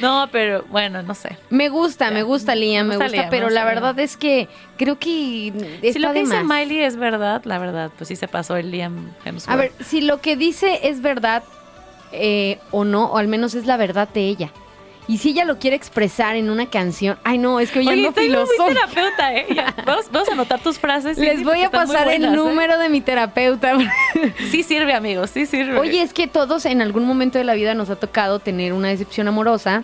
No, 0.00 0.28
pero 0.30 0.64
bueno, 0.68 1.02
no 1.02 1.14
sé. 1.14 1.36
Me 1.50 1.68
gusta, 1.68 2.10
me 2.10 2.22
gusta 2.22 2.54
Liam, 2.54 2.86
me 2.86 2.96
gusta 2.96 3.08
Liam, 3.08 3.30
pero 3.30 3.46
gusta 3.46 3.60
la 3.60 3.64
Liam. 3.64 3.74
verdad 3.74 3.98
es 4.00 4.16
que 4.16 4.48
creo 4.76 4.98
que 4.98 5.48
está 5.82 5.92
si 5.92 5.98
lo 5.98 6.08
que 6.08 6.14
de 6.14 6.20
dice 6.20 6.42
más. 6.42 6.66
Miley 6.66 6.82
es 6.82 6.96
verdad, 6.96 7.42
la 7.44 7.58
verdad, 7.58 7.90
pues 7.96 8.08
sí 8.08 8.16
se 8.16 8.28
pasó 8.28 8.56
el 8.56 8.70
Liam 8.70 9.12
Hemsworth. 9.24 9.52
A 9.52 9.56
ver, 9.56 9.72
si 9.84 10.00
lo 10.00 10.20
que 10.20 10.36
dice 10.36 10.80
es 10.88 11.00
verdad 11.02 11.42
eh, 12.12 12.58
o 12.70 12.84
no, 12.84 13.06
o 13.06 13.18
al 13.18 13.28
menos 13.28 13.54
es 13.54 13.66
la 13.66 13.76
verdad 13.76 14.08
de 14.08 14.22
ella. 14.28 14.50
Y 15.08 15.18
si 15.18 15.30
ella 15.30 15.44
lo 15.44 15.58
quiere 15.58 15.74
expresar 15.74 16.36
en 16.36 16.48
una 16.48 16.66
canción, 16.66 17.18
ay 17.24 17.36
no, 17.36 17.58
es 17.58 17.72
que 17.72 17.80
hoy 17.80 17.88
Oye, 17.88 17.96
ando 18.06 18.08
estoy 18.10 18.28
muy 18.28 18.36
filosófica. 18.46 18.86
terapeuta, 18.86 19.34
¿eh? 19.34 19.46
Ya, 19.52 19.74
Vamos, 19.84 20.06
vamos 20.12 20.28
a 20.28 20.32
anotar 20.32 20.60
tus 20.60 20.78
frases. 20.78 21.18
Les 21.18 21.38
sí, 21.38 21.44
voy 21.44 21.62
a 21.62 21.70
pasar 21.70 22.08
el 22.08 22.24
¿eh? 22.24 22.30
número 22.30 22.78
de 22.78 22.88
mi 22.88 23.00
terapeuta. 23.00 23.76
Sí 24.52 24.62
sirve, 24.62 24.94
amigos, 24.94 25.30
sí 25.30 25.44
sirve. 25.46 25.76
Oye, 25.78 26.02
es 26.02 26.12
que 26.12 26.28
todos 26.28 26.66
en 26.66 26.80
algún 26.82 27.04
momento 27.04 27.38
de 27.38 27.44
la 27.44 27.54
vida 27.54 27.74
nos 27.74 27.90
ha 27.90 27.96
tocado 27.96 28.38
tener 28.38 28.72
una 28.72 28.88
decepción 28.88 29.26
amorosa, 29.26 29.82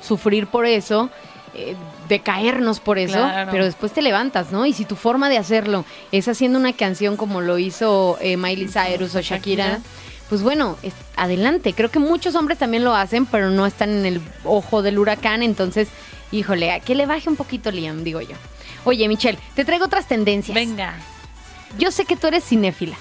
sufrir 0.00 0.48
por 0.48 0.66
eso, 0.66 1.10
eh, 1.54 1.76
decaernos 2.08 2.80
por 2.80 2.98
eso, 2.98 3.18
Claro. 3.18 3.50
pero 3.52 3.64
después 3.64 3.92
te 3.92 4.02
levantas, 4.02 4.50
¿no? 4.50 4.66
Y 4.66 4.72
si 4.72 4.84
tu 4.84 4.96
forma 4.96 5.28
de 5.28 5.38
hacerlo 5.38 5.84
es 6.10 6.26
haciendo 6.26 6.58
una 6.58 6.72
canción 6.72 7.16
como 7.16 7.40
lo 7.40 7.58
hizo 7.58 8.18
eh, 8.20 8.36
Miley 8.36 8.66
Cyrus 8.68 9.14
o 9.14 9.20
Shakira, 9.20 9.64
Shakira. 9.64 9.80
Pues 10.30 10.42
bueno, 10.42 10.78
es- 10.82 10.94
adelante. 11.16 11.74
Creo 11.74 11.90
que 11.90 11.98
muchos 11.98 12.34
hombres 12.36 12.56
también 12.58 12.84
lo 12.84 12.94
hacen, 12.94 13.26
pero 13.26 13.50
no 13.50 13.66
están 13.66 13.90
en 13.90 14.06
el 14.06 14.20
ojo 14.44 14.80
del 14.80 14.98
huracán, 14.98 15.42
entonces, 15.42 15.88
híjole, 16.32 16.70
a 16.72 16.80
que 16.80 16.94
le 16.94 17.04
baje 17.04 17.28
un 17.28 17.36
poquito 17.36 17.70
Liam, 17.70 18.02
digo 18.04 18.22
yo. 18.22 18.36
Oye, 18.84 19.06
Michelle, 19.08 19.38
te 19.54 19.66
traigo 19.66 19.84
otras 19.84 20.06
tendencias. 20.08 20.54
Venga. 20.54 20.94
Yo 21.78 21.90
sé 21.90 22.06
que 22.06 22.16
tú 22.16 22.28
eres 22.28 22.44
cinéfila. 22.44 22.96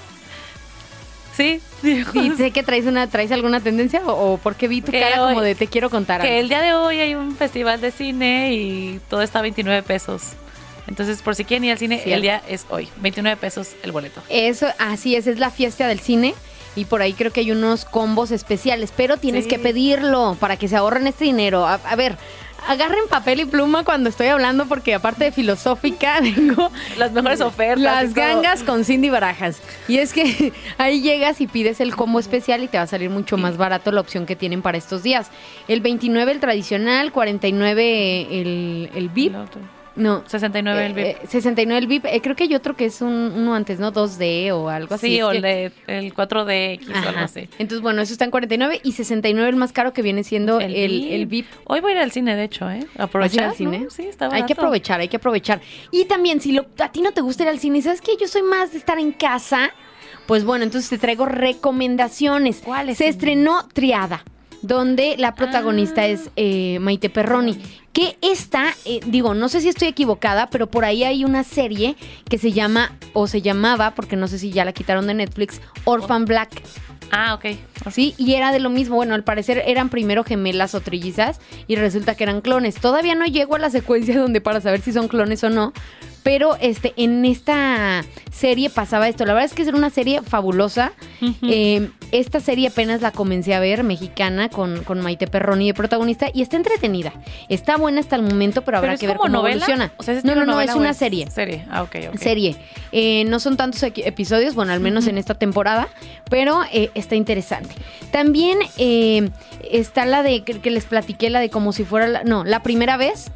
Sí, 1.36 1.62
sí. 1.82 2.04
¿Y 2.14 2.32
sé 2.32 2.52
que 2.52 2.64
traes 2.64 2.86
una 2.86 3.08
traes 3.08 3.32
alguna 3.32 3.62
tendencia 3.62 4.02
o, 4.06 4.34
o 4.34 4.38
porque 4.38 4.68
vi 4.68 4.82
tu 4.82 4.92
Que 4.92 5.00
cara 5.00 5.24
hoy- 5.24 5.30
como 5.36 5.42
de 5.42 5.56
te 5.56 5.68
quiero 5.68 5.90
contar 5.90 6.20
Que 6.22 6.28
algo? 6.28 6.40
el 6.42 6.50
día 6.50 6.62
de 6.62 6.74
hoy 6.74 7.00
hay 7.00 7.16
un 7.16 7.34
festival 7.38 7.80
de 7.80 7.92
cine 7.92 8.54
y 8.54 9.00
todo 9.10 9.22
está 9.22 9.40
a 9.40 9.44
29 9.44 9.82
pesos. 9.84 10.24
Entonces, 10.88 11.22
por 11.22 11.36
si 11.36 11.46
quieren 11.46 11.64
ir 11.66 11.72
al 11.72 11.78
cine, 11.78 12.02
el 12.06 12.22
día 12.22 12.42
es 12.50 12.66
hoy. 12.70 12.90
29 12.98 13.38
pesos 13.38 13.70
el 13.84 13.92
boleto. 13.92 14.22
Eso, 14.28 14.68
así 14.80 15.16
es, 15.16 15.28
es 15.28 15.40
la 15.40 15.52
fiesta 15.52 15.88
del 15.88 16.00
cine 16.00 16.34
y 16.80 16.86
por 16.86 17.02
ahí 17.02 17.14
creo 17.14 17.32
que 17.32 17.42
hay 17.42 17.52
unos 17.52 17.86
combos 17.86 18.32
especiales, 18.32 18.92
pero 18.96 19.18
tienes 19.18 19.44
Sí. 19.44 19.50
que 19.50 19.60
pedirlo 19.60 20.36
para 20.40 20.58
que 20.58 20.68
se 20.68 20.76
ahorren 20.76 21.08
este 21.08 21.26
dinero. 21.26 21.68
A, 21.68 21.74
a 21.76 21.96
ver, 21.96 22.18
agarren 22.68 23.08
papel 23.10 23.40
y 23.42 23.46
pluma 23.46 23.84
cuando 23.86 24.10
estoy 24.10 24.28
hablando 24.28 24.66
porque 24.66 24.94
aparte 24.94 25.24
de 25.26 25.32
filosófica 25.32 26.20
tengo 26.22 26.72
Las 26.98 27.12
mejores 27.12 27.42
ofertas. 27.42 27.80
las 27.84 28.14
gangas 28.14 28.64
con 28.64 28.84
Cindy 28.86 29.10
Barajas. 29.10 29.62
Y 29.88 29.98
es 30.00 30.12
que 30.14 30.52
ahí 30.78 31.02
llegas 31.02 31.40
y 31.42 31.48
pides 31.48 31.80
el 31.82 31.96
combo 31.96 32.20
especial 32.20 32.64
y 32.64 32.68
te 32.68 32.78
va 32.78 32.84
a 32.84 32.88
salir 32.88 33.10
mucho 33.10 33.38
más 33.38 33.58
barato 33.58 33.92
la 33.92 34.02
opción 34.02 34.26
que 34.26 34.36
tienen 34.36 34.62
para 34.62 34.78
estos 34.78 35.04
días. 35.04 35.30
El 35.68 35.82
29 35.82 36.32
el 36.34 36.40
tradicional, 36.40 37.12
49 37.12 38.28
el, 38.42 38.90
el 38.94 39.10
VIP. 39.10 39.36
El. 39.36 39.79
No. 40.00 40.24
69 40.26 40.86
el 40.86 40.93
VIP. 40.93 41.06
eh, 41.06 41.18
69 41.28 41.78
el 41.78 41.88
VIP. 41.88 42.06
Eh, 42.06 42.22
creo 42.22 42.36
que 42.36 42.45
hay 42.45 42.56
otro 42.56 42.76
que 42.76 42.86
es 42.86 43.02
un, 43.02 43.10
uno 43.36 43.54
antes, 43.54 43.80
¿no? 43.80 43.91
2D 43.93 44.52
o 44.54 44.70
algo 44.70 44.95
así. 44.95 45.08
Sí, 45.08 45.22
o 45.22 45.32
el, 45.32 45.41
de, 45.41 45.72
el 45.88 46.14
4DX 46.14 46.89
o 46.89 47.08
algo 47.10 47.20
así. 47.20 47.47
Entonces, 47.60 47.82
bueno, 47.82 48.02
eso 48.02 48.14
está 48.14 48.26
en 48.26 48.32
49 48.32 48.82
y 48.84 48.93
69 48.93 49.50
el 49.50 49.56
más 49.58 49.72
caro 49.74 49.93
que 49.93 50.02
viene 50.02 50.24
siendo 50.24 50.60
el, 50.60 50.74
el, 50.76 51.26
VIP. 51.28 51.45
Hoy 51.66 51.82
voy 51.82 51.91
a 51.91 51.95
ir 51.95 52.02
al 52.02 52.12
cine, 52.12 52.36
de 52.36 52.45
hecho, 52.45 52.70
¿eh? 52.70 52.80
¿Vas 52.80 52.82
a 52.82 52.93
ir 52.95 53.02
Aprovechar. 53.04 53.43
al 53.50 53.56
cine? 53.56 53.80
¿no? 53.80 53.89
Sí, 53.89 54.04
está 54.08 54.26
Hay 54.26 54.32
que 54.32 54.39
barato. 54.41 54.54
aprovechar, 54.54 55.00
hay 55.02 55.08
que 55.10 55.18
aprovechar. 55.18 55.62
Y 55.91 56.06
también, 56.06 56.39
si 56.41 56.54
lo, 56.54 56.66
a 56.80 56.91
ti 56.91 57.02
no 57.02 57.12
te 57.12 57.22
gusta 57.22 57.43
ir 57.43 57.50
al 57.50 57.60
cine, 57.60 57.82
¿sabes 57.82 58.02
qué? 58.02 58.14
Yo 58.20 58.28
soy 58.28 58.41
más 58.43 58.72
de 58.72 58.78
estar 58.80 58.97
en 58.97 59.12
casa. 59.12 59.72
Pues 60.26 60.43
bueno, 60.45 60.64
entonces 60.64 60.89
te 60.89 60.97
traigo 60.97 61.26
recomendaciones. 61.26 62.62
¿Cuáles? 62.64 62.97
Se 62.97 63.08
estrenó 63.08 63.68
Triada, 63.74 64.24
donde 64.62 65.16
la 65.18 65.36
protagonista 65.36 66.01
Ah. 66.01 66.07
es 66.07 66.30
eh, 66.36 66.80
Maite 66.80 67.10
Perroni. 67.10 67.57
Que 67.93 68.18
esta, 68.22 68.66
eh, 68.86 68.99
digo, 69.05 69.34
no 69.34 69.49
sé 69.49 69.62
si 69.62 69.70
estoy 69.70 69.88
equivocada, 69.88 70.49
pero 70.49 70.68
por 70.68 70.86
ahí 70.86 71.03
hay 71.03 71.26
una 71.26 71.43
serie 71.43 71.95
que 72.30 72.38
se 72.38 72.51
llama, 72.51 72.91
o 73.14 73.28
se 73.28 73.41
llamaba, 73.41 73.95
porque 73.95 74.16
no 74.16 74.28
sé 74.28 74.38
si 74.38 74.51
ya 74.51 74.64
la 74.64 74.74
quitaron 74.74 75.07
de 75.07 75.16
Netflix, 75.16 75.60
Orphan 75.86 76.26
Black. 76.26 76.62
Ah, 77.12 77.34
ok. 77.34 77.57
Sí, 77.91 78.14
y 78.18 78.36
era 78.36 78.51
de 78.51 78.60
lo 78.60 78.70
mismo. 78.70 78.95
Bueno, 78.95 79.16
al 79.16 79.24
parecer 79.24 79.64
eran 79.66 79.89
primero 79.89 80.24
gemelas 80.24 80.76
o 80.76 80.82
trillizas 80.82 81.39
y 81.68 81.76
resulta 81.76 82.14
que 82.16 82.24
eran 82.24 82.41
clones. 82.41 82.76
Todavía 82.76 83.16
no 83.16 83.26
llego 83.26 83.55
a 83.55 83.60
la 83.60 83.72
secuencia 83.72 84.16
donde 84.20 84.41
para 84.41 84.62
saber 84.62 84.82
si 84.82 84.93
son 84.93 85.07
clones 85.07 85.43
o 85.43 85.49
no. 85.49 85.74
Pero 86.24 86.55
este, 86.59 86.93
en 86.97 87.26
esta 87.26 88.03
serie 88.32 88.70
pasaba 88.70 89.07
esto. 89.07 89.26
La 89.26 89.34
verdad 89.34 89.45
es 89.49 89.53
que 89.53 89.63
era 89.63 89.78
una 89.78 89.89
serie 89.89 90.22
fabulosa. 90.22 90.91
Eh, 91.41 91.89
esta 92.11 92.39
serie 92.39 92.67
apenas 92.70 93.01
la 93.01 93.11
comencé 93.11 93.53
a 93.53 93.59
ver, 93.59 93.84
mexicana, 93.84 94.49
con, 94.49 94.84
con 94.84 95.01
Maite 95.01 95.28
Perroni 95.28 95.67
de 95.67 95.74
protagonista, 95.74 96.28
y 96.34 96.41
está 96.41 96.57
entretenida. 96.57 97.13
Está 97.49 97.78
buena 97.78 97.99
hasta 97.99 98.15
el 98.15 98.24
momento, 98.24 98.63
pero 98.63 98.78
habrá 98.78 98.89
¿Pero 98.89 98.93
es 98.95 98.99
que 98.99 99.07
ver 99.07 99.17
cómo 99.17 99.30
novela? 99.30 99.55
evoluciona. 99.55 99.93
O 99.97 100.03
sea, 100.03 100.15
¿es 100.15 100.26
no, 100.26 100.36
no, 100.36 100.45
no, 100.45 100.59
es 100.59 100.74
una 100.76 100.93
serie 100.93 101.30
Serie. 101.30 101.65
Ah, 101.70 101.84
ok, 101.84 101.95
ok. 102.09 102.17
serie. 102.17 102.55
Eh, 102.91 103.24
no 103.26 103.39
son 103.39 103.57
tantos 103.57 103.84
episodios, 103.84 104.55
bueno, 104.55 104.74
al 104.74 104.80
menos 104.80 105.07
en 105.07 105.17
esta 105.17 105.36
temporada, 105.36 105.88
pero 106.30 106.61
eh, 106.72 106.89
está 106.95 107.15
interesante. 107.15 107.76
También 108.11 108.59
eh, 108.78 109.30
está 109.72 110.05
la 110.05 110.24
de 110.24 110.43
que, 110.43 110.59
que 110.59 110.72
les 110.72 110.86
platiqué, 110.86 111.30
la 111.30 111.39
de 111.39 111.49
como 111.49 111.74
si 111.74 111.84
fuera, 111.84 112.07
la, 112.07 112.24
no, 112.24 112.43
la 112.43 112.61
primera 112.63 112.97
vez. 112.97 113.32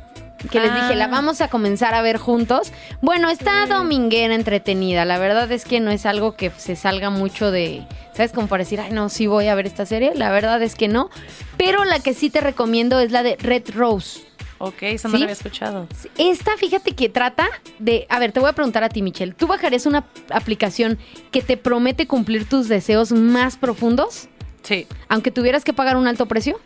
Que 0.52 0.60
les 0.60 0.72
Ah. 0.72 0.82
dije, 0.82 0.96
la 0.96 1.08
vamos 1.08 1.42
a 1.42 1.48
comenzar 1.48 1.94
a 1.96 2.02
ver 2.02 2.18
juntos. 2.18 2.72
Bueno, 3.02 3.30
está 3.30 3.66
dominguera 3.66 4.36
entretenida. 4.36 5.06
La 5.06 5.18
verdad 5.18 5.52
es 5.52 5.66
que 5.66 5.80
no 5.80 5.90
es 5.92 6.06
algo 6.06 6.36
que 6.36 6.52
se 6.58 6.76
salga 6.76 7.10
mucho 7.10 7.50
de. 7.52 7.84
¿Sabes? 8.14 8.32
Como 8.32 8.48
para 8.48 8.64
decir, 8.64 8.80
ay, 8.80 8.92
no, 8.92 9.10
sí 9.10 9.26
voy 9.28 9.48
a 9.48 9.56
ver 9.56 9.66
esta 9.66 9.86
serie. 9.86 10.12
La 10.16 10.32
verdad 10.32 10.62
es 10.62 10.76
que 10.76 10.88
no. 10.88 11.10
Pero 11.58 11.84
la 11.86 12.00
que 12.00 12.14
sí 12.14 12.30
te 12.30 12.42
recomiendo 12.42 13.00
es 13.00 13.12
la 13.12 13.24
de 13.24 13.38
Red 13.38 13.72
Rose. 13.76 14.22
Ok, 14.60 14.84
eso 14.84 15.08
no 15.08 15.14
¿Sí? 15.16 15.20
lo 15.20 15.24
había 15.26 15.34
escuchado. 15.34 15.88
Esta, 16.18 16.56
fíjate 16.58 16.92
que 16.94 17.10
trata 17.10 17.50
de. 17.80 18.06
A 18.10 18.20
ver, 18.20 18.32
te 18.32 18.40
voy 18.40 18.50
a 18.50 18.54
preguntar 18.54 18.84
a 18.84 18.90
ti, 18.90 19.02
Michelle. 19.02 19.34
¿Tú 19.34 19.48
bajarías 19.48 19.86
una 19.86 20.06
aplicación 20.30 21.00
que 21.32 21.42
te 21.42 21.58
promete 21.58 22.06
cumplir 22.08 22.48
tus 22.48 22.68
deseos 22.70 23.12
más 23.12 23.58
profundos? 23.58 24.28
Sí. 24.62 24.88
Aunque 25.10 25.32
tuvieras 25.32 25.64
que 25.66 25.74
pagar 25.74 25.98
un 25.98 26.08
alto 26.08 26.26
precio. 26.28 26.60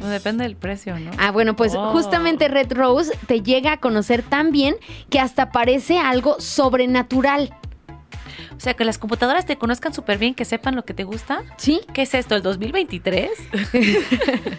No 0.00 0.08
depende 0.08 0.44
del 0.44 0.56
precio, 0.56 0.98
¿no? 0.98 1.10
Ah, 1.18 1.30
bueno, 1.30 1.56
pues 1.56 1.74
Oh. 1.74 1.90
justamente 1.92 2.48
Red 2.48 2.72
Rose 2.72 3.12
te 3.26 3.42
llega 3.42 3.72
a 3.72 3.76
conocer 3.78 4.22
tan 4.22 4.52
bien 4.52 4.76
que 5.10 5.18
hasta 5.20 5.50
parece 5.52 5.98
algo 5.98 6.36
sobrenatural. 6.40 7.54
O 8.56 8.60
sea, 8.60 8.72
que 8.72 8.86
las 8.86 8.96
computadoras 8.96 9.44
te 9.44 9.56
conozcan 9.58 9.92
súper 9.92 10.16
bien, 10.16 10.34
que 10.34 10.46
sepan 10.46 10.74
lo 10.76 10.84
que 10.86 10.94
te 10.94 11.04
gusta. 11.04 11.42
¿Sí? 11.58 11.82
¿Qué 11.92 12.02
es 12.02 12.14
esto, 12.14 12.34
el 12.34 12.42
2023? 12.42 13.30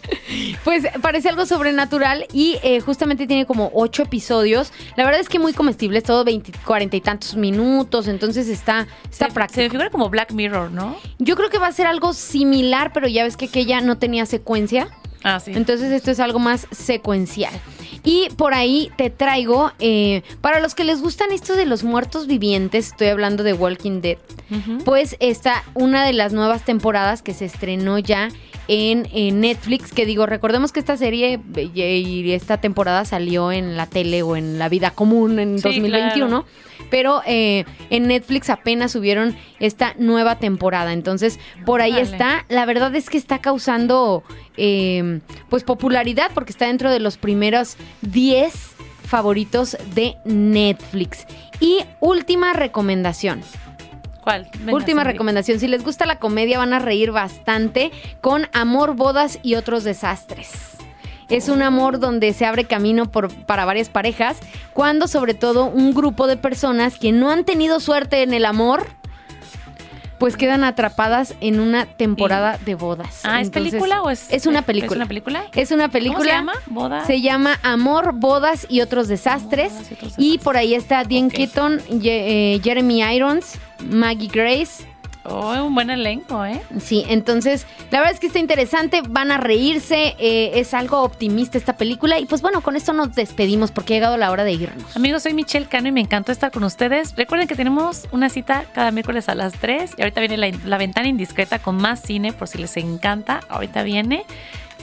Pues 0.64 0.86
parece 1.02 1.30
algo 1.30 1.46
sobrenatural 1.46 2.26
y 2.34 2.58
eh, 2.62 2.82
justamente 2.82 3.26
tiene 3.28 3.46
como 3.46 3.72
ocho 3.74 4.04
episodios. 4.04 4.72
La 4.98 5.06
verdad 5.06 5.22
es 5.22 5.30
que 5.30 5.40
muy 5.40 5.54
comestible, 5.54 6.00
es 6.00 6.04
todo 6.04 6.26
20, 6.26 6.52
40 6.66 6.98
y 6.98 7.02
tantos 7.02 7.36
minutos, 7.36 8.08
entonces 8.08 8.50
está, 8.50 8.88
está 9.10 9.28
se, 9.28 9.34
práctico. 9.34 9.56
se 9.56 9.64
me 9.64 9.70
figura 9.70 9.90
como 9.90 10.10
Black 10.10 10.32
Mirror, 10.34 10.72
¿no? 10.72 10.98
Yo 11.20 11.36
creo 11.38 11.50
que 11.50 11.58
va 11.58 11.68
a 11.68 11.72
ser 11.72 11.88
algo 11.88 12.12
similar, 12.14 12.92
pero 12.94 13.08
ya 13.08 13.24
ves 13.24 13.38
que 13.38 13.46
aquella 13.46 13.80
no 13.82 13.98
tenía 13.98 14.26
secuencia. 14.26 14.90
Ah, 15.28 15.40
sí. 15.40 15.52
Entonces 15.54 15.92
esto 15.92 16.12
es 16.12 16.20
algo 16.20 16.40
más 16.40 16.68
secuencial. 16.72 17.54
Y 18.04 18.30
por 18.38 18.54
ahí 18.54 18.90
te 18.96 19.10
traigo, 19.10 19.72
eh, 19.80 20.22
para 20.40 20.60
los 20.62 20.76
que 20.76 20.84
les 20.86 21.02
gustan 21.02 21.32
esto 21.34 21.56
de 21.56 21.66
los 21.66 21.84
muertos 21.84 22.26
vivientes, 22.28 22.88
estoy 22.88 23.08
hablando 23.08 23.44
de 23.44 23.52
Walking 23.54 24.00
Dead, 24.02 24.18
pues 24.86 25.18
está 25.20 25.64
una 25.74 26.06
de 26.06 26.14
las 26.14 26.32
nuevas 26.32 26.64
temporadas 26.64 27.22
que 27.22 27.34
se 27.34 27.44
estrenó 27.46 28.00
ya 28.00 28.30
en, 28.70 29.08
en 29.14 29.42
Netflix, 29.42 29.92
que 29.92 30.06
digo, 30.06 30.26
recordemos 30.26 30.72
que 30.72 30.80
esta 30.80 30.96
serie 30.96 31.40
eh, 31.56 31.98
y 31.98 32.32
esta 32.32 32.62
temporada 32.62 33.04
salió 33.04 33.52
en 33.52 33.76
la 33.76 33.88
tele 33.88 34.22
o 34.24 34.36
en 34.38 34.58
la 34.58 34.70
vida 34.70 34.92
común 34.92 35.40
en 35.40 35.58
Sí, 35.58 35.64
2021. 35.64 36.46
Pero 36.90 37.22
eh, 37.26 37.66
en 37.90 38.08
Netflix 38.08 38.50
apenas 38.50 38.92
subieron 38.92 39.36
esta 39.60 39.94
nueva 39.98 40.40
temporada. 40.40 40.94
Entonces, 40.94 41.40
por 41.66 41.82
ahí 41.82 41.98
está. 41.98 42.46
La 42.50 42.66
verdad 42.66 42.96
es 42.96 43.10
que 43.10 43.18
está 43.18 43.40
causando 43.40 44.24
eh, 44.56 45.20
pues 45.50 45.64
popularidad 45.64 46.32
porque 46.34 46.52
está 46.52 46.68
dentro 46.68 46.92
de 46.92 47.00
los 47.00 47.18
primeros 47.18 47.78
10 48.02 48.54
favoritos 49.04 49.78
de 49.96 50.16
Netflix. 50.26 51.26
Y 51.60 51.80
última 52.02 52.54
recomendación. 52.54 53.42
¿Cuál? 54.22 54.50
Venga, 54.60 54.74
Última 54.74 55.04
recomendación. 55.04 55.60
Si 55.60 55.68
les 55.68 55.84
gusta 55.84 56.06
la 56.06 56.20
comedia, 56.20 56.58
van 56.58 56.74
a 56.74 56.80
reír 56.80 57.12
bastante 57.12 57.92
con 58.22 58.48
Amor, 58.52 58.96
Bodas 58.96 59.40
y 59.42 59.56
otros 59.56 59.86
desastres. 59.86 60.77
Es 61.30 61.50
un 61.50 61.62
amor 61.62 62.00
donde 62.00 62.32
se 62.34 62.46
abre 62.46 62.66
camino 62.66 63.12
por, 63.12 63.34
para 63.46 63.66
varias 63.66 63.90
parejas, 63.90 64.38
cuando 64.74 65.08
sobre 65.08 65.34
todo 65.34 65.66
un 65.66 65.94
grupo 65.94 66.26
de 66.28 66.38
personas 66.38 66.98
que 66.98 67.12
no 67.12 67.30
han 67.32 67.44
tenido 67.44 67.80
suerte 67.80 68.24
en 68.24 68.34
el 68.34 68.46
amor, 68.46 68.88
pues 70.20 70.36
quedan 70.36 70.64
atrapadas 70.64 71.36
en 71.42 71.60
una 71.60 71.86
temporada 71.86 72.58
de 72.66 72.74
bodas. 72.74 73.22
Ah, 73.24 73.40
¿es 73.42 73.48
Entonces, 73.48 73.72
película 73.74 74.02
o 74.02 74.10
es- 74.10 74.32
Es 74.32 74.48
una 74.48 74.60
es 74.60 74.66
película. 74.66 74.96
una 74.96 75.06
película? 75.06 75.44
Es 75.54 75.72
una 75.72 75.90
película. 75.90 76.18
¿Cómo 76.18 76.24
se 76.30 76.36
llama? 76.36 76.54
¿Boda? 76.68 77.06
Se 77.06 77.22
llama 77.22 77.60
Amor, 77.62 78.14
Bodas 78.14 78.66
y 78.70 78.82
otros 78.82 79.08
desastres. 79.08 79.74
Bodas 79.74 79.92
y 79.92 79.94
otros 79.94 80.14
Y 80.18 80.38
por 80.40 80.58
ahí 80.58 80.74
está 80.74 81.04
Dean. 81.04 81.30
Keaton, 81.30 81.80
Ye- 82.02 82.56
eh, 82.56 82.62
Jeremy 82.64 83.04
Irons, 83.16 83.60
Maggie 83.88 84.30
Grace. 84.30 84.88
Oh, 85.30 85.52
un 85.64 85.76
buen 85.76 85.90
elenco, 85.90 86.46
¿eh? 86.46 86.62
Sí, 86.80 87.04
entonces 87.08 87.66
la 87.92 88.00
verdad 88.00 88.14
es 88.14 88.20
que 88.20 88.28
está 88.28 88.40
interesante, 88.40 89.02
van 89.08 89.32
a 89.32 89.38
reírse, 89.38 90.16
eh, 90.20 90.52
es 90.56 90.74
algo 90.74 91.02
optimista 91.02 91.58
esta 91.58 91.76
película 91.76 92.20
y 92.20 92.26
pues 92.26 92.42
bueno, 92.42 92.62
con 92.62 92.76
esto 92.76 92.94
nos 92.94 93.14
despedimos 93.14 93.72
porque 93.72 93.94
ha 93.94 93.98
llegado 93.98 94.18
la 94.18 94.32
hora 94.32 94.44
de 94.44 94.54
irnos. 94.54 94.96
Amigos, 94.96 95.24
soy 95.24 95.34
Michelle 95.34 95.68
Cano 95.68 95.90
y 95.90 95.92
me 95.92 96.02
encantó 96.02 96.32
estar 96.32 96.52
con 96.52 96.64
ustedes. 96.64 97.16
Recuerden 97.16 97.48
que 97.48 97.56
tenemos 97.56 98.08
una 98.12 98.30
cita 98.30 98.66
cada 98.74 98.92
miércoles 98.92 99.28
a 99.28 99.36
las 99.36 99.54
3 99.54 99.96
y 99.98 100.02
ahorita 100.02 100.22
viene 100.22 100.38
la, 100.38 100.52
la 100.66 100.78
ventana 100.78 101.08
indiscreta 101.08 101.60
con 101.60 101.76
más 101.76 102.02
cine 102.02 102.32
por 102.32 102.48
si 102.48 102.58
les 102.58 102.78
encanta. 102.78 103.42
Ahorita 103.50 103.84
viene 103.84 104.26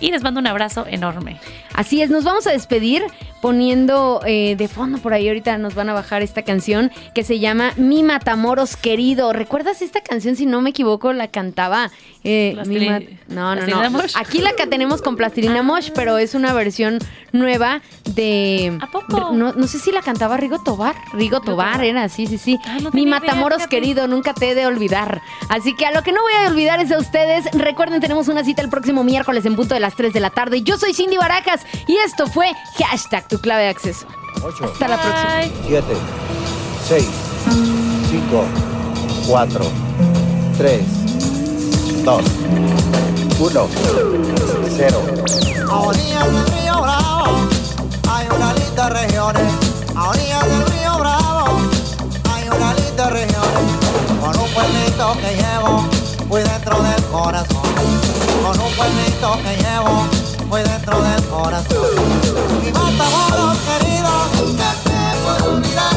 y 0.05 0.11
les 0.11 0.23
mando 0.23 0.39
un 0.41 0.47
abrazo 0.47 0.85
enorme. 0.87 1.41
Así 1.73 2.03
es, 2.03 2.11
nos 2.11 2.25
vamos 2.25 2.47
a 2.47 2.51
despedir 2.51 3.03
poniendo 3.41 4.21
eh, 4.27 4.55
de 4.57 4.69
fondo 4.69 4.99
por 4.99 5.13
ahí 5.13 5.29
ahorita 5.29 5.59
nos 5.59 5.75
van 5.75 5.91
a 5.91 5.93
bajar 5.93 6.23
esta 6.23 6.43
canción 6.43 6.91
que 7.15 7.25
se 7.25 7.41
llama 7.41 7.73
Mi 7.77 8.03
Matamoros 8.03 8.77
querido. 8.77 9.33
¿Recuerdas 9.33 9.83
esta 9.83 10.01
canción? 10.03 10.37
Si 10.37 10.47
no 10.47 10.61
me 10.63 10.71
equivoco, 10.71 11.13
la 11.13 11.29
cantaba. 11.29 11.91
eh, 12.23 12.57
Mi 12.67 12.89
no, 13.29 13.55
no, 13.55 13.67
no. 13.67 13.91
Mosh. 13.91 14.15
Aquí 14.17 14.39
la 14.39 14.53
que 14.53 14.67
tenemos 14.67 15.03
con 15.03 15.17
Plastilina 15.17 15.63
Mosh, 15.63 15.91
pero 15.95 16.19
es 16.19 16.35
una 16.35 16.53
versión 16.55 16.99
nueva 17.33 17.83
de. 18.15 18.79
¿A 18.81 18.91
poco? 18.91 19.33
No, 19.33 19.53
no 19.53 19.67
sé 19.67 19.79
si 19.79 19.93
la 19.93 20.01
cantaba 20.01 20.37
Rigo 20.37 20.63
Tobar. 20.63 20.95
Rigo 21.13 21.41
Tobar 21.41 21.85
era, 21.85 22.09
sí, 22.09 22.27
sí, 22.27 22.39
sí. 22.39 22.59
Ah, 22.65 22.79
no 22.83 22.91
Mi 22.93 23.03
idea, 23.03 23.21
Matamoros 23.21 23.67
querido, 23.67 24.07
nunca 24.09 24.33
te 24.33 24.51
he 24.51 24.55
de 24.55 24.67
olvidar. 24.67 25.21
Así 25.49 25.75
que 25.77 25.87
a 25.87 25.93
lo 25.93 26.03
que 26.03 26.13
no 26.13 26.23
voy 26.23 26.33
a 26.33 26.49
olvidar 26.49 26.81
es 26.81 26.91
a 26.93 26.99
ustedes. 26.99 27.45
Recuerden, 27.53 28.01
tenemos 28.01 28.29
una 28.29 28.43
cita 28.45 28.63
el 28.63 28.71
próximo 28.71 29.05
miércoles 29.05 29.45
en 29.45 29.55
punto 29.57 29.75
de 29.75 29.81
las 29.81 29.94
3 29.95 30.13
de 30.13 30.21
la 30.21 30.31
tarde. 30.31 30.63
Yo 30.63 30.77
soy 30.79 30.95
Cindy 30.95 31.17
Barajas 31.17 31.61
y 31.87 31.97
esto 31.97 32.27
fue 32.27 32.53
hashtag 32.79 33.29
tu 33.29 33.39
clave 33.41 33.65
de 33.65 33.69
acceso. 33.69 34.07
Hasta 34.37 34.89
la 34.89 35.01
próxima. 35.01 35.37
Bye. 35.37 35.53
7, 35.69 35.85
6, 36.89 37.09
5, 38.11 38.45
4, 39.29 39.65
3, 40.59 40.83
2, 42.05 42.25
1, 43.41 43.69
0. 44.77 45.03
A 45.71 45.81
orillas 45.81 46.33
del 46.33 46.47
río 46.47 46.81
Bravo 46.83 47.49
hay 48.11 48.27
una 48.29 48.55
linda 48.55 48.89
regiones. 48.91 49.43
A 49.95 50.09
orillas 50.11 50.45
del 50.49 50.67
río 50.67 50.99
Bravo 50.99 51.47
hay 52.33 52.49
una 52.49 52.75
linda 52.75 53.11
regiones. 53.11 53.65
Con 54.21 54.39
un 54.39 54.51
pueblito 54.51 55.17
que 55.21 55.37
llevo 55.37 56.04
muy 56.35 56.43
dentro 56.43 56.83
del 56.83 57.05
corazón. 57.13 57.63
Con 58.43 58.61
un 58.61 58.73
pueblito 58.75 59.39
que 59.45 59.57
llevo 59.57 60.09
muy 60.49 60.63
dentro 60.63 61.01
del 61.01 61.23
corazón. 61.27 61.95
Mi 62.61 62.73
matamoros 62.73 63.59
querido, 63.59 64.11
que 64.33 64.43
te 64.59 65.01
puedo 65.23 65.55
olvidar. 65.55 65.95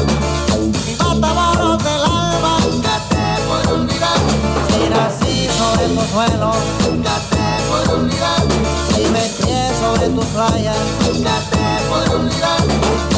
Mi 0.86 0.94
matamoros 0.94 1.82
del 1.82 2.02
alma, 2.04 2.56
que 2.70 3.16
te 3.16 3.24
puedo 3.48 3.74
olvidar. 3.80 4.18
Si 4.68 4.88
nací 4.88 5.48
sobre 5.58 5.88
tu 5.88 6.02
suelo, 6.12 6.52
que 6.78 6.90
te 7.02 7.46
puedo 7.68 7.98
olvidar. 7.98 8.42
Si 8.94 9.02
me 9.10 9.24
crié 9.38 9.74
sobre 9.80 10.08
tus 10.08 10.26
playas, 10.26 10.76
que 11.00 11.18
te 11.18 11.88
puedo 11.90 12.20
olvidar. 12.20 13.17